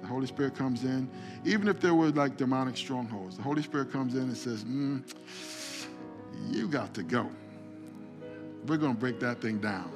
the 0.00 0.06
Holy 0.06 0.26
Spirit 0.26 0.54
comes 0.54 0.84
in. 0.84 1.08
Even 1.44 1.66
if 1.68 1.80
there 1.80 1.94
were 1.94 2.10
like 2.10 2.36
demonic 2.36 2.76
strongholds, 2.76 3.36
the 3.36 3.42
Holy 3.42 3.62
Spirit 3.62 3.90
comes 3.90 4.14
in 4.14 4.22
and 4.22 4.36
says, 4.36 4.64
mm, 4.64 5.02
You 6.48 6.68
got 6.68 6.94
to 6.94 7.02
go. 7.02 7.28
We're 8.66 8.76
going 8.76 8.94
to 8.94 9.00
break 9.00 9.20
that 9.20 9.40
thing 9.40 9.58
down. 9.58 9.90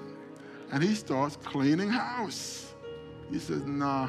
And 0.73 0.83
he 0.83 0.95
starts 0.95 1.37
cleaning 1.37 1.89
house. 1.89 2.73
He 3.31 3.39
says, 3.39 3.65
Nah, 3.65 4.09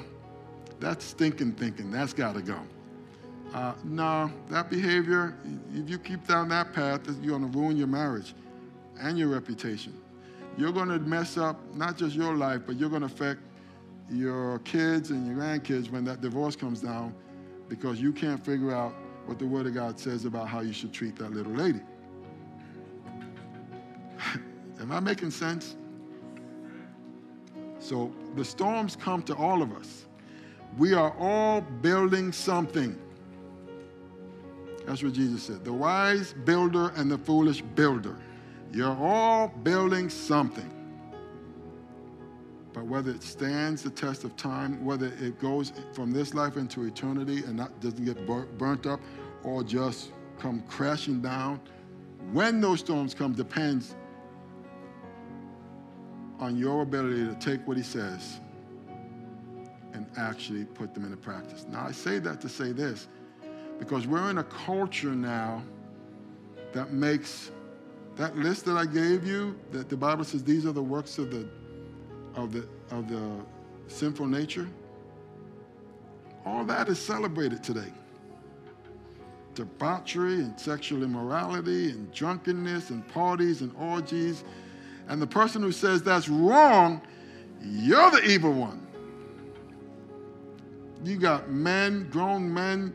that's 0.79 1.05
stinking 1.05 1.53
thinking. 1.53 1.91
That's 1.91 2.13
got 2.13 2.35
to 2.35 2.41
go. 2.41 2.59
Uh, 3.53 3.73
no, 3.83 4.31
that 4.49 4.69
behavior, 4.69 5.35
if 5.73 5.89
you 5.89 5.99
keep 5.99 6.25
down 6.25 6.47
that 6.49 6.73
path, 6.73 7.01
you're 7.21 7.37
going 7.37 7.51
to 7.51 7.57
ruin 7.57 7.75
your 7.75 7.87
marriage 7.87 8.33
and 8.99 9.17
your 9.17 9.27
reputation. 9.27 9.93
You're 10.57 10.71
going 10.71 10.89
to 10.89 10.99
mess 10.99 11.37
up 11.37 11.59
not 11.75 11.97
just 11.97 12.15
your 12.15 12.35
life, 12.35 12.61
but 12.65 12.77
you're 12.77 12.89
going 12.89 13.01
to 13.01 13.07
affect 13.07 13.41
your 14.09 14.59
kids 14.59 15.11
and 15.11 15.25
your 15.25 15.35
grandkids 15.35 15.89
when 15.89 16.05
that 16.05 16.21
divorce 16.21 16.55
comes 16.55 16.81
down 16.81 17.13
because 17.67 18.01
you 18.01 18.11
can't 18.11 18.43
figure 18.43 18.73
out 18.73 18.93
what 19.25 19.39
the 19.39 19.45
Word 19.45 19.65
of 19.65 19.73
God 19.73 19.99
says 19.99 20.25
about 20.25 20.47
how 20.47 20.61
you 20.61 20.73
should 20.73 20.93
treat 20.93 21.15
that 21.17 21.31
little 21.31 21.53
lady. 21.53 21.81
Am 24.81 24.91
I 24.91 24.99
making 24.99 25.29
sense? 25.29 25.75
So 27.79 28.11
the 28.35 28.43
storms 28.43 28.95
come 28.95 29.21
to 29.23 29.35
all 29.35 29.61
of 29.61 29.71
us. 29.73 30.07
We 30.77 30.93
are 30.93 31.13
all 31.19 31.61
building 31.61 32.31
something. 32.31 32.97
That's 34.87 35.03
what 35.03 35.13
Jesus 35.13 35.43
said. 35.43 35.63
The 35.63 35.73
wise 35.73 36.33
builder 36.45 36.91
and 36.95 37.11
the 37.11 37.17
foolish 37.17 37.61
builder. 37.61 38.17
You're 38.73 38.95
all 38.95 39.49
building 39.49 40.09
something. 40.09 40.69
But 42.73 42.85
whether 42.85 43.11
it 43.11 43.21
stands 43.21 43.83
the 43.83 43.89
test 43.89 44.23
of 44.23 44.35
time, 44.37 44.83
whether 44.83 45.07
it 45.07 45.39
goes 45.39 45.73
from 45.93 46.11
this 46.11 46.33
life 46.33 46.57
into 46.57 46.85
eternity 46.85 47.43
and 47.43 47.57
not, 47.57 47.79
doesn't 47.81 48.05
get 48.05 48.25
burnt 48.57 48.87
up 48.87 49.01
or 49.43 49.63
just 49.63 50.11
come 50.39 50.63
crashing 50.69 51.21
down, 51.21 51.59
when 52.31 52.61
those 52.61 52.79
storms 52.79 53.13
come 53.13 53.33
depends 53.33 53.95
on 56.41 56.57
your 56.57 56.81
ability 56.81 57.25
to 57.25 57.35
take 57.35 57.65
what 57.67 57.77
he 57.77 57.83
says 57.83 58.39
and 59.93 60.05
actually 60.17 60.65
put 60.65 60.93
them 60.93 61.05
into 61.05 61.17
practice. 61.17 61.65
Now, 61.69 61.85
I 61.85 61.91
say 61.91 62.19
that 62.19 62.41
to 62.41 62.49
say 62.49 62.71
this 62.71 63.07
because 63.79 64.07
we're 64.07 64.29
in 64.29 64.39
a 64.39 64.43
culture 64.43 65.15
now 65.15 65.63
that 66.73 66.91
makes 66.93 67.51
that 68.15 68.35
list 68.35 68.65
that 68.65 68.77
I 68.77 68.85
gave 68.85 69.25
you, 69.25 69.57
that 69.71 69.89
the 69.89 69.97
Bible 69.97 70.23
says 70.23 70.43
these 70.43 70.65
are 70.65 70.71
the 70.71 70.83
works 70.83 71.17
of 71.17 71.31
the 71.31 71.47
of 72.35 72.51
the 72.51 72.67
of 72.89 73.09
the 73.09 73.31
sinful 73.87 74.27
nature. 74.27 74.67
All 76.45 76.63
that 76.65 76.89
is 76.89 76.99
celebrated 76.99 77.63
today. 77.63 77.93
Debauchery 79.53 80.35
and 80.35 80.59
sexual 80.59 81.03
immorality 81.03 81.91
and 81.91 82.11
drunkenness 82.13 82.89
and 82.89 83.07
parties 83.09 83.61
and 83.61 83.73
orgies. 83.77 84.43
And 85.07 85.21
the 85.21 85.27
person 85.27 85.61
who 85.61 85.71
says 85.71 86.03
that's 86.03 86.29
wrong, 86.29 87.01
you're 87.61 88.11
the 88.11 88.23
evil 88.23 88.53
one. 88.53 88.87
You 91.03 91.17
got 91.17 91.49
men, 91.49 92.09
grown 92.09 92.53
men, 92.53 92.93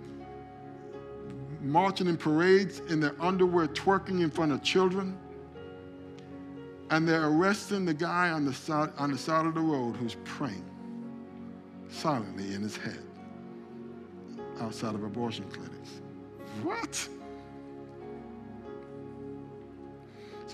marching 1.61 2.07
in 2.07 2.17
parades 2.17 2.81
in 2.89 3.01
their 3.01 3.15
underwear, 3.21 3.67
twerking 3.69 4.23
in 4.23 4.31
front 4.31 4.53
of 4.53 4.63
children. 4.63 5.19
And 6.91 7.09
they're 7.09 7.27
arresting 7.27 7.85
the 7.85 7.95
guy 7.95 8.31
on 8.31 8.45
the 8.45 8.55
side, 8.55 8.93
on 8.97 9.11
the 9.11 9.19
side 9.19 9.45
of 9.45 9.55
the 9.55 9.61
road 9.61 9.97
who's 9.97 10.17
praying 10.25 10.65
silently 11.89 12.55
in 12.55 12.63
his 12.63 12.77
head 12.77 13.03
outside 14.61 14.95
of 14.95 15.03
abortion 15.03 15.45
clinics. 15.51 16.01
What? 16.63 17.09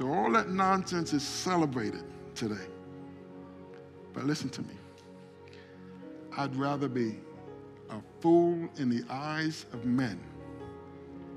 So 0.03 0.13
all 0.13 0.33
that 0.33 0.51
nonsense 0.51 1.13
is 1.13 1.23
celebrated 1.23 2.03
today. 2.35 2.67
But 4.13 4.25
listen 4.25 4.49
to 4.49 4.63
me. 4.63 4.75
I'd 6.37 6.57
rather 6.57 6.89
be 6.89 7.21
a 7.89 8.01
fool 8.21 8.69
in 8.79 8.89
the 8.89 9.05
eyes 9.09 9.65
of 9.73 9.85
men 9.85 10.19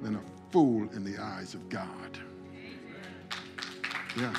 than 0.01 0.16
a 0.16 0.22
fool 0.51 0.89
in 0.95 1.03
the 1.03 1.16
eyes 1.22 1.53
of 1.53 1.70
God. 1.70 2.18
Yeah. 4.18 4.34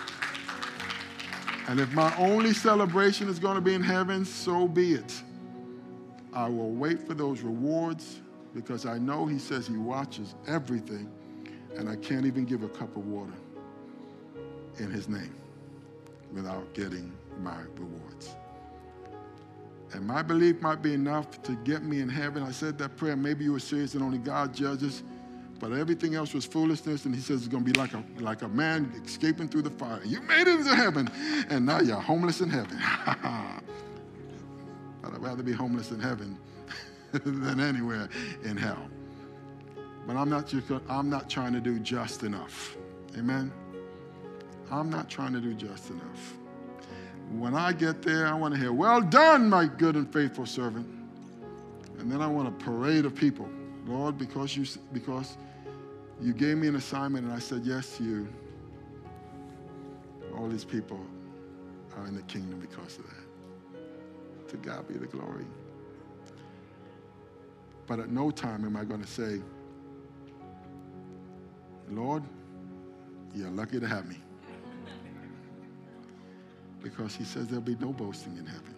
And 1.69 1.79
if 1.79 1.93
my 1.93 2.13
only 2.17 2.53
celebration 2.53 3.29
is 3.29 3.39
going 3.39 3.55
to 3.55 3.61
be 3.61 3.75
in 3.75 3.83
heaven, 3.83 4.25
so 4.25 4.67
be 4.67 4.95
it. 4.95 5.23
I 6.33 6.49
will 6.49 6.73
wait 6.73 7.07
for 7.07 7.15
those 7.15 7.43
rewards 7.43 8.23
because 8.57 8.87
I 8.87 8.99
know 8.99 9.25
He 9.27 9.39
says 9.39 9.69
He 9.69 9.77
watches 9.77 10.35
everything, 10.49 11.09
and 11.77 11.89
I 11.89 11.95
can't 11.95 12.27
even 12.27 12.45
give 12.45 12.65
a 12.65 12.69
cup 12.69 12.97
of 12.97 13.07
water 13.07 13.35
in 14.79 14.91
His 14.91 15.09
name 15.09 15.35
without 16.33 16.73
getting 16.75 17.13
my 17.41 17.61
rewards. 17.77 18.35
And 19.93 20.07
my 20.07 20.23
belief 20.23 20.61
might 20.61 20.83
be 20.83 20.95
enough 20.95 21.43
to 21.43 21.53
get 21.65 21.83
me 21.83 22.01
in 22.01 22.09
heaven. 22.09 22.43
I 22.43 22.51
said 22.51 22.77
that 22.79 22.97
prayer. 22.97 23.17
Maybe 23.17 23.45
you 23.45 23.53
were 23.53 23.61
serious 23.61 23.95
and 23.95 24.03
only 24.03 24.19
God 24.19 24.53
judges. 24.53 25.05
But 25.59 25.73
everything 25.73 26.15
else 26.15 26.35
was 26.35 26.45
foolishness, 26.45 27.07
and 27.07 27.15
he 27.15 27.21
says 27.21 27.39
it's 27.39 27.49
going 27.49 27.65
to 27.65 27.73
be 27.73 27.79
like 27.79 27.95
a, 27.95 28.05
like 28.19 28.43
a 28.43 28.49
man 28.49 28.93
escaping 29.05 29.49
through 29.49 29.63
the 29.63 29.71
fire. 29.71 30.01
You 30.05 30.21
made 30.21 30.47
it 30.47 30.61
into 30.61 30.75
heaven, 30.75 31.09
and 31.49 31.65
now 31.65 31.81
you're 31.81 32.01
homeless 32.01 32.43
in 32.43 32.51
heaven. 32.51 32.79
but 33.07 35.15
I'd 35.15 35.19
rather 35.19 35.43
be 35.43 35.53
homeless 35.53 35.93
in 35.93 36.01
heaven 36.01 36.37
than 37.13 37.59
anywhere 37.59 38.11
in 38.45 38.59
hell. 38.59 38.87
But 40.07 40.17
I'm 40.17 40.29
not, 40.29 40.47
just, 40.47 40.71
I'm 40.91 41.09
not 41.09 41.31
trying 41.31 41.55
to 41.55 41.61
do 41.61 41.79
just 41.79 42.23
enough. 42.23 42.77
Amen? 43.17 43.51
I'm 44.71 44.91
not 44.91 45.09
trying 45.09 45.33
to 45.33 45.41
do 45.41 45.55
just 45.55 45.91
enough. 45.91 46.35
When 47.31 47.55
I 47.55 47.73
get 47.73 48.03
there, 48.03 48.27
I 48.27 48.35
want 48.35 48.55
to 48.55 48.61
hear, 48.61 48.73
Well 48.73 49.01
done, 49.01 49.49
my 49.49 49.67
good 49.67 49.97
and 49.97 50.13
faithful 50.13 50.47
servant. 50.47 50.87
And 51.99 52.11
then 52.11 52.21
I 52.21 52.27
want 52.27 52.49
a 52.49 52.65
parade 52.65 53.05
of 53.05 53.15
people. 53.15 53.49
Lord, 53.87 54.19
because 54.19 54.57
you, 54.57 54.67
because 54.93 55.37
you 56.21 56.33
gave 56.33 56.59
me 56.59 56.69
an 56.69 56.77
assignment 56.77 57.25
and 57.25 57.35
I 57.35 57.39
said 57.39 57.63
yes 57.65 57.97
to 57.99 58.05
you. 58.05 58.29
All 60.37 60.49
these 60.49 60.65
people 60.65 61.01
are 61.97 62.07
in 62.07 62.15
the 62.15 62.23
kingdom 62.23 62.61
because 62.61 62.99
of 62.99 63.05
that. 63.07 64.49
To 64.51 64.57
God 64.59 64.87
be 64.87 64.95
the 64.95 65.07
glory. 65.07 65.47
But 67.87 68.01
at 68.01 68.11
no 68.11 68.31
time 68.31 68.65
am 68.65 68.77
I 68.77 68.85
going 68.85 69.03
to 69.03 69.07
say, 69.07 69.41
Lord, 71.91 72.23
you're 73.35 73.51
lucky 73.51 73.79
to 73.79 73.87
have 73.87 74.09
me. 74.09 74.17
Because 76.91 77.17
he 77.17 77.25
says 77.25 77.49
there'll 77.49 77.61
be 77.61 77.75
no 77.81 77.93
boasting 77.93 78.37
in 78.39 78.47
heaven. 78.47 78.75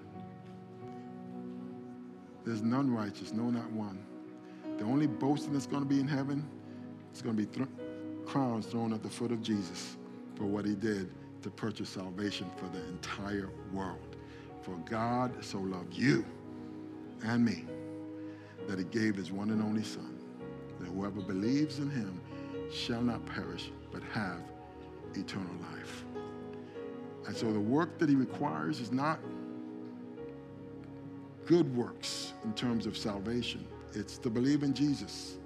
There's 2.42 2.62
none 2.62 2.90
righteous, 2.90 3.34
no, 3.34 3.50
not 3.50 3.70
one. 3.70 3.98
The 4.78 4.84
only 4.84 5.06
boasting 5.06 5.52
that's 5.52 5.66
going 5.66 5.82
to 5.82 5.88
be 5.88 6.00
in 6.00 6.08
heaven 6.08 6.42
is 7.14 7.20
going 7.20 7.36
to 7.36 7.42
be 7.44 7.54
th- 7.54 7.68
crowns 8.24 8.64
thrown 8.64 8.94
at 8.94 9.02
the 9.02 9.10
foot 9.10 9.30
of 9.30 9.42
Jesus 9.42 9.98
for 10.36 10.44
what 10.44 10.64
he 10.64 10.74
did 10.74 11.10
to 11.42 11.50
purchase 11.50 11.90
salvation 11.90 12.50
for 12.56 12.66
the 12.68 12.82
entire 12.88 13.50
world. 13.74 14.16
For 14.62 14.76
God 14.86 15.44
so 15.44 15.58
loved 15.58 15.92
you 15.92 16.24
and 17.24 17.44
me 17.44 17.66
that 18.68 18.78
he 18.78 18.84
gave 18.84 19.16
his 19.16 19.30
one 19.30 19.50
and 19.50 19.62
only 19.62 19.84
Son, 19.84 20.18
that 20.80 20.86
whoever 20.86 21.20
believes 21.20 21.78
in 21.78 21.90
him 21.90 22.18
shall 22.72 23.02
not 23.02 23.26
perish, 23.26 23.70
but 23.92 24.02
have 24.14 24.40
eternal 25.14 25.52
life. 25.74 26.04
And 27.28 27.36
so 27.36 27.52
the 27.52 27.60
work 27.60 27.98
that 27.98 28.08
he 28.08 28.16
requires 28.16 28.80
is 28.80 28.90
not 28.90 29.20
good 31.46 31.72
works 31.76 32.32
in 32.42 32.52
terms 32.54 32.86
of 32.86 32.96
salvation. 32.96 33.64
It's 33.94 34.18
to 34.18 34.30
believe 34.30 34.64
in 34.64 34.74
Jesus 34.74 35.38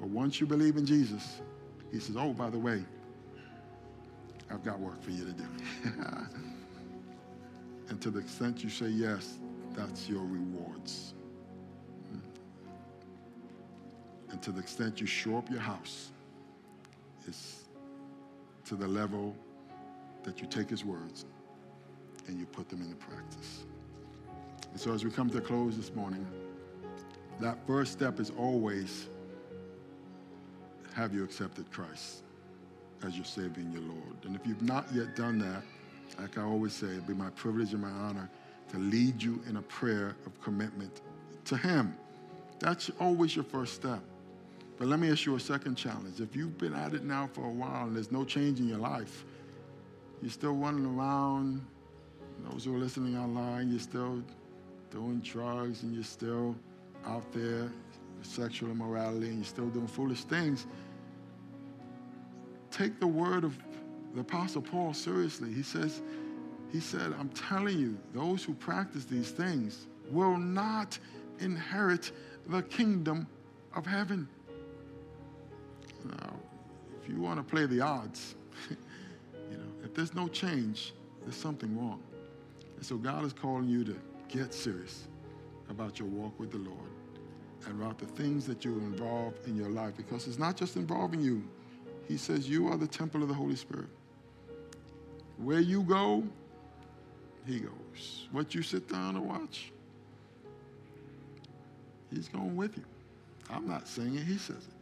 but 0.00 0.08
once 0.08 0.40
you 0.40 0.46
believe 0.46 0.78
in 0.78 0.86
Jesus, 0.86 1.42
he 1.92 2.00
says, 2.00 2.16
oh, 2.16 2.32
by 2.32 2.48
the 2.48 2.58
way, 2.58 2.82
I've 4.50 4.64
got 4.64 4.80
work 4.80 5.02
for 5.02 5.10
you 5.10 5.26
to 5.26 5.32
do. 5.32 5.44
and 7.88 8.00
to 8.00 8.10
the 8.10 8.18
extent 8.18 8.64
you 8.64 8.70
say 8.70 8.88
yes, 8.88 9.34
that's 9.76 10.08
your 10.08 10.22
rewards. 10.22 11.12
Hmm. 12.10 12.18
And 14.30 14.42
to 14.42 14.52
the 14.52 14.60
extent 14.60 15.02
you 15.02 15.06
show 15.06 15.36
up 15.36 15.50
your 15.50 15.60
house, 15.60 16.08
it's 17.28 17.64
to 18.64 18.74
the 18.74 18.88
level 18.88 19.36
that 20.22 20.40
you 20.40 20.46
take 20.46 20.68
his 20.68 20.84
words 20.84 21.24
and 22.26 22.38
you 22.38 22.46
put 22.46 22.68
them 22.68 22.82
into 22.82 22.96
practice. 22.96 23.64
And 24.70 24.80
so 24.80 24.92
as 24.92 25.04
we 25.04 25.10
come 25.10 25.30
to 25.30 25.38
a 25.38 25.40
close 25.40 25.76
this 25.76 25.94
morning, 25.94 26.26
that 27.40 27.58
first 27.66 27.92
step 27.92 28.20
is 28.20 28.30
always 28.36 29.08
have 30.94 31.14
you 31.14 31.24
accepted 31.24 31.70
Christ 31.70 32.22
as 33.02 33.16
your 33.16 33.24
Savior 33.24 33.62
and 33.62 33.72
your 33.72 33.82
Lord? 33.82 34.24
And 34.24 34.36
if 34.36 34.46
you've 34.46 34.62
not 34.62 34.86
yet 34.92 35.16
done 35.16 35.38
that, 35.38 35.62
like 36.18 36.36
I 36.36 36.42
always 36.42 36.72
say, 36.72 36.88
it'd 36.88 37.06
be 37.06 37.14
my 37.14 37.30
privilege 37.30 37.72
and 37.72 37.82
my 37.82 37.90
honor 37.90 38.28
to 38.70 38.78
lead 38.78 39.22
you 39.22 39.40
in 39.48 39.56
a 39.56 39.62
prayer 39.62 40.16
of 40.26 40.40
commitment 40.42 41.00
to 41.46 41.56
Him. 41.56 41.96
That's 42.58 42.90
always 43.00 43.34
your 43.34 43.44
first 43.44 43.74
step. 43.74 44.02
But 44.78 44.88
let 44.88 44.98
me 44.98 45.10
ask 45.10 45.26
you 45.26 45.36
a 45.36 45.40
second 45.40 45.76
challenge. 45.76 46.20
If 46.20 46.36
you've 46.36 46.58
been 46.58 46.74
at 46.74 46.94
it 46.94 47.04
now 47.04 47.28
for 47.32 47.44
a 47.44 47.50
while 47.50 47.86
and 47.86 47.96
there's 47.96 48.12
no 48.12 48.24
change 48.24 48.60
in 48.60 48.68
your 48.68 48.78
life, 48.78 49.24
you're 50.22 50.30
still 50.30 50.54
running 50.54 50.86
around, 50.86 51.64
those 52.50 52.64
who 52.64 52.74
are 52.74 52.78
listening 52.78 53.16
online, 53.16 53.70
you're 53.70 53.80
still 53.80 54.22
doing 54.90 55.20
drugs 55.20 55.82
and 55.82 55.94
you're 55.94 56.02
still 56.02 56.54
out 57.06 57.30
there 57.32 57.70
sexual 58.22 58.70
immorality 58.70 59.28
and 59.28 59.36
you're 59.36 59.44
still 59.44 59.68
doing 59.68 59.86
foolish 59.86 60.24
things, 60.24 60.66
take 62.70 62.98
the 63.00 63.06
word 63.06 63.44
of 63.44 63.58
the 64.14 64.20
Apostle 64.20 64.62
Paul 64.62 64.92
seriously. 64.92 65.52
He 65.52 65.62
says, 65.62 66.02
he 66.72 66.80
said, 66.80 67.14
I'm 67.18 67.28
telling 67.30 67.78
you, 67.78 67.98
those 68.14 68.44
who 68.44 68.54
practice 68.54 69.04
these 69.04 69.30
things 69.30 69.86
will 70.10 70.36
not 70.36 70.98
inherit 71.40 72.12
the 72.46 72.62
kingdom 72.62 73.26
of 73.74 73.86
heaven. 73.86 74.28
Now, 76.04 76.36
if 77.00 77.08
you 77.08 77.20
want 77.20 77.38
to 77.38 77.42
play 77.42 77.66
the 77.66 77.80
odds, 77.80 78.34
if 79.90 79.96
there's 79.96 80.14
no 80.14 80.28
change, 80.28 80.94
there's 81.22 81.34
something 81.34 81.76
wrong. 81.76 82.00
And 82.76 82.86
so 82.86 82.96
God 82.96 83.24
is 83.24 83.32
calling 83.32 83.68
you 83.68 83.82
to 83.82 83.96
get 84.28 84.54
serious 84.54 85.08
about 85.68 85.98
your 85.98 86.06
walk 86.06 86.38
with 86.38 86.52
the 86.52 86.58
Lord 86.58 86.92
and 87.66 87.82
about 87.82 87.98
the 87.98 88.06
things 88.06 88.46
that 88.46 88.64
you 88.64 88.78
involve 88.78 89.34
in 89.48 89.56
your 89.56 89.68
life 89.68 89.96
because 89.96 90.28
it's 90.28 90.38
not 90.38 90.56
just 90.56 90.76
involving 90.76 91.20
you. 91.20 91.42
He 92.06 92.16
says 92.16 92.48
you 92.48 92.68
are 92.68 92.76
the 92.76 92.86
temple 92.86 93.20
of 93.22 93.28
the 93.28 93.34
Holy 93.34 93.56
Spirit. 93.56 93.88
Where 95.38 95.58
you 95.58 95.82
go, 95.82 96.22
he 97.44 97.58
goes. 97.58 98.28
What 98.30 98.54
you 98.54 98.62
sit 98.62 98.88
down 98.88 99.16
and 99.16 99.26
watch, 99.26 99.72
he's 102.14 102.28
going 102.28 102.54
with 102.54 102.76
you. 102.76 102.84
I'm 103.50 103.66
not 103.66 103.88
saying 103.88 104.14
it, 104.14 104.22
he 104.22 104.38
says 104.38 104.68
it. 104.68 104.74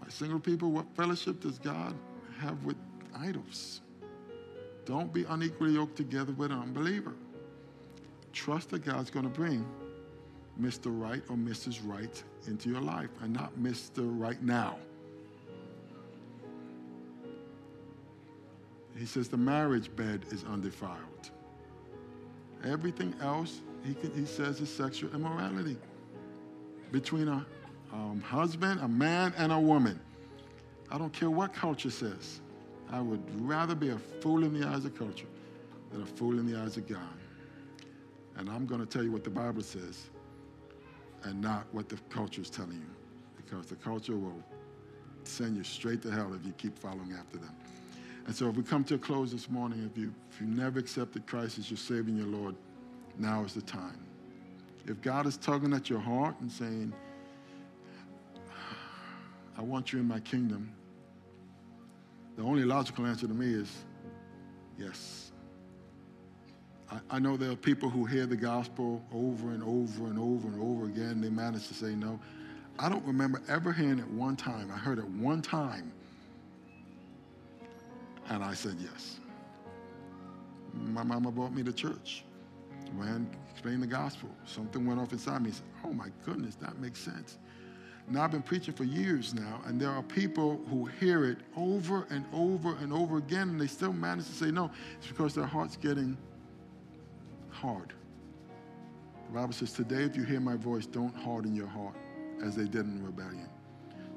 My 0.00 0.08
single 0.08 0.40
people, 0.40 0.70
what 0.70 0.86
fellowship 0.96 1.40
does 1.40 1.58
God 1.58 1.94
have 2.38 2.64
with 2.64 2.76
idols? 3.22 3.80
Don't 4.84 5.12
be 5.12 5.24
unequally 5.24 5.72
yoked 5.72 5.96
together 5.96 6.32
with 6.32 6.50
an 6.50 6.58
unbeliever. 6.58 7.14
Trust 8.32 8.70
that 8.70 8.84
God's 8.84 9.10
going 9.10 9.24
to 9.24 9.30
bring 9.30 9.64
Mr. 10.60 10.86
Right 10.86 11.22
or 11.28 11.36
Mrs. 11.36 11.80
Right 11.84 12.22
into 12.46 12.68
your 12.68 12.80
life 12.80 13.10
and 13.20 13.32
not 13.32 13.52
Mr. 13.58 13.98
Right 13.98 14.42
now. 14.42 14.76
He 18.96 19.06
says 19.06 19.28
the 19.28 19.36
marriage 19.36 19.94
bed 19.96 20.24
is 20.30 20.44
undefiled. 20.44 21.30
Everything 22.64 23.14
else, 23.20 23.60
he, 23.84 23.94
can, 23.94 24.14
he 24.14 24.26
says, 24.26 24.60
is 24.60 24.72
sexual 24.72 25.12
immorality 25.14 25.76
between 26.92 27.28
a 27.28 27.44
um, 27.92 28.20
husband, 28.20 28.80
a 28.80 28.88
man, 28.88 29.34
and 29.36 29.52
a 29.52 29.58
woman. 29.58 29.98
I 30.90 30.98
don't 30.98 31.12
care 31.12 31.30
what 31.30 31.52
culture 31.52 31.90
says. 31.90 32.40
I 32.92 33.00
would 33.00 33.22
rather 33.40 33.74
be 33.74 33.88
a 33.88 33.98
fool 33.98 34.44
in 34.44 34.58
the 34.58 34.68
eyes 34.68 34.84
of 34.84 34.94
culture 34.96 35.26
than 35.90 36.02
a 36.02 36.06
fool 36.06 36.38
in 36.38 36.46
the 36.46 36.60
eyes 36.60 36.76
of 36.76 36.86
God. 36.86 37.00
And 38.36 38.50
I'm 38.50 38.66
going 38.66 38.80
to 38.80 38.86
tell 38.86 39.02
you 39.02 39.10
what 39.10 39.24
the 39.24 39.30
Bible 39.30 39.62
says 39.62 40.10
and 41.24 41.40
not 41.40 41.66
what 41.72 41.88
the 41.88 41.96
culture 42.10 42.42
is 42.42 42.50
telling 42.50 42.74
you 42.74 42.94
because 43.36 43.66
the 43.66 43.76
culture 43.76 44.16
will 44.16 44.42
send 45.24 45.56
you 45.56 45.64
straight 45.64 46.02
to 46.02 46.10
hell 46.10 46.34
if 46.34 46.44
you 46.44 46.52
keep 46.52 46.78
following 46.78 47.12
after 47.18 47.38
them. 47.38 47.54
And 48.26 48.34
so 48.34 48.48
if 48.48 48.56
we 48.56 48.62
come 48.62 48.84
to 48.84 48.94
a 48.94 48.98
close 48.98 49.32
this 49.32 49.48
morning, 49.48 49.88
if 49.90 49.98
you, 49.98 50.12
if 50.30 50.40
you 50.40 50.46
never 50.46 50.78
accepted 50.78 51.26
Christ 51.26 51.58
as 51.58 51.70
your 51.70 51.78
Savior 51.78 52.08
and 52.08 52.18
your 52.18 52.26
Lord, 52.26 52.54
now 53.18 53.42
is 53.44 53.54
the 53.54 53.62
time. 53.62 53.98
If 54.86 55.00
God 55.00 55.26
is 55.26 55.36
tugging 55.36 55.72
at 55.72 55.88
your 55.88 55.98
heart 55.98 56.38
and 56.40 56.50
saying, 56.50 56.92
I 59.56 59.62
want 59.62 59.92
you 59.92 59.98
in 59.98 60.06
my 60.06 60.20
kingdom, 60.20 60.72
the 62.36 62.42
only 62.42 62.64
logical 62.64 63.06
answer 63.06 63.26
to 63.26 63.34
me 63.34 63.52
is 63.52 63.70
yes. 64.78 65.32
I, 66.90 66.98
I 67.10 67.18
know 67.18 67.36
there 67.36 67.50
are 67.50 67.56
people 67.56 67.88
who 67.88 68.04
hear 68.04 68.26
the 68.26 68.36
gospel 68.36 69.02
over 69.12 69.50
and 69.50 69.62
over 69.62 70.06
and 70.06 70.18
over 70.18 70.48
and 70.48 70.60
over 70.62 70.86
again. 70.86 71.20
They 71.20 71.30
manage 71.30 71.68
to 71.68 71.74
say 71.74 71.94
no. 71.94 72.18
I 72.78 72.88
don't 72.88 73.04
remember 73.04 73.42
ever 73.48 73.72
hearing 73.72 73.98
it 73.98 74.08
one 74.08 74.36
time. 74.36 74.70
I 74.72 74.78
heard 74.78 74.98
it 74.98 75.06
one 75.06 75.42
time 75.42 75.92
and 78.32 78.42
I 78.42 78.54
said 78.54 78.76
yes. 78.80 79.20
My 80.72 81.02
mama 81.02 81.30
brought 81.30 81.52
me 81.52 81.62
to 81.64 81.72
church. 81.72 82.24
Ran, 82.94 83.28
explained 83.50 83.82
the 83.82 83.86
gospel. 83.86 84.28
Something 84.46 84.86
went 84.86 85.00
off 85.00 85.12
inside 85.12 85.42
me. 85.42 85.50
Said, 85.50 85.64
oh 85.84 85.92
my 85.92 86.08
goodness, 86.24 86.54
that 86.56 86.78
makes 86.78 87.00
sense. 87.00 87.38
Now 88.08 88.24
I've 88.24 88.30
been 88.30 88.42
preaching 88.42 88.74
for 88.74 88.84
years 88.84 89.32
now, 89.32 89.60
and 89.66 89.80
there 89.80 89.90
are 89.90 90.02
people 90.02 90.60
who 90.68 90.86
hear 91.00 91.24
it 91.24 91.38
over 91.56 92.06
and 92.10 92.24
over 92.32 92.76
and 92.76 92.92
over 92.92 93.18
again, 93.18 93.48
and 93.48 93.60
they 93.60 93.66
still 93.66 93.92
manage 93.92 94.26
to 94.26 94.32
say 94.32 94.50
no. 94.50 94.70
It's 94.98 95.06
because 95.06 95.34
their 95.34 95.46
heart's 95.46 95.76
getting 95.76 96.16
hard. 97.50 97.92
The 99.28 99.38
Bible 99.38 99.52
says, 99.52 99.72
Today, 99.72 100.02
if 100.02 100.16
you 100.16 100.24
hear 100.24 100.40
my 100.40 100.56
voice, 100.56 100.84
don't 100.84 101.14
harden 101.14 101.54
your 101.54 101.68
heart 101.68 101.94
as 102.42 102.56
they 102.56 102.64
did 102.64 102.84
in 102.86 103.02
rebellion 103.04 103.48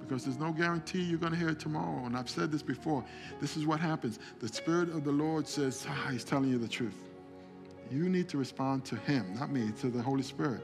because 0.07 0.23
there's 0.23 0.37
no 0.37 0.51
guarantee 0.51 1.01
you're 1.01 1.19
going 1.19 1.31
to 1.31 1.37
hear 1.37 1.49
it 1.49 1.59
tomorrow. 1.59 2.05
And 2.05 2.15
I've 2.15 2.29
said 2.29 2.51
this 2.51 2.61
before. 2.61 3.03
This 3.41 3.57
is 3.57 3.65
what 3.65 3.79
happens. 3.79 4.19
The 4.39 4.47
Spirit 4.47 4.89
of 4.89 5.03
the 5.03 5.11
Lord 5.11 5.47
says, 5.47 5.85
ah, 5.89 6.09
He's 6.11 6.23
telling 6.23 6.49
you 6.49 6.57
the 6.57 6.67
truth. 6.67 7.09
You 7.91 8.09
need 8.09 8.29
to 8.29 8.37
respond 8.37 8.85
to 8.85 8.95
Him, 8.95 9.33
not 9.33 9.51
me, 9.51 9.71
to 9.81 9.89
the 9.89 10.01
Holy 10.01 10.23
Spirit. 10.23 10.61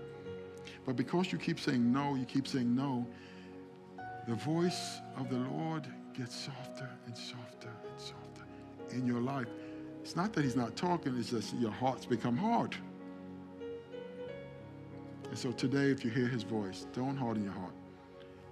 But 0.86 0.95
because 0.95 1.32
you 1.32 1.38
keep 1.38 1.59
saying 1.59 1.91
no, 1.91 2.16
you 2.16 2.26
keep 2.26 2.47
saying 2.47 2.76
no, 2.76 3.05
the 4.28 4.36
voice 4.36 4.99
of 5.18 5.30
the 5.30 5.38
Lord 5.38 5.88
gets 6.18 6.36
softer 6.36 6.89
and 7.05 7.18
softer 7.18 7.72
and 7.89 7.99
softer 7.99 8.43
in 8.91 9.05
your 9.05 9.22
life. 9.22 9.47
It's 10.01 10.16
not 10.16 10.34
that 10.34 10.43
He's 10.43 10.55
not 10.55 10.76
talking, 10.76 11.16
it's 11.18 11.32
just 11.32 11.53
your 11.55 11.72
hearts 11.72 12.05
become 12.05 12.38
hard. 12.38 12.76
And 15.30 15.38
so 15.38 15.51
today, 15.51 15.91
if 15.91 16.03
you 16.03 16.12
hear 16.12 16.28
His 16.28 16.43
voice, 16.43 16.88
don't 16.93 17.16
harden 17.16 17.43
your 17.43 17.53
heart. 17.53 17.74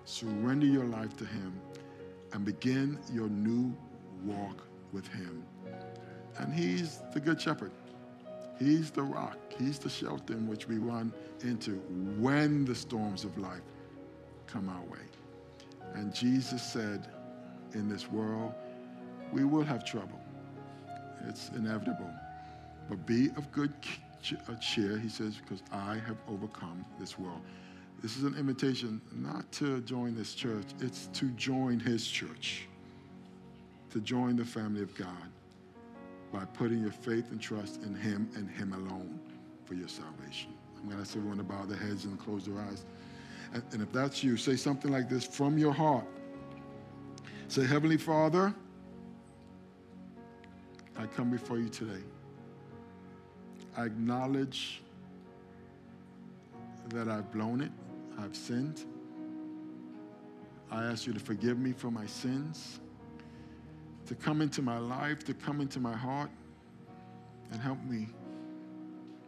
Surrender 0.05 0.65
your 0.65 0.85
life 0.85 1.17
to 1.17 1.25
Him 1.25 1.53
and 2.33 2.45
begin 2.45 2.97
your 3.11 3.27
new 3.27 3.75
walk 4.23 4.63
with 4.93 5.07
Him. 5.07 5.43
And 6.37 6.53
He's 6.53 7.01
the 7.13 7.19
Good 7.19 7.41
Shepherd. 7.41 7.71
He's 8.59 8.91
the 8.91 9.03
rock. 9.03 9.37
He's 9.57 9.79
the 9.79 9.89
shelter 9.89 10.33
in 10.33 10.47
which 10.47 10.67
we 10.67 10.77
run 10.77 11.13
into 11.41 11.71
when 12.19 12.65
the 12.65 12.75
storms 12.75 13.23
of 13.23 13.37
life 13.37 13.61
come 14.47 14.67
our 14.67 14.83
way. 14.83 14.99
And 15.93 16.13
Jesus 16.13 16.61
said, 16.61 17.07
in 17.73 17.87
this 17.87 18.11
world, 18.11 18.53
we 19.31 19.45
will 19.45 19.63
have 19.63 19.85
trouble. 19.85 20.19
It's 21.27 21.49
inevitable. 21.49 22.11
But 22.89 23.05
be 23.05 23.27
of 23.37 23.51
good 23.51 23.73
uh, 24.31 24.55
cheer, 24.55 24.97
he 24.97 25.09
says, 25.09 25.35
because 25.37 25.63
I 25.71 25.95
have 26.05 26.17
overcome 26.27 26.85
this 26.99 27.17
world. 27.17 27.41
This 28.01 28.17
is 28.17 28.23
an 28.23 28.35
invitation 28.35 29.01
not 29.13 29.49
to 29.53 29.81
join 29.81 30.15
this 30.15 30.33
church, 30.33 30.65
it's 30.79 31.07
to 31.13 31.25
join 31.31 31.79
his 31.79 32.07
church, 32.07 32.67
to 33.91 33.99
join 33.99 34.35
the 34.35 34.45
family 34.45 34.81
of 34.81 34.95
God 34.95 35.29
by 36.31 36.45
putting 36.45 36.81
your 36.81 36.91
faith 36.91 37.31
and 37.31 37.41
trust 37.41 37.81
in 37.83 37.95
him 37.95 38.29
and 38.35 38.49
him 38.49 38.73
alone 38.73 39.19
for 39.65 39.73
your 39.73 39.87
salvation. 39.87 40.53
I'm 40.77 40.85
going 40.85 40.95
to 40.97 41.01
ask 41.01 41.15
everyone 41.15 41.37
to 41.37 41.43
bow 41.43 41.65
their 41.65 41.77
heads 41.77 42.05
and 42.05 42.19
close 42.19 42.45
their 42.45 42.59
eyes. 42.59 42.85
And, 43.53 43.63
and 43.71 43.81
if 43.81 43.91
that's 43.91 44.23
you, 44.23 44.37
say 44.37 44.55
something 44.55 44.91
like 44.91 45.09
this 45.09 45.25
from 45.25 45.57
your 45.57 45.73
heart. 45.73 46.05
Say, 47.47 47.65
Heavenly 47.65 47.97
Father, 47.97 48.53
I 50.97 51.05
come 51.07 51.31
before 51.31 51.57
you 51.57 51.69
today. 51.69 52.03
I 53.75 53.85
acknowledge 53.85 54.81
that 56.89 57.07
I've 57.07 57.31
blown 57.31 57.61
it. 57.61 57.71
I've 58.19 58.35
sinned. 58.35 58.83
I 60.71 60.83
ask 60.83 61.07
you 61.07 61.13
to 61.13 61.19
forgive 61.19 61.57
me 61.57 61.71
for 61.71 61.89
my 61.89 62.05
sins, 62.05 62.79
to 64.09 64.15
come 64.15 64.41
into 64.41 64.63
my 64.63 64.79
life, 64.79 65.23
to 65.23 65.35
come 65.35 65.61
into 65.61 65.79
my 65.79 65.95
heart, 65.95 66.31
and 67.51 67.61
help 67.61 67.77
me 67.83 68.07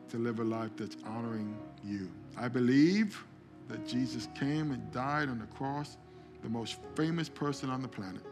to 0.09 0.17
live 0.17 0.39
a 0.39 0.43
life 0.43 0.71
that's 0.75 0.97
honoring 1.05 1.55
you. 1.86 2.09
I 2.36 2.47
believe 2.47 3.23
that 3.69 3.88
Jesus 3.88 4.27
came 4.34 4.71
and 4.71 4.91
died 4.91 5.29
on 5.29 5.38
the 5.38 5.45
cross, 5.45 5.97
the 6.41 6.49
most 6.49 6.77
famous 6.95 7.29
person 7.29 7.69
on 7.69 7.84
the 7.84 7.88
planet, 7.88 8.23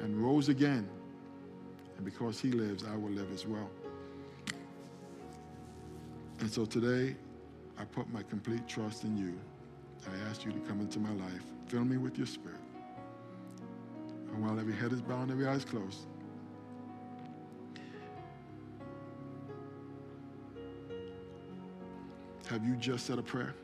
and 0.00 0.16
rose 0.16 0.48
again. 0.48 0.88
And 1.98 2.06
because 2.06 2.40
he 2.40 2.50
lives, 2.50 2.82
I 2.90 2.96
will 2.96 3.10
live 3.10 3.30
as 3.34 3.46
well. 3.46 3.68
And 6.40 6.50
so 6.50 6.64
today, 6.64 7.14
I 7.78 7.84
put 7.84 8.10
my 8.10 8.22
complete 8.22 8.66
trust 8.66 9.04
in 9.04 9.18
you. 9.18 9.38
I 10.10 10.30
ask 10.30 10.46
you 10.46 10.52
to 10.52 10.60
come 10.60 10.80
into 10.80 10.98
my 10.98 11.12
life. 11.12 11.42
Fill 11.66 11.84
me 11.84 11.98
with 11.98 12.16
your 12.16 12.26
spirit. 12.26 12.61
And 14.32 14.42
while 14.42 14.58
every 14.58 14.74
head 14.74 14.92
is 14.92 15.00
bowed 15.00 15.22
and 15.22 15.32
every 15.32 15.46
eye 15.46 15.54
is 15.54 15.64
closed, 15.64 16.06
have 22.46 22.64
you 22.64 22.76
just 22.76 23.06
said 23.06 23.18
a 23.18 23.22
prayer 23.22 23.54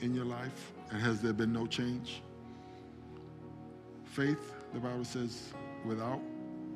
in 0.00 0.14
your 0.14 0.24
life? 0.24 0.72
And 0.90 1.00
has 1.00 1.20
there 1.20 1.32
been 1.32 1.52
no 1.52 1.66
change? 1.66 2.22
Faith, 4.04 4.54
the 4.74 4.80
Bible 4.80 5.04
says, 5.04 5.52
without 5.86 6.20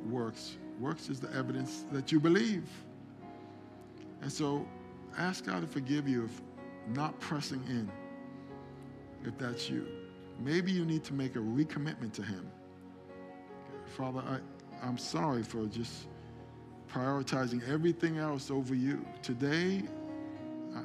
works, 0.09 0.57
works 0.80 1.09
is 1.09 1.20
the 1.20 1.32
evidence 1.34 1.84
that 1.93 2.12
you 2.12 2.20
believe. 2.20 2.68
And 4.22 4.32
so 4.32 4.66
ask 5.18 5.45
God 5.45 5.61
to 5.61 5.66
forgive 5.66 6.09
you 6.09 6.24
if 6.24 6.41
not 6.95 7.18
pressing 7.20 7.62
in, 7.68 7.91
if 9.24 9.37
that's 9.39 9.68
you. 9.68 9.87
Maybe 10.39 10.72
you 10.72 10.84
need 10.84 11.05
to 11.05 11.14
make 11.14 11.37
a 11.37 11.41
recommitment 11.41 12.12
to 12.14 12.22
Him. 12.22 12.51
Father, 13.97 14.20
I, 14.20 14.39
I'm 14.87 14.99
sorry 14.99 15.43
for 15.43 15.66
just 15.66 16.09
prioritizing 16.93 17.66
everything 17.68 18.18
else 18.18 18.51
over 18.51 18.74
you. 18.74 19.05
Today, 19.22 19.82
I, 20.74 20.82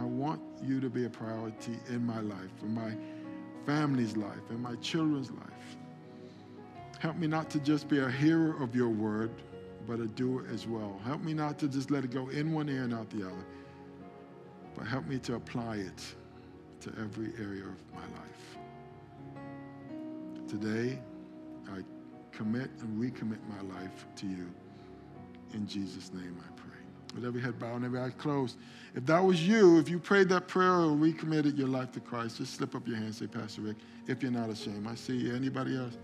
I 0.00 0.02
want 0.02 0.40
you 0.62 0.80
to 0.80 0.88
be 0.88 1.04
a 1.04 1.10
priority 1.10 1.78
in 1.88 2.04
my 2.04 2.20
life, 2.20 2.50
in 2.62 2.74
my 2.74 2.92
family's 3.64 4.16
life, 4.16 4.50
in 4.50 4.60
my 4.60 4.74
children's 4.76 5.30
life. 5.30 5.76
Help 6.98 7.16
me 7.16 7.26
not 7.26 7.50
to 7.50 7.58
just 7.60 7.88
be 7.88 7.98
a 7.98 8.10
hearer 8.10 8.60
of 8.62 8.74
your 8.74 8.88
word, 8.88 9.30
but 9.86 10.00
a 10.00 10.06
doer 10.06 10.46
as 10.52 10.66
well. 10.66 10.98
Help 11.04 11.22
me 11.22 11.34
not 11.34 11.58
to 11.58 11.68
just 11.68 11.90
let 11.90 12.04
it 12.04 12.10
go 12.10 12.28
in 12.28 12.52
one 12.52 12.68
ear 12.68 12.84
and 12.84 12.94
out 12.94 13.10
the 13.10 13.24
other 13.26 13.44
but 14.76 14.86
help 14.86 15.06
me 15.06 15.18
to 15.18 15.34
apply 15.34 15.76
it 15.76 16.14
to 16.80 16.92
every 17.00 17.32
area 17.38 17.64
of 17.64 17.94
my 17.94 18.02
life. 18.18 18.58
Today, 20.48 20.98
I 21.68 21.80
commit 22.30 22.70
and 22.80 23.02
recommit 23.02 23.38
my 23.48 23.74
life 23.74 24.06
to 24.16 24.26
you. 24.26 24.48
In 25.54 25.66
Jesus' 25.66 26.12
name 26.12 26.36
I 26.38 26.52
pray. 26.54 26.66
With 27.14 27.24
every 27.24 27.40
head 27.40 27.58
bowed 27.58 27.76
and 27.76 27.84
every 27.84 28.00
eye 28.00 28.10
closed. 28.10 28.56
If 28.94 29.06
that 29.06 29.18
was 29.18 29.46
you, 29.46 29.78
if 29.78 29.88
you 29.88 29.98
prayed 29.98 30.28
that 30.28 30.46
prayer 30.46 30.72
or 30.72 30.92
recommitted 30.92 31.58
your 31.58 31.68
life 31.68 31.90
to 31.92 32.00
Christ, 32.00 32.38
just 32.38 32.54
slip 32.54 32.74
up 32.74 32.86
your 32.86 32.96
hand 32.96 33.14
say, 33.14 33.26
Pastor 33.26 33.62
Rick, 33.62 33.76
if 34.06 34.22
you're 34.22 34.30
not 34.30 34.50
ashamed. 34.50 34.86
I 34.86 34.94
see 34.94 35.16
you. 35.16 35.34
Anybody 35.34 35.76
else? 35.76 35.96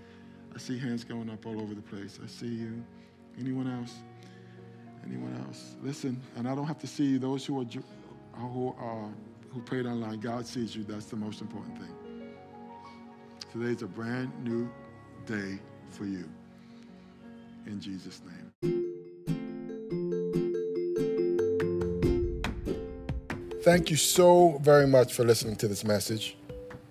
I 0.55 0.59
see 0.59 0.79
hands 0.79 1.05
going 1.05 1.31
up 1.31 1.47
all 1.47 1.61
over 1.61 1.75
the 1.75 1.83
place. 1.83 2.19
I 2.23 2.27
see 2.27 2.47
you. 2.47 2.85
Anyone 3.39 3.71
else? 3.71 3.95
Anyone 5.07 5.37
else? 5.47 5.77
Listen, 5.83 6.21
and 6.37 6.49
I 6.49 6.55
don't 6.55 6.67
have 6.67 6.79
to 6.79 6.87
see 6.87 7.05
you. 7.05 7.19
Those 7.19 7.45
who 7.47 7.61
are 7.61 7.67
who 8.35 8.75
are 8.79 9.09
who 9.51 9.61
prayed 9.63 9.87
online, 9.87 10.21
God 10.21 10.47
sees 10.47 10.75
you. 10.75 10.85
That's 10.85 11.07
the 11.07 11.17
most 11.17 11.41
important 11.41 11.79
thing. 11.79 12.02
Today's 13.53 13.83
a 13.83 13.87
brand 13.87 14.33
new 14.43 14.67
day 15.27 15.59
for 15.91 16.07
you. 16.07 16.25
In 17.67 17.83
Jesus' 17.83 18.23
name. 18.25 18.51
Thank 23.63 23.91
you 23.91 23.97
so 23.97 24.59
very 24.63 24.87
much 24.87 25.13
for 25.13 25.25
listening 25.25 25.57
to 25.57 25.69
this 25.69 25.85
message. 25.85 26.35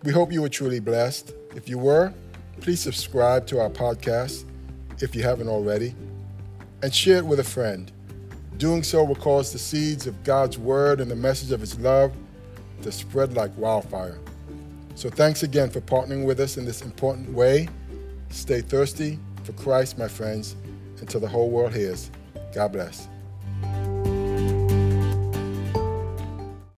We 0.03 0.11
hope 0.11 0.31
you 0.31 0.43
were 0.43 0.49
truly 0.49 0.79
blessed. 0.79 1.33
If 1.55 1.67
you 1.67 1.79
were, 1.79 2.13
please 2.59 2.79
subscribe 2.79 3.47
to 3.47 3.59
our 3.59 3.71
podcast 3.71 4.45
if 4.99 5.15
you 5.15 5.23
haven't 5.23 5.47
already, 5.47 5.95
and 6.83 6.93
share 6.93 7.17
it 7.17 7.25
with 7.25 7.39
a 7.39 7.43
friend. 7.43 7.91
Doing 8.57 8.83
so 8.83 9.03
will 9.03 9.15
cause 9.15 9.51
the 9.51 9.57
seeds 9.57 10.05
of 10.05 10.23
God's 10.23 10.59
word 10.59 11.01
and 11.01 11.09
the 11.09 11.15
message 11.15 11.51
of 11.51 11.59
his 11.59 11.79
love 11.79 12.13
to 12.83 12.91
spread 12.91 13.33
like 13.33 13.49
wildfire. 13.57 14.19
So 14.95 15.09
thanks 15.09 15.43
again 15.43 15.69
for 15.69 15.81
partnering 15.81 16.25
with 16.25 16.39
us 16.39 16.57
in 16.57 16.65
this 16.65 16.81
important 16.81 17.31
way. 17.33 17.67
Stay 18.29 18.61
thirsty 18.61 19.19
for 19.43 19.53
Christ, 19.53 19.97
my 19.97 20.07
friends, 20.07 20.55
until 20.99 21.19
the 21.19 21.27
whole 21.27 21.49
world 21.49 21.73
hears. 21.73 22.11
God 22.53 22.73
bless. 22.73 23.07